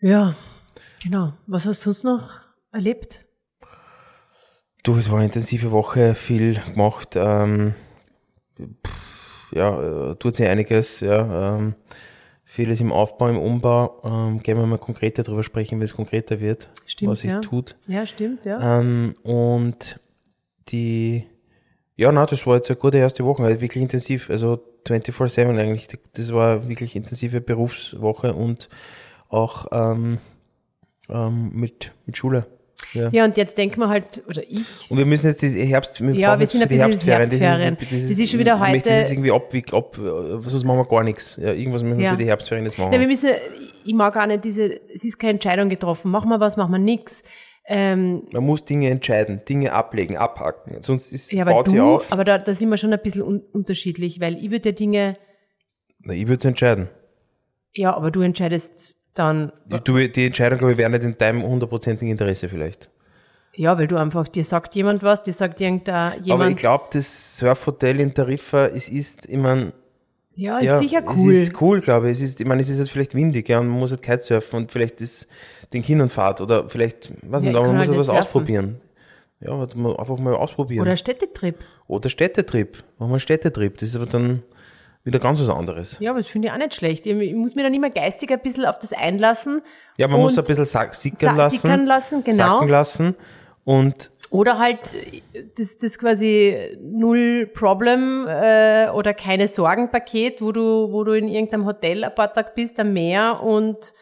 Ja, 0.00 0.34
genau. 1.02 1.32
Was 1.46 1.66
hast 1.66 1.80
du 1.80 1.92
sonst 1.92 2.04
noch 2.04 2.40
erlebt? 2.72 3.24
Du, 4.82 4.96
es 4.96 5.08
war 5.08 5.16
eine 5.16 5.26
intensive 5.26 5.70
Woche, 5.70 6.14
viel 6.14 6.60
gemacht. 6.60 7.14
Ähm, 7.16 7.74
pff, 8.86 9.52
ja, 9.52 10.10
äh, 10.10 10.16
tut 10.16 10.34
sich 10.34 10.46
einiges. 10.46 11.00
Ja, 11.00 11.56
ähm, 11.56 11.74
vieles 12.44 12.80
im 12.80 12.92
Aufbau, 12.92 13.28
im 13.28 13.38
Umbau. 13.38 14.02
Ähm, 14.04 14.42
gehen 14.42 14.58
wir 14.58 14.66
mal 14.66 14.78
konkreter 14.78 15.22
drüber 15.22 15.42
sprechen, 15.42 15.78
wenn 15.78 15.86
es 15.86 15.94
konkreter 15.94 16.40
wird, 16.40 16.68
Stimmt, 16.84 17.12
was 17.12 17.20
sich 17.20 17.32
ja. 17.32 17.40
tut. 17.40 17.76
Ja, 17.86 18.06
stimmt, 18.06 18.44
ja. 18.44 18.80
Ähm, 18.80 19.16
und 19.22 19.98
die, 20.68 21.26
ja, 21.96 22.10
na, 22.12 22.26
das 22.26 22.46
war 22.46 22.56
jetzt 22.56 22.68
eine 22.70 22.76
gute 22.76 22.98
erste 22.98 23.24
Woche, 23.24 23.42
also 23.44 23.60
wirklich 23.60 23.82
intensiv, 23.82 24.30
also 24.30 24.58
24-7 24.86 25.58
eigentlich. 25.58 25.88
Das 26.14 26.32
war 26.32 26.56
eine 26.56 26.68
wirklich 26.68 26.96
intensive 26.96 27.40
Berufswoche 27.40 28.34
und 28.34 28.68
auch 29.28 29.66
ähm, 29.72 30.18
ähm, 31.08 31.50
mit, 31.52 31.92
mit 32.06 32.16
Schule. 32.16 32.46
Ja. 32.92 33.08
Ja, 33.10 33.24
und 33.24 33.36
jetzt 33.36 33.56
denken 33.56 33.80
wir 33.80 33.88
halt, 33.88 34.22
oder 34.28 34.42
ich, 34.42 34.66
Und 34.90 34.98
wir 34.98 35.06
müssen 35.06 35.26
jetzt 35.26 35.40
die 35.42 35.48
Herbst, 35.48 36.00
wir 36.00 36.12
Ja, 36.14 36.38
wir 36.38 36.46
sind 36.46 36.62
ein 36.62 36.68
bisschen 36.68 36.84
in 36.84 36.90
Herbstferien. 36.90 37.30
Herbstferien. 37.30 37.76
Das 38.08 38.18
ist 38.18 38.30
schon 38.30 38.38
wieder 38.40 38.54
ich 38.54 38.60
möchte 38.72 38.90
heute- 38.90 39.00
Das 39.00 39.10
irgendwie 39.10 39.32
ab, 39.32 39.54
ab, 39.72 39.96
sonst 40.46 40.64
machen 40.64 40.78
wir 40.78 40.84
gar 40.86 41.02
nichts. 41.02 41.36
Ja, 41.40 41.52
irgendwas 41.52 41.82
müssen 41.82 41.98
wir 41.98 42.04
Ja. 42.04 42.10
für 42.12 42.16
die 42.18 42.26
Herbstferien 42.26 42.66
jetzt 42.66 42.78
machen. 42.78 42.92
ja, 42.92 43.00
wir 43.00 43.06
müssen, 43.06 43.30
ich 43.84 43.94
mag 43.94 44.16
auch 44.16 44.26
nicht 44.26 44.44
diese, 44.44 44.80
es 44.92 45.04
ist 45.04 45.18
keine 45.18 45.32
Entscheidung 45.34 45.68
getroffen, 45.68 46.10
machen 46.10 46.28
wir 46.28 46.40
was, 46.40 46.56
machen 46.56 46.72
wir 46.72 46.78
nix. 46.78 47.22
Ähm, 47.66 48.28
Man 48.32 48.44
muss 48.44 48.64
Dinge 48.64 48.90
entscheiden, 48.90 49.40
Dinge 49.48 49.72
ablegen, 49.72 50.16
abhaken. 50.16 50.82
Sonst 50.82 51.12
ist, 51.12 51.32
ja, 51.32 51.44
baut 51.44 51.68
sie 51.68 51.76
du, 51.76 51.94
auf. 51.96 52.12
aber 52.12 52.24
da, 52.24 52.36
da 52.38 52.52
sind 52.52 52.68
wir 52.68 52.76
schon 52.76 52.92
ein 52.92 53.00
bisschen 53.02 53.22
un 53.22 53.40
unterschiedlich, 53.52 54.20
weil 54.20 54.36
ich 54.36 54.50
würde 54.50 54.68
ja 54.70 54.74
Dinge, 54.74 55.16
Na, 56.00 56.12
ich 56.12 56.26
würde 56.28 56.38
es 56.40 56.44
entscheiden. 56.44 56.88
ja, 57.74 57.94
aber 57.96 58.10
du 58.10 58.20
entscheidest 58.20 58.94
dann, 59.14 59.52
Du, 59.84 60.06
die 60.08 60.26
Entscheidung, 60.26 60.58
glaube 60.58 60.72
ich, 60.72 60.78
wäre 60.78 60.90
nicht 60.90 61.04
in 61.04 61.16
deinem 61.16 61.42
hundertprozentigen 61.42 62.10
Interesse 62.10 62.48
vielleicht. 62.48 62.90
ja, 63.54 63.78
weil 63.78 63.86
du 63.86 63.96
einfach, 63.96 64.28
dir 64.28 64.44
sagt 64.44 64.74
jemand 64.74 65.02
was, 65.02 65.22
dir 65.22 65.32
sagt 65.32 65.60
irgendein 65.60 65.94
Aber 66.12 66.20
ich 66.20 66.26
jemand, 66.26 66.56
glaube, 66.58 66.84
das 66.92 67.38
Surfhotel 67.38 68.00
in 68.00 68.12
Tarifa, 68.12 68.66
es 68.66 68.88
ist, 68.88 69.26
ich 69.28 69.36
mein, 69.38 69.72
ja, 70.34 70.58
ist 70.58 70.64
ja, 70.66 70.78
sicher 70.78 71.02
cool. 71.16 71.32
Es 71.32 71.48
ist 71.48 71.60
cool, 71.60 71.80
glaube 71.80 72.10
ich. 72.10 72.18
Es 72.18 72.22
ist, 72.22 72.40
ich 72.40 72.46
meine, 72.46 72.60
es 72.60 72.68
ist 72.68 72.78
jetzt 72.78 72.90
vielleicht 72.90 73.14
windig, 73.14 73.48
ja, 73.48 73.60
und 73.60 73.68
man 73.68 73.78
muss 73.78 73.90
halt 73.90 74.02
Kitesurfen 74.02 74.60
und 74.60 74.72
vielleicht 74.72 75.00
ist 75.00 75.28
den 75.72 75.82
Kindern 75.82 76.08
Fahrt 76.08 76.40
oder 76.40 76.68
vielleicht, 76.68 77.10
weiß 77.22 77.42
Ja, 77.42 77.48
nicht, 77.48 77.50
ich 77.50 77.56
aber 77.56 77.66
man 77.68 77.76
muss 77.78 77.88
halt 77.88 77.98
was 77.98 78.06
surfen. 78.06 78.22
ausprobieren. 78.22 78.80
Ja, 79.40 79.60
einfach 79.60 80.18
mal 80.18 80.34
ausprobieren. 80.34 80.82
Oder 80.82 80.96
Städtetrip. 80.96 81.58
Oder 81.86 82.08
Städtetrip. 82.08 82.82
Machen 82.98 83.12
wir 83.12 83.18
Städtetrip. 83.18 83.76
Das 83.78 83.90
ist 83.90 83.96
aber 83.96 84.06
dann 84.06 84.42
wieder 85.02 85.18
ganz 85.18 85.38
was 85.38 85.50
anderes. 85.50 85.96
Ja, 86.00 86.10
aber 86.10 86.20
das 86.20 86.28
finde 86.28 86.48
ich 86.48 86.54
auch 86.54 86.58
nicht 86.58 86.74
schlecht. 86.74 87.06
Ich 87.06 87.34
muss 87.34 87.54
mir 87.54 87.62
dann 87.62 87.74
immer 87.74 87.90
geistig 87.90 88.30
ein 88.32 88.40
bisschen 88.40 88.64
auf 88.64 88.78
das 88.78 88.92
einlassen. 88.94 89.60
Ja, 89.98 90.08
man 90.08 90.20
muss 90.20 90.38
ein 90.38 90.44
bisschen 90.44 90.64
sickern 90.64 91.36
lassen. 91.36 91.58
sickern 91.58 91.86
lassen, 91.86 92.24
genau. 92.24 92.36
Sacken 92.36 92.68
lassen. 92.68 93.14
Und 93.64 94.10
Oder 94.34 94.58
halt 94.58 94.80
das, 95.56 95.78
das 95.78 95.96
quasi 95.96 96.76
null 96.82 97.46
Problem 97.54 98.26
äh, 98.28 98.88
oder 98.90 99.14
keine 99.14 99.46
Sorgen-Paket, 99.46 100.42
wo 100.42 100.50
du, 100.50 100.90
wo 100.90 101.04
du 101.04 101.12
in 101.12 101.28
irgendeinem 101.28 101.66
Hotel 101.66 102.02
ein 102.02 102.12
paar 102.14 102.32
Tage 102.32 102.50
bist 102.56 102.80
am 102.80 102.92
Meer 102.92 103.40
und 103.42 103.92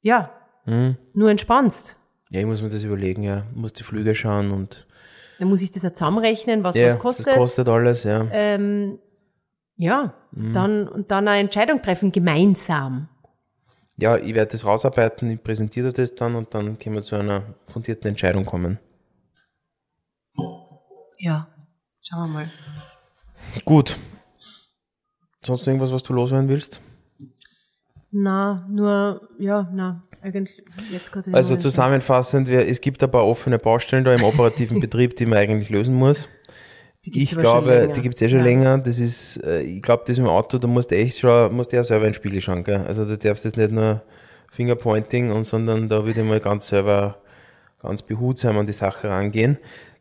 ja, 0.00 0.30
Mhm. 0.64 0.96
nur 1.12 1.30
entspannst. 1.30 1.96
ja, 2.30 2.40
ich 2.40 2.46
muss 2.46 2.62
mir 2.62 2.70
das 2.70 2.82
überlegen, 2.82 3.22
ja. 3.22 3.44
Ich 3.50 3.56
muss 3.56 3.72
die 3.74 3.84
Flüge 3.84 4.14
schauen 4.14 4.52
und 4.52 4.86
Dann 5.38 5.48
muss 5.48 5.60
ich 5.62 5.70
das 5.70 5.84
auch 5.84 5.90
zusammenrechnen, 5.92 6.64
was 6.64 6.74
ja, 6.76 6.86
was 6.86 6.98
kostet. 6.98 7.26
das 7.26 7.34
kostet 7.36 7.68
alles, 7.68 8.04
ja. 8.04 8.26
ähm, 8.32 8.98
ja, 9.76 10.14
Mhm. 10.32 10.52
dann 10.54 10.88
und 10.88 11.10
dann 11.10 11.28
eine 11.28 11.40
Entscheidung 11.40 11.82
treffen, 11.82 12.10
gemeinsam. 12.10 13.08
Ja, 13.98 14.16
ich 14.16 14.34
werde 14.34 14.52
das 14.52 14.64
rausarbeiten, 14.64 15.30
ich 15.30 15.42
präsentiere 15.42 15.92
das 15.92 16.14
dann 16.14 16.36
und 16.36 16.54
dann 16.54 16.78
können 16.78 16.94
wir 16.96 17.02
zu 17.02 17.16
einer 17.16 17.42
fundierten 17.66 18.08
Entscheidung 18.08 18.44
kommen. 18.46 18.78
Ja, 21.18 21.48
schauen 22.02 22.28
wir 22.28 22.32
mal. 22.32 22.50
Gut. 23.64 23.96
Sonst 25.44 25.66
irgendwas, 25.66 25.92
was 25.92 26.02
du 26.02 26.12
loswerden 26.12 26.48
willst? 26.48 26.80
Na, 28.10 28.66
nur, 28.70 29.28
ja, 29.38 29.68
na, 29.72 30.02
eigentlich, 30.22 30.62
jetzt 30.90 31.12
gerade. 31.12 31.32
Also 31.34 31.56
zusammenfassend, 31.56 32.48
es 32.48 32.80
gibt 32.80 33.02
ein 33.02 33.10
paar 33.10 33.26
offene 33.26 33.58
Baustellen 33.58 34.04
da 34.04 34.14
im 34.14 34.24
operativen 34.24 34.80
Betrieb, 34.80 35.16
die 35.16 35.26
man 35.26 35.38
eigentlich 35.38 35.70
lösen 35.70 35.94
muss. 35.94 36.28
Ich 37.02 37.30
glaube, 37.36 37.90
die 37.94 38.02
gibt's 38.02 38.20
eh 38.22 38.28
schon 38.28 38.38
Ja. 38.40 38.44
länger. 38.44 38.78
Das 38.78 38.98
ist, 38.98 39.36
äh, 39.44 39.62
ich 39.62 39.82
glaube, 39.82 40.02
das 40.06 40.18
im 40.18 40.26
Auto, 40.26 40.58
da 40.58 40.66
musst 40.68 40.90
du 40.90 40.96
echt 40.96 41.18
schon, 41.18 41.54
musst 41.54 41.72
du 41.72 41.76
ja 41.76 41.82
selber 41.82 42.06
in 42.06 42.10
den 42.10 42.14
Spiegel 42.14 42.40
schauen, 42.40 42.64
gell? 42.64 42.84
Also 42.86 43.04
da 43.04 43.16
darfst 43.16 43.44
du 43.44 43.48
jetzt 43.48 43.56
nicht 43.56 43.70
nur 43.70 44.02
Fingerpointing 44.50 45.30
und, 45.30 45.44
sondern 45.44 45.88
da 45.88 46.04
würde 46.04 46.20
ich 46.20 46.26
mal 46.26 46.40
ganz 46.40 46.66
selber, 46.66 47.22
ganz 47.80 48.02
behutsam 48.02 48.58
an 48.58 48.66
die 48.66 48.72
Sache 48.72 49.08
rangehen. 49.08 49.58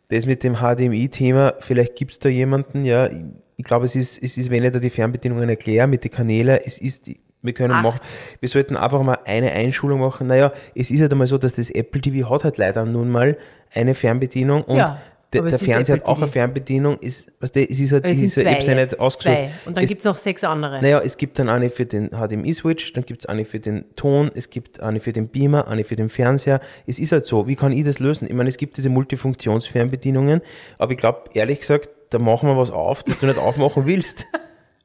Das 0.10 0.26
mit 0.26 0.44
dem 0.44 0.56
HDMI-Thema, 0.56 1.56
vielleicht 1.60 1.96
gibt's 1.96 2.20
da 2.20 2.30
jemanden, 2.30 2.86
ja, 2.86 3.08
ich, 3.08 3.24
ich 3.58 3.66
glaube, 3.66 3.86
es 3.86 3.96
ist, 3.96 4.22
es 4.22 4.38
ist, 4.38 4.50
wenn 4.50 4.64
ich 4.64 4.72
da 4.72 4.80
die 4.80 4.90
Fernbedienungen 4.90 5.50
erkläre 5.50 5.88
mit 5.88 6.04
den 6.04 6.12
Kanälen, 6.12 6.60
es 6.64 6.78
ist, 6.78 7.12
wir 7.42 7.54
können 7.54 7.74
Acht. 7.74 7.84
machen, 7.84 8.00
wir 8.40 8.50
sollten 8.50 8.78
einfach 8.78 9.02
mal 9.04 9.20
eine 9.26 9.52
Einschulung 9.52 10.00
machen. 10.00 10.28
Naja, 10.28 10.54
es 10.76 10.92
ist 10.92 11.02
halt 11.02 11.12
einmal 11.12 11.28
so, 11.28 11.38
dass 11.38 11.56
das 11.56 11.70
Apple 11.70 12.02
TV 12.02 12.30
hat 12.30 12.44
halt 12.44 12.58
leider 12.58 12.86
nun 12.86 13.10
mal 13.10 13.38
eine 13.74 13.96
Fernbedienung 13.96 14.64
und 14.64 14.78
Ja, 14.78 15.00
der, 15.34 15.42
der 15.42 15.60
Fernseher 15.60 15.98
hat 15.98 16.06
auch 16.06 16.18
eine. 16.18 16.28
Fernbedienung, 16.28 17.00
ist, 17.00 17.32
was 17.40 17.52
der, 17.52 17.70
es 17.70 17.80
ist 17.80 17.92
halt, 17.92 18.06
Es 18.06 18.18
diese, 18.18 18.44
ich 18.44 18.48
hab's 18.48 18.66
ja 18.66 18.76
nicht 18.76 19.00
ausgesucht. 19.00 19.38
zwei. 19.38 19.52
Und 19.66 19.76
dann 19.76 19.84
es, 19.84 19.90
gibt's 19.90 20.06
noch 20.06 20.18
sechs 20.18 20.44
andere. 20.44 20.82
naja, 20.82 21.02
es 21.02 21.18
gibt 21.18 21.38
dann 21.38 21.50
eine 21.50 21.70
für 21.70 21.86
den 21.86 22.12
HDMI-Switch, 22.12 22.94
dann 22.94 23.06
gibt's 23.06 23.26
eine 23.26 23.44
für 23.44 23.60
den 23.60 23.84
Ton, 23.96 24.32
es 24.34 24.50
gibt 24.50 24.80
eine 24.80 25.02
für 25.02 25.12
den 25.12 25.28
Beamer, 25.28 25.68
eine 25.68 25.84
für 25.84 25.98
den 25.98 26.10
Fernseher. 26.10 26.62
Es 26.86 26.98
ist 26.98 27.12
halt 27.12 27.26
so, 27.26 27.46
wie 27.48 27.56
kann 27.58 27.74
ich 27.74 27.84
das 27.84 28.00
lösen? 28.00 28.26
Ich 28.28 28.34
meine, 28.34 28.48
es 28.48 28.58
gibt 28.58 28.78
diese 28.78 28.90
Multifunktionsfernbedienungen, 28.90 30.42
aber 30.78 30.92
ich 30.94 30.98
glaube, 30.98 31.24
ehrlich 31.34 31.60
gesagt, 31.60 31.90
da 32.10 32.20
machen 32.20 32.48
wir 32.48 32.58
was 32.58 32.72
auf, 32.72 33.04
das 33.04 33.20
du 33.20 33.26
nicht 33.26 33.38
aufmachen 33.38 33.86
willst. 33.86 34.26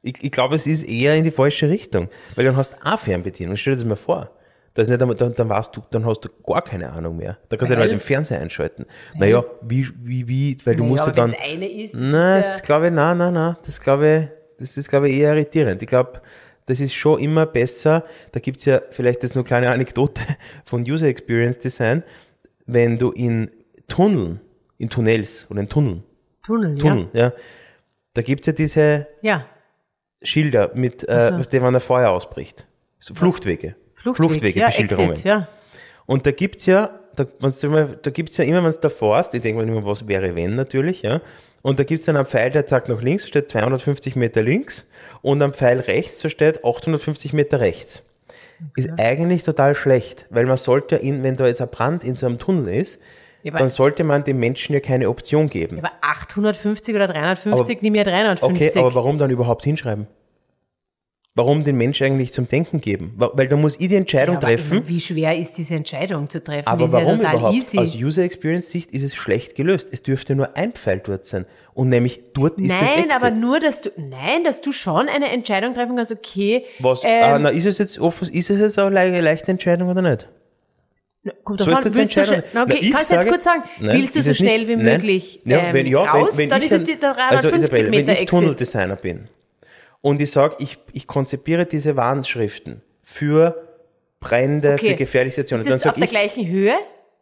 Ich, 0.01 0.15
ich 0.21 0.31
glaube, 0.31 0.55
es 0.55 0.67
ist 0.67 0.83
eher 0.83 1.15
in 1.15 1.23
die 1.23 1.31
falsche 1.31 1.69
Richtung, 1.69 2.09
weil 2.35 2.43
dann 2.43 2.57
hast 2.57 2.73
du 2.73 2.85
eine 2.85 2.97
Fernbedienung. 2.97 3.55
Stell 3.55 3.73
dir 3.73 3.79
das 3.79 3.85
mal 3.87 3.95
vor. 3.95 4.29
Da 4.75 4.81
ist 4.81 4.89
nicht 4.89 5.01
einmal, 5.01 5.15
dann, 5.15 5.35
dann 5.35 5.49
weißt 5.49 5.75
du, 5.77 5.81
dann 5.91 6.05
hast 6.05 6.21
du 6.21 6.29
gar 6.47 6.63
keine 6.63 6.91
Ahnung 6.91 7.17
mehr. 7.17 7.37
Da 7.49 7.57
kannst 7.57 7.69
du 7.69 7.75
ja 7.75 7.79
Weil- 7.79 7.89
halt 7.89 7.91
den 7.91 7.99
Fernseher 7.99 8.41
einschalten. 8.41 8.85
Naja, 9.15 9.43
wie, 9.61 9.87
wie, 10.01 10.27
wie, 10.27 10.57
weil 10.65 10.75
du 10.75 10.83
Naja, 10.83 10.89
musst 10.91 11.05
ja 11.05 11.11
dann. 11.11 11.31
wenn's 11.31 11.41
eine 11.41 11.71
ist, 11.71 11.93
das 11.93 12.01
Nein, 12.01 12.39
ist 12.39 12.47
das 12.49 12.59
ja, 12.59 12.65
glaube 12.65 12.87
ich, 12.87 12.93
nein, 12.93 13.17
nein, 13.17 13.33
nein. 13.33 13.55
Das 13.65 13.79
glaube 13.79 14.29
ich, 14.31 14.59
das 14.59 14.75
ist, 14.77 14.89
glaube 14.89 15.09
ich, 15.09 15.17
eher 15.17 15.33
irritierend. 15.33 15.81
Ich 15.83 15.87
glaube, 15.87 16.21
das 16.65 16.79
ist 16.79 16.93
schon 16.93 17.19
immer 17.19 17.45
besser. 17.45 18.03
Da 18.31 18.39
gibt's 18.39 18.65
ja 18.65 18.81
vielleicht 18.89 19.21
das 19.23 19.35
nur 19.35 19.43
kleine 19.43 19.69
Anekdote 19.69 20.23
von 20.65 20.81
User 20.89 21.05
Experience 21.07 21.59
Design. 21.59 22.01
Wenn 22.65 22.97
du 22.97 23.11
in 23.11 23.51
Tunneln, 23.87 24.39
in 24.79 24.89
Tunnels 24.89 25.45
oder 25.51 25.59
in 25.59 25.69
Tunneln, 25.69 26.03
Tunnel, 26.41 26.77
Tunneln, 26.79 27.09
ja, 27.13 27.31
da 28.15 28.21
gibt's 28.23 28.47
ja 28.47 28.53
diese 28.53 28.81
ja. 29.21 29.37
Ja, 29.37 29.45
Schilder 30.23 30.71
mit, 30.73 31.07
äh, 31.07 31.29
so. 31.31 31.39
was 31.39 31.49
der, 31.49 31.61
wenn 31.61 31.75
ein 31.75 31.81
Feuer 31.81 32.09
ausbricht. 32.09 32.65
So 32.99 33.13
Fluchtwege. 33.13 33.75
Fluchtweg, 34.03 34.55
ja. 34.55 34.67
Exit, 34.67 35.23
ja. 35.23 35.47
Und 36.05 36.25
da 36.25 36.31
gibt's 36.31 36.65
ja, 36.65 36.89
da, 37.15 37.25
da 37.25 38.09
gibt's 38.11 38.37
ja 38.37 38.43
immer, 38.43 38.63
wenn 38.63 38.71
du 38.71 38.77
da 38.79 38.89
fährst, 38.89 39.33
ich 39.33 39.41
denke 39.41 39.61
mal 39.63 39.67
immer, 39.67 39.85
was 39.85 40.07
wäre 40.07 40.35
wenn 40.35 40.55
natürlich, 40.55 41.01
ja. 41.01 41.21
Und 41.61 41.79
da 41.79 41.85
gibt's 41.85 42.05
dann 42.05 42.17
einen 42.17 42.25
Pfeil, 42.25 42.51
der 42.51 42.65
zeigt 42.67 42.89
nach 42.89 43.01
links, 43.01 43.27
steht 43.27 43.49
250 43.49 44.15
Meter 44.17 44.41
links, 44.41 44.85
und 45.21 45.41
am 45.41 45.53
Pfeil 45.53 45.79
rechts, 45.79 46.19
da 46.19 46.29
steht 46.29 46.65
850 46.65 47.31
Meter 47.31 47.61
rechts. 47.61 48.03
Ist 48.75 48.89
eigentlich 48.97 49.43
total 49.43 49.73
schlecht, 49.75 50.25
weil 50.29 50.45
man 50.45 50.57
sollte 50.57 50.95
ja, 50.95 51.01
in, 51.01 51.23
wenn 51.23 51.35
da 51.37 51.47
jetzt 51.47 51.61
ein 51.61 51.69
Brand 51.69 52.03
in 52.03 52.15
so 52.15 52.25
einem 52.25 52.37
Tunnel 52.39 52.67
ist, 52.73 52.99
Ja, 53.43 53.51
aber- 53.51 53.59
dann 53.59 53.69
sollte 53.69 54.03
man 54.03 54.23
dem 54.23 54.39
Menschen 54.39 54.73
ja 54.73 54.79
keine 54.81 55.09
Option 55.09 55.49
geben. 55.49 55.79
Aber 55.79 55.91
850 56.01 56.95
oder 56.95 57.07
350, 57.07 57.81
nimm 57.81 57.95
ja 57.95 58.03
350. 58.03 58.67
Okay, 58.69 58.79
aber 58.79 58.93
warum 58.95 59.17
dann 59.17 59.29
überhaupt 59.31 59.63
hinschreiben? 59.63 60.07
Warum 61.35 61.63
den 61.63 61.77
Mensch 61.77 61.99
eigentlich 62.03 62.31
zum 62.31 62.47
Denken 62.47 62.79
geben? 62.79 63.13
Weil 63.17 63.47
da 63.47 63.55
muss 63.55 63.79
ich 63.79 63.87
die 63.89 63.95
Entscheidung 63.95 64.35
Ja, 64.35 64.41
treffen. 64.41 64.87
Wie 64.87 64.99
schwer 65.01 65.35
ist 65.35 65.53
diese 65.55 65.73
Entscheidung 65.75 66.29
zu 66.29 66.43
treffen? 66.43 66.67
Aber 66.67 66.85
ist 66.85 66.91
warum 66.93 67.19
ja 67.19 67.31
überhaupt? 67.31 67.55
easy. 67.55 67.79
Aus 67.79 67.95
User 67.95 68.21
Experience 68.21 68.69
Sicht 68.69 68.91
ist 68.91 69.01
es 69.01 69.15
schlecht 69.15 69.55
gelöst. 69.55 69.87
Es 69.91 70.03
dürfte 70.03 70.35
nur 70.35 70.55
ein 70.55 70.73
Pfeil 70.73 71.01
dort 71.03 71.25
sein. 71.25 71.47
Und 71.73 71.89
nämlich 71.89 72.21
dort 72.35 72.59
ist 72.59 72.71
das 72.71 72.81
Nein, 72.81 73.05
Exit. 73.05 73.15
aber 73.15 73.31
nur, 73.31 73.59
dass 73.59 73.81
du, 73.81 73.89
nein, 73.97 74.43
dass 74.43 74.61
du 74.61 74.71
schon 74.71 75.09
eine 75.09 75.29
Entscheidung 75.31 75.73
treffen 75.73 75.95
kannst, 75.95 76.11
okay, 76.11 76.65
Was, 76.77 77.01
ähm, 77.03 77.23
ah, 77.23 77.39
na, 77.39 77.49
ist 77.49 77.65
es 77.65 77.79
jetzt 77.79 77.97
offen, 77.97 78.29
ist 78.31 78.51
es 78.51 78.59
jetzt 78.59 78.77
eine 78.77 78.91
le- 78.91 79.21
leichte 79.21 79.49
Entscheidung 79.51 79.89
oder 79.89 80.03
nicht? 80.03 80.29
kommt 81.45 81.61
so 81.63 81.71
das 81.71 81.95
willst 81.95 82.17
du 82.17 82.25
schnell, 82.25 82.43
na, 82.53 82.63
okay, 82.63 82.77
Na, 82.79 82.81
ich 82.85 82.91
kannst 82.91 83.09
du 83.09 83.15
jetzt 83.15 83.27
kurz 83.29 83.43
sagen, 83.45 83.63
Nein, 83.79 83.97
willst 83.97 84.15
du 84.15 84.21
so 84.21 84.33
schnell 84.33 84.57
nicht. 84.59 84.67
wie 84.67 84.75
Nein. 84.75 84.85
möglich 84.85 85.41
Ja, 85.45 85.59
ähm, 85.59 85.73
wenn, 85.73 85.85
ja, 85.87 85.99
raus, 86.03 86.31
wenn, 86.33 86.37
wenn 86.37 86.49
dann 86.49 86.61
ich 86.61 86.65
ist 86.71 86.81
es 86.81 86.83
die 86.83 86.93
also 87.01 87.13
350 87.49 87.63
Isabel, 87.71 87.89
Meter 87.89 88.07
wenn 88.07 88.13
ich 88.15 88.21
Exit. 88.23 88.29
Tunneldesigner 88.29 88.95
bin 88.97 89.29
und 90.03 90.19
ich 90.21 90.31
sage, 90.31 90.57
ich, 90.59 90.77
ich 90.91 91.07
konzipiere 91.07 91.65
diese 91.65 91.95
Warnschriften 91.95 92.81
für 93.01 93.67
brennende, 94.19 94.73
Okay. 94.73 94.89
für 94.89 94.95
gefährliche 94.95 95.37
Situationen, 95.37 95.77
Ist 95.77 95.85
dann 95.85 95.89
das 95.89 95.93
auf 95.93 95.95
der 95.95 96.03
ich, 96.03 96.09
gleichen 96.11 96.47
Höhe? 96.47 96.73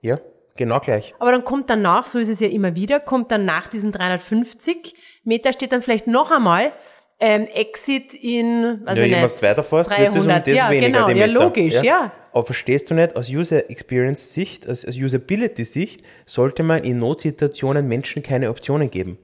ja, 0.01 0.19
genau 0.57 0.79
gleich. 0.79 1.13
Aber 1.19 1.31
dann 1.31 1.43
kommt 1.45 1.69
danach, 1.69 2.07
so 2.07 2.17
ist 2.19 2.27
es 2.29 2.39
ja 2.39 2.47
immer 2.49 2.75
wieder, 2.75 2.99
kommt 2.99 3.31
dann 3.31 3.45
nach 3.45 3.67
diesen 3.67 3.91
350 3.91 4.95
Meter 5.23 5.53
steht 5.53 5.71
dann 5.71 5.83
vielleicht 5.83 6.07
noch 6.07 6.31
einmal 6.31 6.73
ähm, 7.19 7.45
Exit 7.53 8.15
in, 8.15 8.81
weiß 8.83 8.97
ja, 8.97 9.03
ich 9.05 9.11
je 9.11 9.21
nicht, 9.21 9.43
weiter 9.43 9.63
fährst, 9.63 9.91
wird 9.91 10.15
das 10.15 10.15
um 10.15 10.27
300. 10.27 10.47
das 10.47 10.53
ja, 10.55 10.69
weniger, 10.71 10.87
genau, 10.87 11.05
die 11.07 11.19
ja, 11.19 11.27
Meter. 11.27 11.39
logisch, 11.39 11.81
ja. 11.83 12.11
Aber 12.33 12.45
verstehst 12.45 12.89
du 12.89 12.95
nicht, 12.95 13.15
aus 13.15 13.29
User 13.29 13.69
Experience 13.69 14.33
Sicht, 14.33 14.67
aus, 14.67 14.83
aus 14.85 14.95
Usability 14.95 15.63
Sicht, 15.65 16.03
sollte 16.25 16.63
man 16.63 16.83
in 16.83 16.97
Notsituationen 16.97 17.87
Menschen 17.87 18.23
keine 18.23 18.49
Optionen 18.49 18.89
geben. 18.89 19.19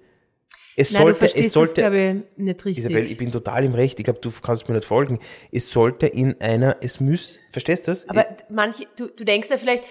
Es 0.80 0.92
Nein, 0.92 1.02
sollte, 1.02 1.26
es 1.26 1.54
sollte, 1.54 1.82
das, 1.82 1.92
glaube 1.92 2.24
ich, 2.38 2.44
nicht 2.44 2.66
richtig. 2.66 2.86
Isabel, 2.86 3.06
ich 3.06 3.18
bin 3.18 3.32
total 3.32 3.64
im 3.64 3.74
Recht. 3.74 4.00
Ich 4.00 4.04
glaube, 4.04 4.20
du 4.22 4.30
kannst 4.30 4.70
mir 4.70 4.76
nicht 4.76 4.86
folgen. 4.86 5.18
Es 5.52 5.72
sollte 5.72 6.06
in 6.06 6.40
einer, 6.40 6.78
es 6.82 7.00
muss, 7.00 7.40
verstehst 7.52 7.88
du 7.88 7.92
das? 7.92 8.08
aber 8.08 8.28
manche, 8.50 8.84
du, 8.96 9.08
du 9.08 9.26
denkst 9.26 9.50
ja 9.50 9.58
vielleicht, 9.58 9.84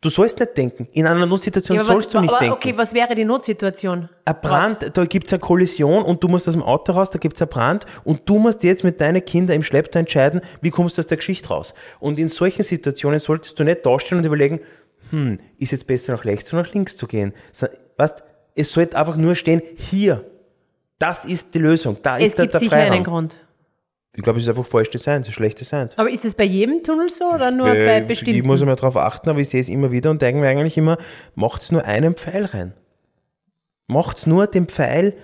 du 0.00 0.08
sollst 0.08 0.40
nicht 0.40 0.58
denken. 0.58 0.88
In 0.90 1.06
einer 1.06 1.26
Notsituation 1.26 1.76
ja, 1.76 1.84
sollst 1.84 2.06
was, 2.06 2.12
du 2.14 2.20
nicht 2.22 2.30
aber, 2.30 2.40
denken. 2.40 2.54
okay, 2.56 2.76
was 2.76 2.92
wäre 2.92 3.14
die 3.14 3.24
Notsituation? 3.24 4.08
Ein 4.24 4.40
Brand, 4.42 4.90
da 4.92 5.04
gibt's 5.04 5.32
eine 5.32 5.38
Kollision 5.38 6.02
und 6.02 6.24
du 6.24 6.26
musst 6.26 6.48
aus 6.48 6.54
dem 6.54 6.64
Auto 6.64 6.90
raus, 6.90 7.10
da 7.10 7.20
gibt's 7.20 7.40
einen 7.40 7.48
Brand 7.48 7.86
und 8.02 8.28
du 8.28 8.40
musst 8.40 8.64
jetzt 8.64 8.82
mit 8.82 9.00
deinen 9.00 9.24
Kindern 9.24 9.54
im 9.54 9.62
Schlepptau 9.62 10.00
entscheiden, 10.00 10.40
wie 10.60 10.70
kommst 10.70 10.98
du 10.98 11.02
aus 11.02 11.06
der 11.06 11.18
Geschichte 11.18 11.50
raus. 11.50 11.72
Und 12.00 12.18
in 12.18 12.28
solchen 12.28 12.64
Situationen 12.64 13.20
solltest 13.20 13.60
du 13.60 13.62
nicht 13.62 13.86
dastehen 13.86 14.18
und 14.18 14.26
überlegen, 14.26 14.58
hm, 15.10 15.38
ist 15.60 15.70
jetzt 15.70 15.86
besser 15.86 16.14
nach 16.14 16.24
rechts 16.24 16.52
oder 16.52 16.64
nach 16.64 16.74
links 16.74 16.96
zu 16.96 17.06
gehen. 17.06 17.32
Weißt, 17.96 18.24
es 18.56 18.72
sollte 18.72 18.98
einfach 18.98 19.16
nur 19.16 19.36
stehen, 19.36 19.62
hier. 19.76 20.24
Das 21.02 21.24
ist 21.24 21.54
die 21.54 21.58
Lösung. 21.58 21.96
Da 22.02 22.18
Es 22.18 22.28
ist 22.28 22.38
der, 22.38 22.44
gibt 22.44 22.54
der 22.54 22.60
sicher 22.60 22.70
Freiraum. 22.76 22.92
einen 22.94 23.04
Grund. 23.04 23.40
Ich 24.14 24.22
glaube, 24.22 24.38
es 24.38 24.44
ist 24.44 24.48
einfach 24.50 24.64
falsch 24.66 24.90
designt, 24.90 25.22
es 25.24 25.28
ist 25.30 25.34
schlecht 25.34 25.58
designt. 25.58 25.98
Aber 25.98 26.10
ist 26.10 26.24
es 26.24 26.34
bei 26.34 26.44
jedem 26.44 26.82
Tunnel 26.82 27.08
so 27.08 27.24
oder 27.32 27.50
nur 27.50 27.68
Äh, 27.74 27.86
bei 27.86 28.00
Ich 28.02 28.06
bestimmten? 28.08 28.46
muss 28.46 28.60
immer 28.60 28.76
darauf 28.76 28.96
achten, 28.96 29.30
aber 29.30 29.38
ich 29.40 29.48
sehe 29.48 29.60
es 29.60 29.68
immer 29.68 29.90
wieder 29.90 30.10
und 30.10 30.20
denke 30.20 30.40
mir 30.40 30.48
eigentlich 30.48 30.76
immer, 30.76 30.98
macht's 31.34 31.72
nur 31.72 31.84
einen 31.84 32.14
Pfeil 32.14 32.44
rein. 32.44 32.74
Macht's 33.88 34.26
nur 34.26 34.46
den 34.46 34.66
Pfeil, 34.68 35.14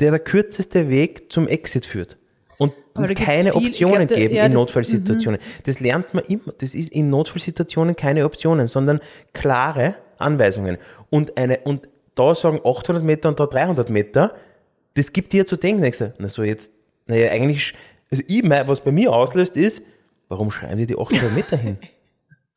der 0.00 0.10
der 0.10 0.20
kürzeste 0.20 0.88
Weg 0.88 1.32
zum 1.32 1.48
Exit 1.48 1.86
führt. 1.86 2.18
Und, 2.58 2.72
keine 2.94 3.16
viel- 3.52 3.60
ich 3.62 3.66
Optionen 3.68 4.06
glaub, 4.06 4.18
geben 4.18 4.34
ja, 4.34 4.46
in 4.46 4.52
das- 4.52 4.60
Notfallsituationen. 4.60 5.40
Das 5.64 5.80
lernt 5.80 6.14
man 6.14 6.24
immer. 6.24 6.52
Das 6.58 6.74
ist 6.74 6.90
in 6.92 7.10
Notfallsituationen 7.10 7.96
keine 7.96 8.24
Optionen, 8.24 8.66
sondern 8.66 9.00
klare 9.32 9.96
Anweisungen. 10.18 10.78
Und 11.10 11.36
eine, 11.36 11.58
und 11.64 11.88
da 12.14 12.34
sagen 12.34 12.60
800 12.64 13.02
Meter 13.02 13.28
und 13.28 13.40
da 13.40 13.46
300 13.46 13.90
Meter, 13.90 14.34
das 14.96 15.12
gibt 15.12 15.32
dir 15.32 15.46
zu 15.46 15.56
denken. 15.56 15.82
Du, 15.82 16.12
na 16.18 16.28
so 16.28 16.42
jetzt, 16.42 16.72
naja, 17.06 17.30
eigentlich, 17.30 17.74
also 18.10 18.22
ich, 18.26 18.42
mein, 18.42 18.66
was 18.66 18.80
bei 18.82 18.90
mir 18.92 19.12
auslöst 19.12 19.56
ist, 19.56 19.82
warum 20.28 20.50
schreiben 20.50 20.78
die 20.78 20.86
die 20.86 20.98
800 20.98 21.32
Meter 21.32 21.56
hin? 21.56 21.78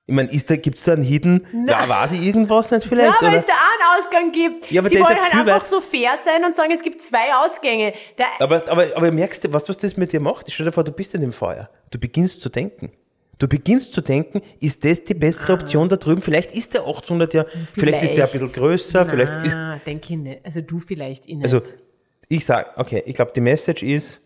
Ich 0.05 0.15
meine, 0.15 0.31
ist 0.31 0.49
da, 0.49 0.55
gibt's 0.55 0.83
da 0.85 0.93
einen 0.93 1.03
Hidden, 1.03 1.45
ja, 1.67 1.87
weiß 1.87 2.13
ich 2.13 2.25
irgendwas 2.25 2.71
nicht 2.71 2.83
Ja, 2.85 2.89
vielleicht? 2.89 3.21
weil 3.21 3.29
oder? 3.29 3.37
es 3.37 3.45
da 3.45 3.53
einen 3.53 3.99
Ausgang 3.99 4.31
gibt. 4.31 4.71
Ja, 4.71 4.81
aber 4.81 4.89
Sie 4.89 4.95
wollen 4.95 5.15
ja 5.15 5.21
halt 5.21 5.47
einfach 5.47 5.63
so 5.65 5.81
fair 5.81 6.15
sein 6.19 6.43
und 6.43 6.55
sagen, 6.55 6.71
es 6.71 6.81
gibt 6.81 6.99
zwei 7.03 7.35
Ausgänge. 7.45 7.93
Der, 8.17 8.25
Aber, 8.39 8.67
aber, 8.71 8.87
aber 8.95 9.11
merkst 9.11 9.43
du, 9.43 9.53
was, 9.53 9.69
was 9.69 9.77
das 9.77 9.97
mit 9.97 10.11
dir 10.11 10.19
macht? 10.19 10.51
Stell 10.51 10.65
dir 10.65 10.71
vor, 10.71 10.83
du 10.83 10.91
bist 10.91 11.13
in 11.13 11.21
dem 11.21 11.31
Feuer. 11.31 11.69
Du 11.91 11.99
beginnst 11.99 12.41
zu 12.41 12.49
denken. 12.49 12.91
Du 13.37 13.47
beginnst 13.47 13.93
zu 13.93 14.01
denken, 14.01 14.41
ist 14.59 14.83
das 14.83 15.03
die 15.03 15.13
bessere 15.13 15.53
Option 15.53 15.87
da 15.87 15.95
drüben? 15.97 16.21
Vielleicht 16.23 16.53
ist 16.53 16.73
der 16.73 16.87
800 16.87 17.33
ja, 17.35 17.45
vielleicht, 17.73 18.01
ist 18.01 18.15
der 18.15 18.25
ein 18.25 18.31
bisschen 18.31 18.51
größer, 18.51 19.05
vielleicht 19.05 19.35
ist, 19.45 19.53
Ah, 19.53 19.79
denke 19.85 20.13
ich 20.13 20.19
nicht. 20.19 20.43
Also 20.43 20.61
du 20.61 20.79
vielleicht 20.79 21.27
ich 21.27 21.35
nicht. 21.35 21.43
also, 21.45 21.61
ich 22.29 22.45
sag, 22.45 22.77
okay, 22.77 23.03
ich 23.05 23.15
glaube, 23.15 23.31
die 23.35 23.41
Message 23.41 23.83
ist, 23.83 24.21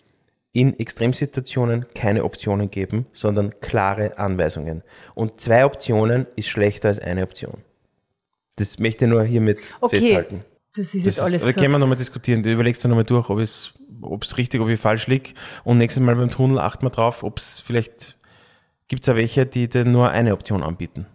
in 0.51 0.77
Extremsituationen 0.77 1.87
keine 1.95 2.23
Optionen 2.23 2.69
geben, 2.69 3.07
sondern 3.11 3.59
klare 3.59 4.19
Anweisungen. 4.19 4.83
Und 5.15 5.41
zwei 5.41 5.65
Optionen 5.65 6.27
ist 6.35 6.47
schlechter 6.47 6.89
als 6.89 6.99
eine 6.99 7.23
Option. 7.23 7.63
Das 8.57 8.77
möchte 8.77 9.05
ich 9.05 9.11
nur 9.11 9.23
hiermit 9.23 9.59
okay, 9.81 9.99
festhalten. 9.99 10.45
das 10.75 10.93
ist 10.93 11.07
Das 11.07 11.15
jetzt 11.15 11.19
alles 11.19 11.43
ist, 11.43 11.57
da 11.57 11.59
können 11.59 11.73
wir 11.73 11.79
nochmal 11.79 11.97
diskutieren. 11.97 12.43
Du 12.43 12.51
überlegst 12.51 12.83
dann 12.83 12.91
nochmal 12.91 13.03
durch, 13.03 13.29
ob 13.29 13.39
es, 13.39 13.73
ob 14.01 14.21
es 14.21 14.37
richtig, 14.37 14.61
ob 14.61 14.69
ich 14.69 14.79
falsch 14.79 15.07
liege. 15.07 15.31
Und 15.63 15.79
nächstes 15.79 16.03
Mal 16.03 16.15
beim 16.15 16.29
Tunnel 16.29 16.59
achten 16.59 16.85
wir 16.85 16.91
drauf, 16.91 17.23
ob 17.23 17.39
es 17.39 17.59
vielleicht, 17.59 18.15
gibt 18.87 19.01
es 19.01 19.07
ja 19.07 19.15
welche, 19.15 19.47
die 19.47 19.67
dir 19.67 19.85
nur 19.85 20.11
eine 20.11 20.33
Option 20.33 20.61
anbieten. 20.61 21.07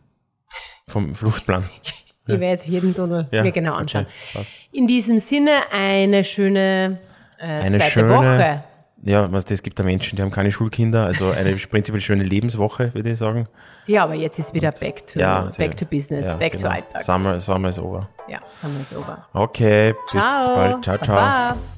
Vom 0.89 1.15
Fluchtplan. 1.15 1.69
Ich 2.35 2.41
werde 2.41 2.45
jetzt 2.47 2.69
jeden 2.69 2.95
Tunnel 2.95 3.27
mir 3.31 3.53
genau 3.53 3.75
anschauen. 3.75 4.07
okay. 4.35 4.47
In 4.73 4.87
diesem 4.87 5.19
Sinne 5.19 5.51
eine 5.73 6.25
schöne 6.25 6.99
äh, 7.39 7.45
Eine 7.45 7.79
zweite 7.79 7.91
schöne, 7.91 8.09
Woche. 8.11 8.65
Ja, 9.03 9.31
was, 9.31 9.49
es 9.51 9.63
gibt 9.63 9.79
da 9.79 9.85
Menschen, 9.85 10.17
die 10.17 10.23
haben 10.23 10.31
keine 10.33 10.51
Schulkinder, 10.51 11.05
also 11.05 11.31
eine 11.31 11.55
prinzipiell 11.71 12.01
schöne 12.01 12.25
Lebenswoche, 12.25 12.93
würde 12.95 13.11
ich 13.11 13.19
sagen. 13.19 13.47
Ja, 13.87 14.05
aber 14.05 14.15
jetzt 14.15 14.39
ist 14.39 14.53
wieder 14.55 14.73
back 14.73 15.07
to, 15.07 15.21
Ja, 15.21 15.51
back 15.57 15.77
to 15.77 15.87
business, 15.87 16.37
back 16.37 16.53
to 16.55 16.59
genau. 16.59 16.71
Alltag. 16.71 17.03
Summer, 17.03 17.41
Summer 17.41 17.69
is 17.69 17.79
over. 17.79 18.09
Ja, 18.29 18.41
Summer 18.53 18.81
is 18.81 18.95
over. 18.95 19.27
Okay, 19.33 19.95
bis 20.13 20.21
Ciao. 20.21 20.55
bald. 20.55 20.85
Ciao, 20.85 20.99
ciao. 20.99 21.15
Baba. 21.17 21.78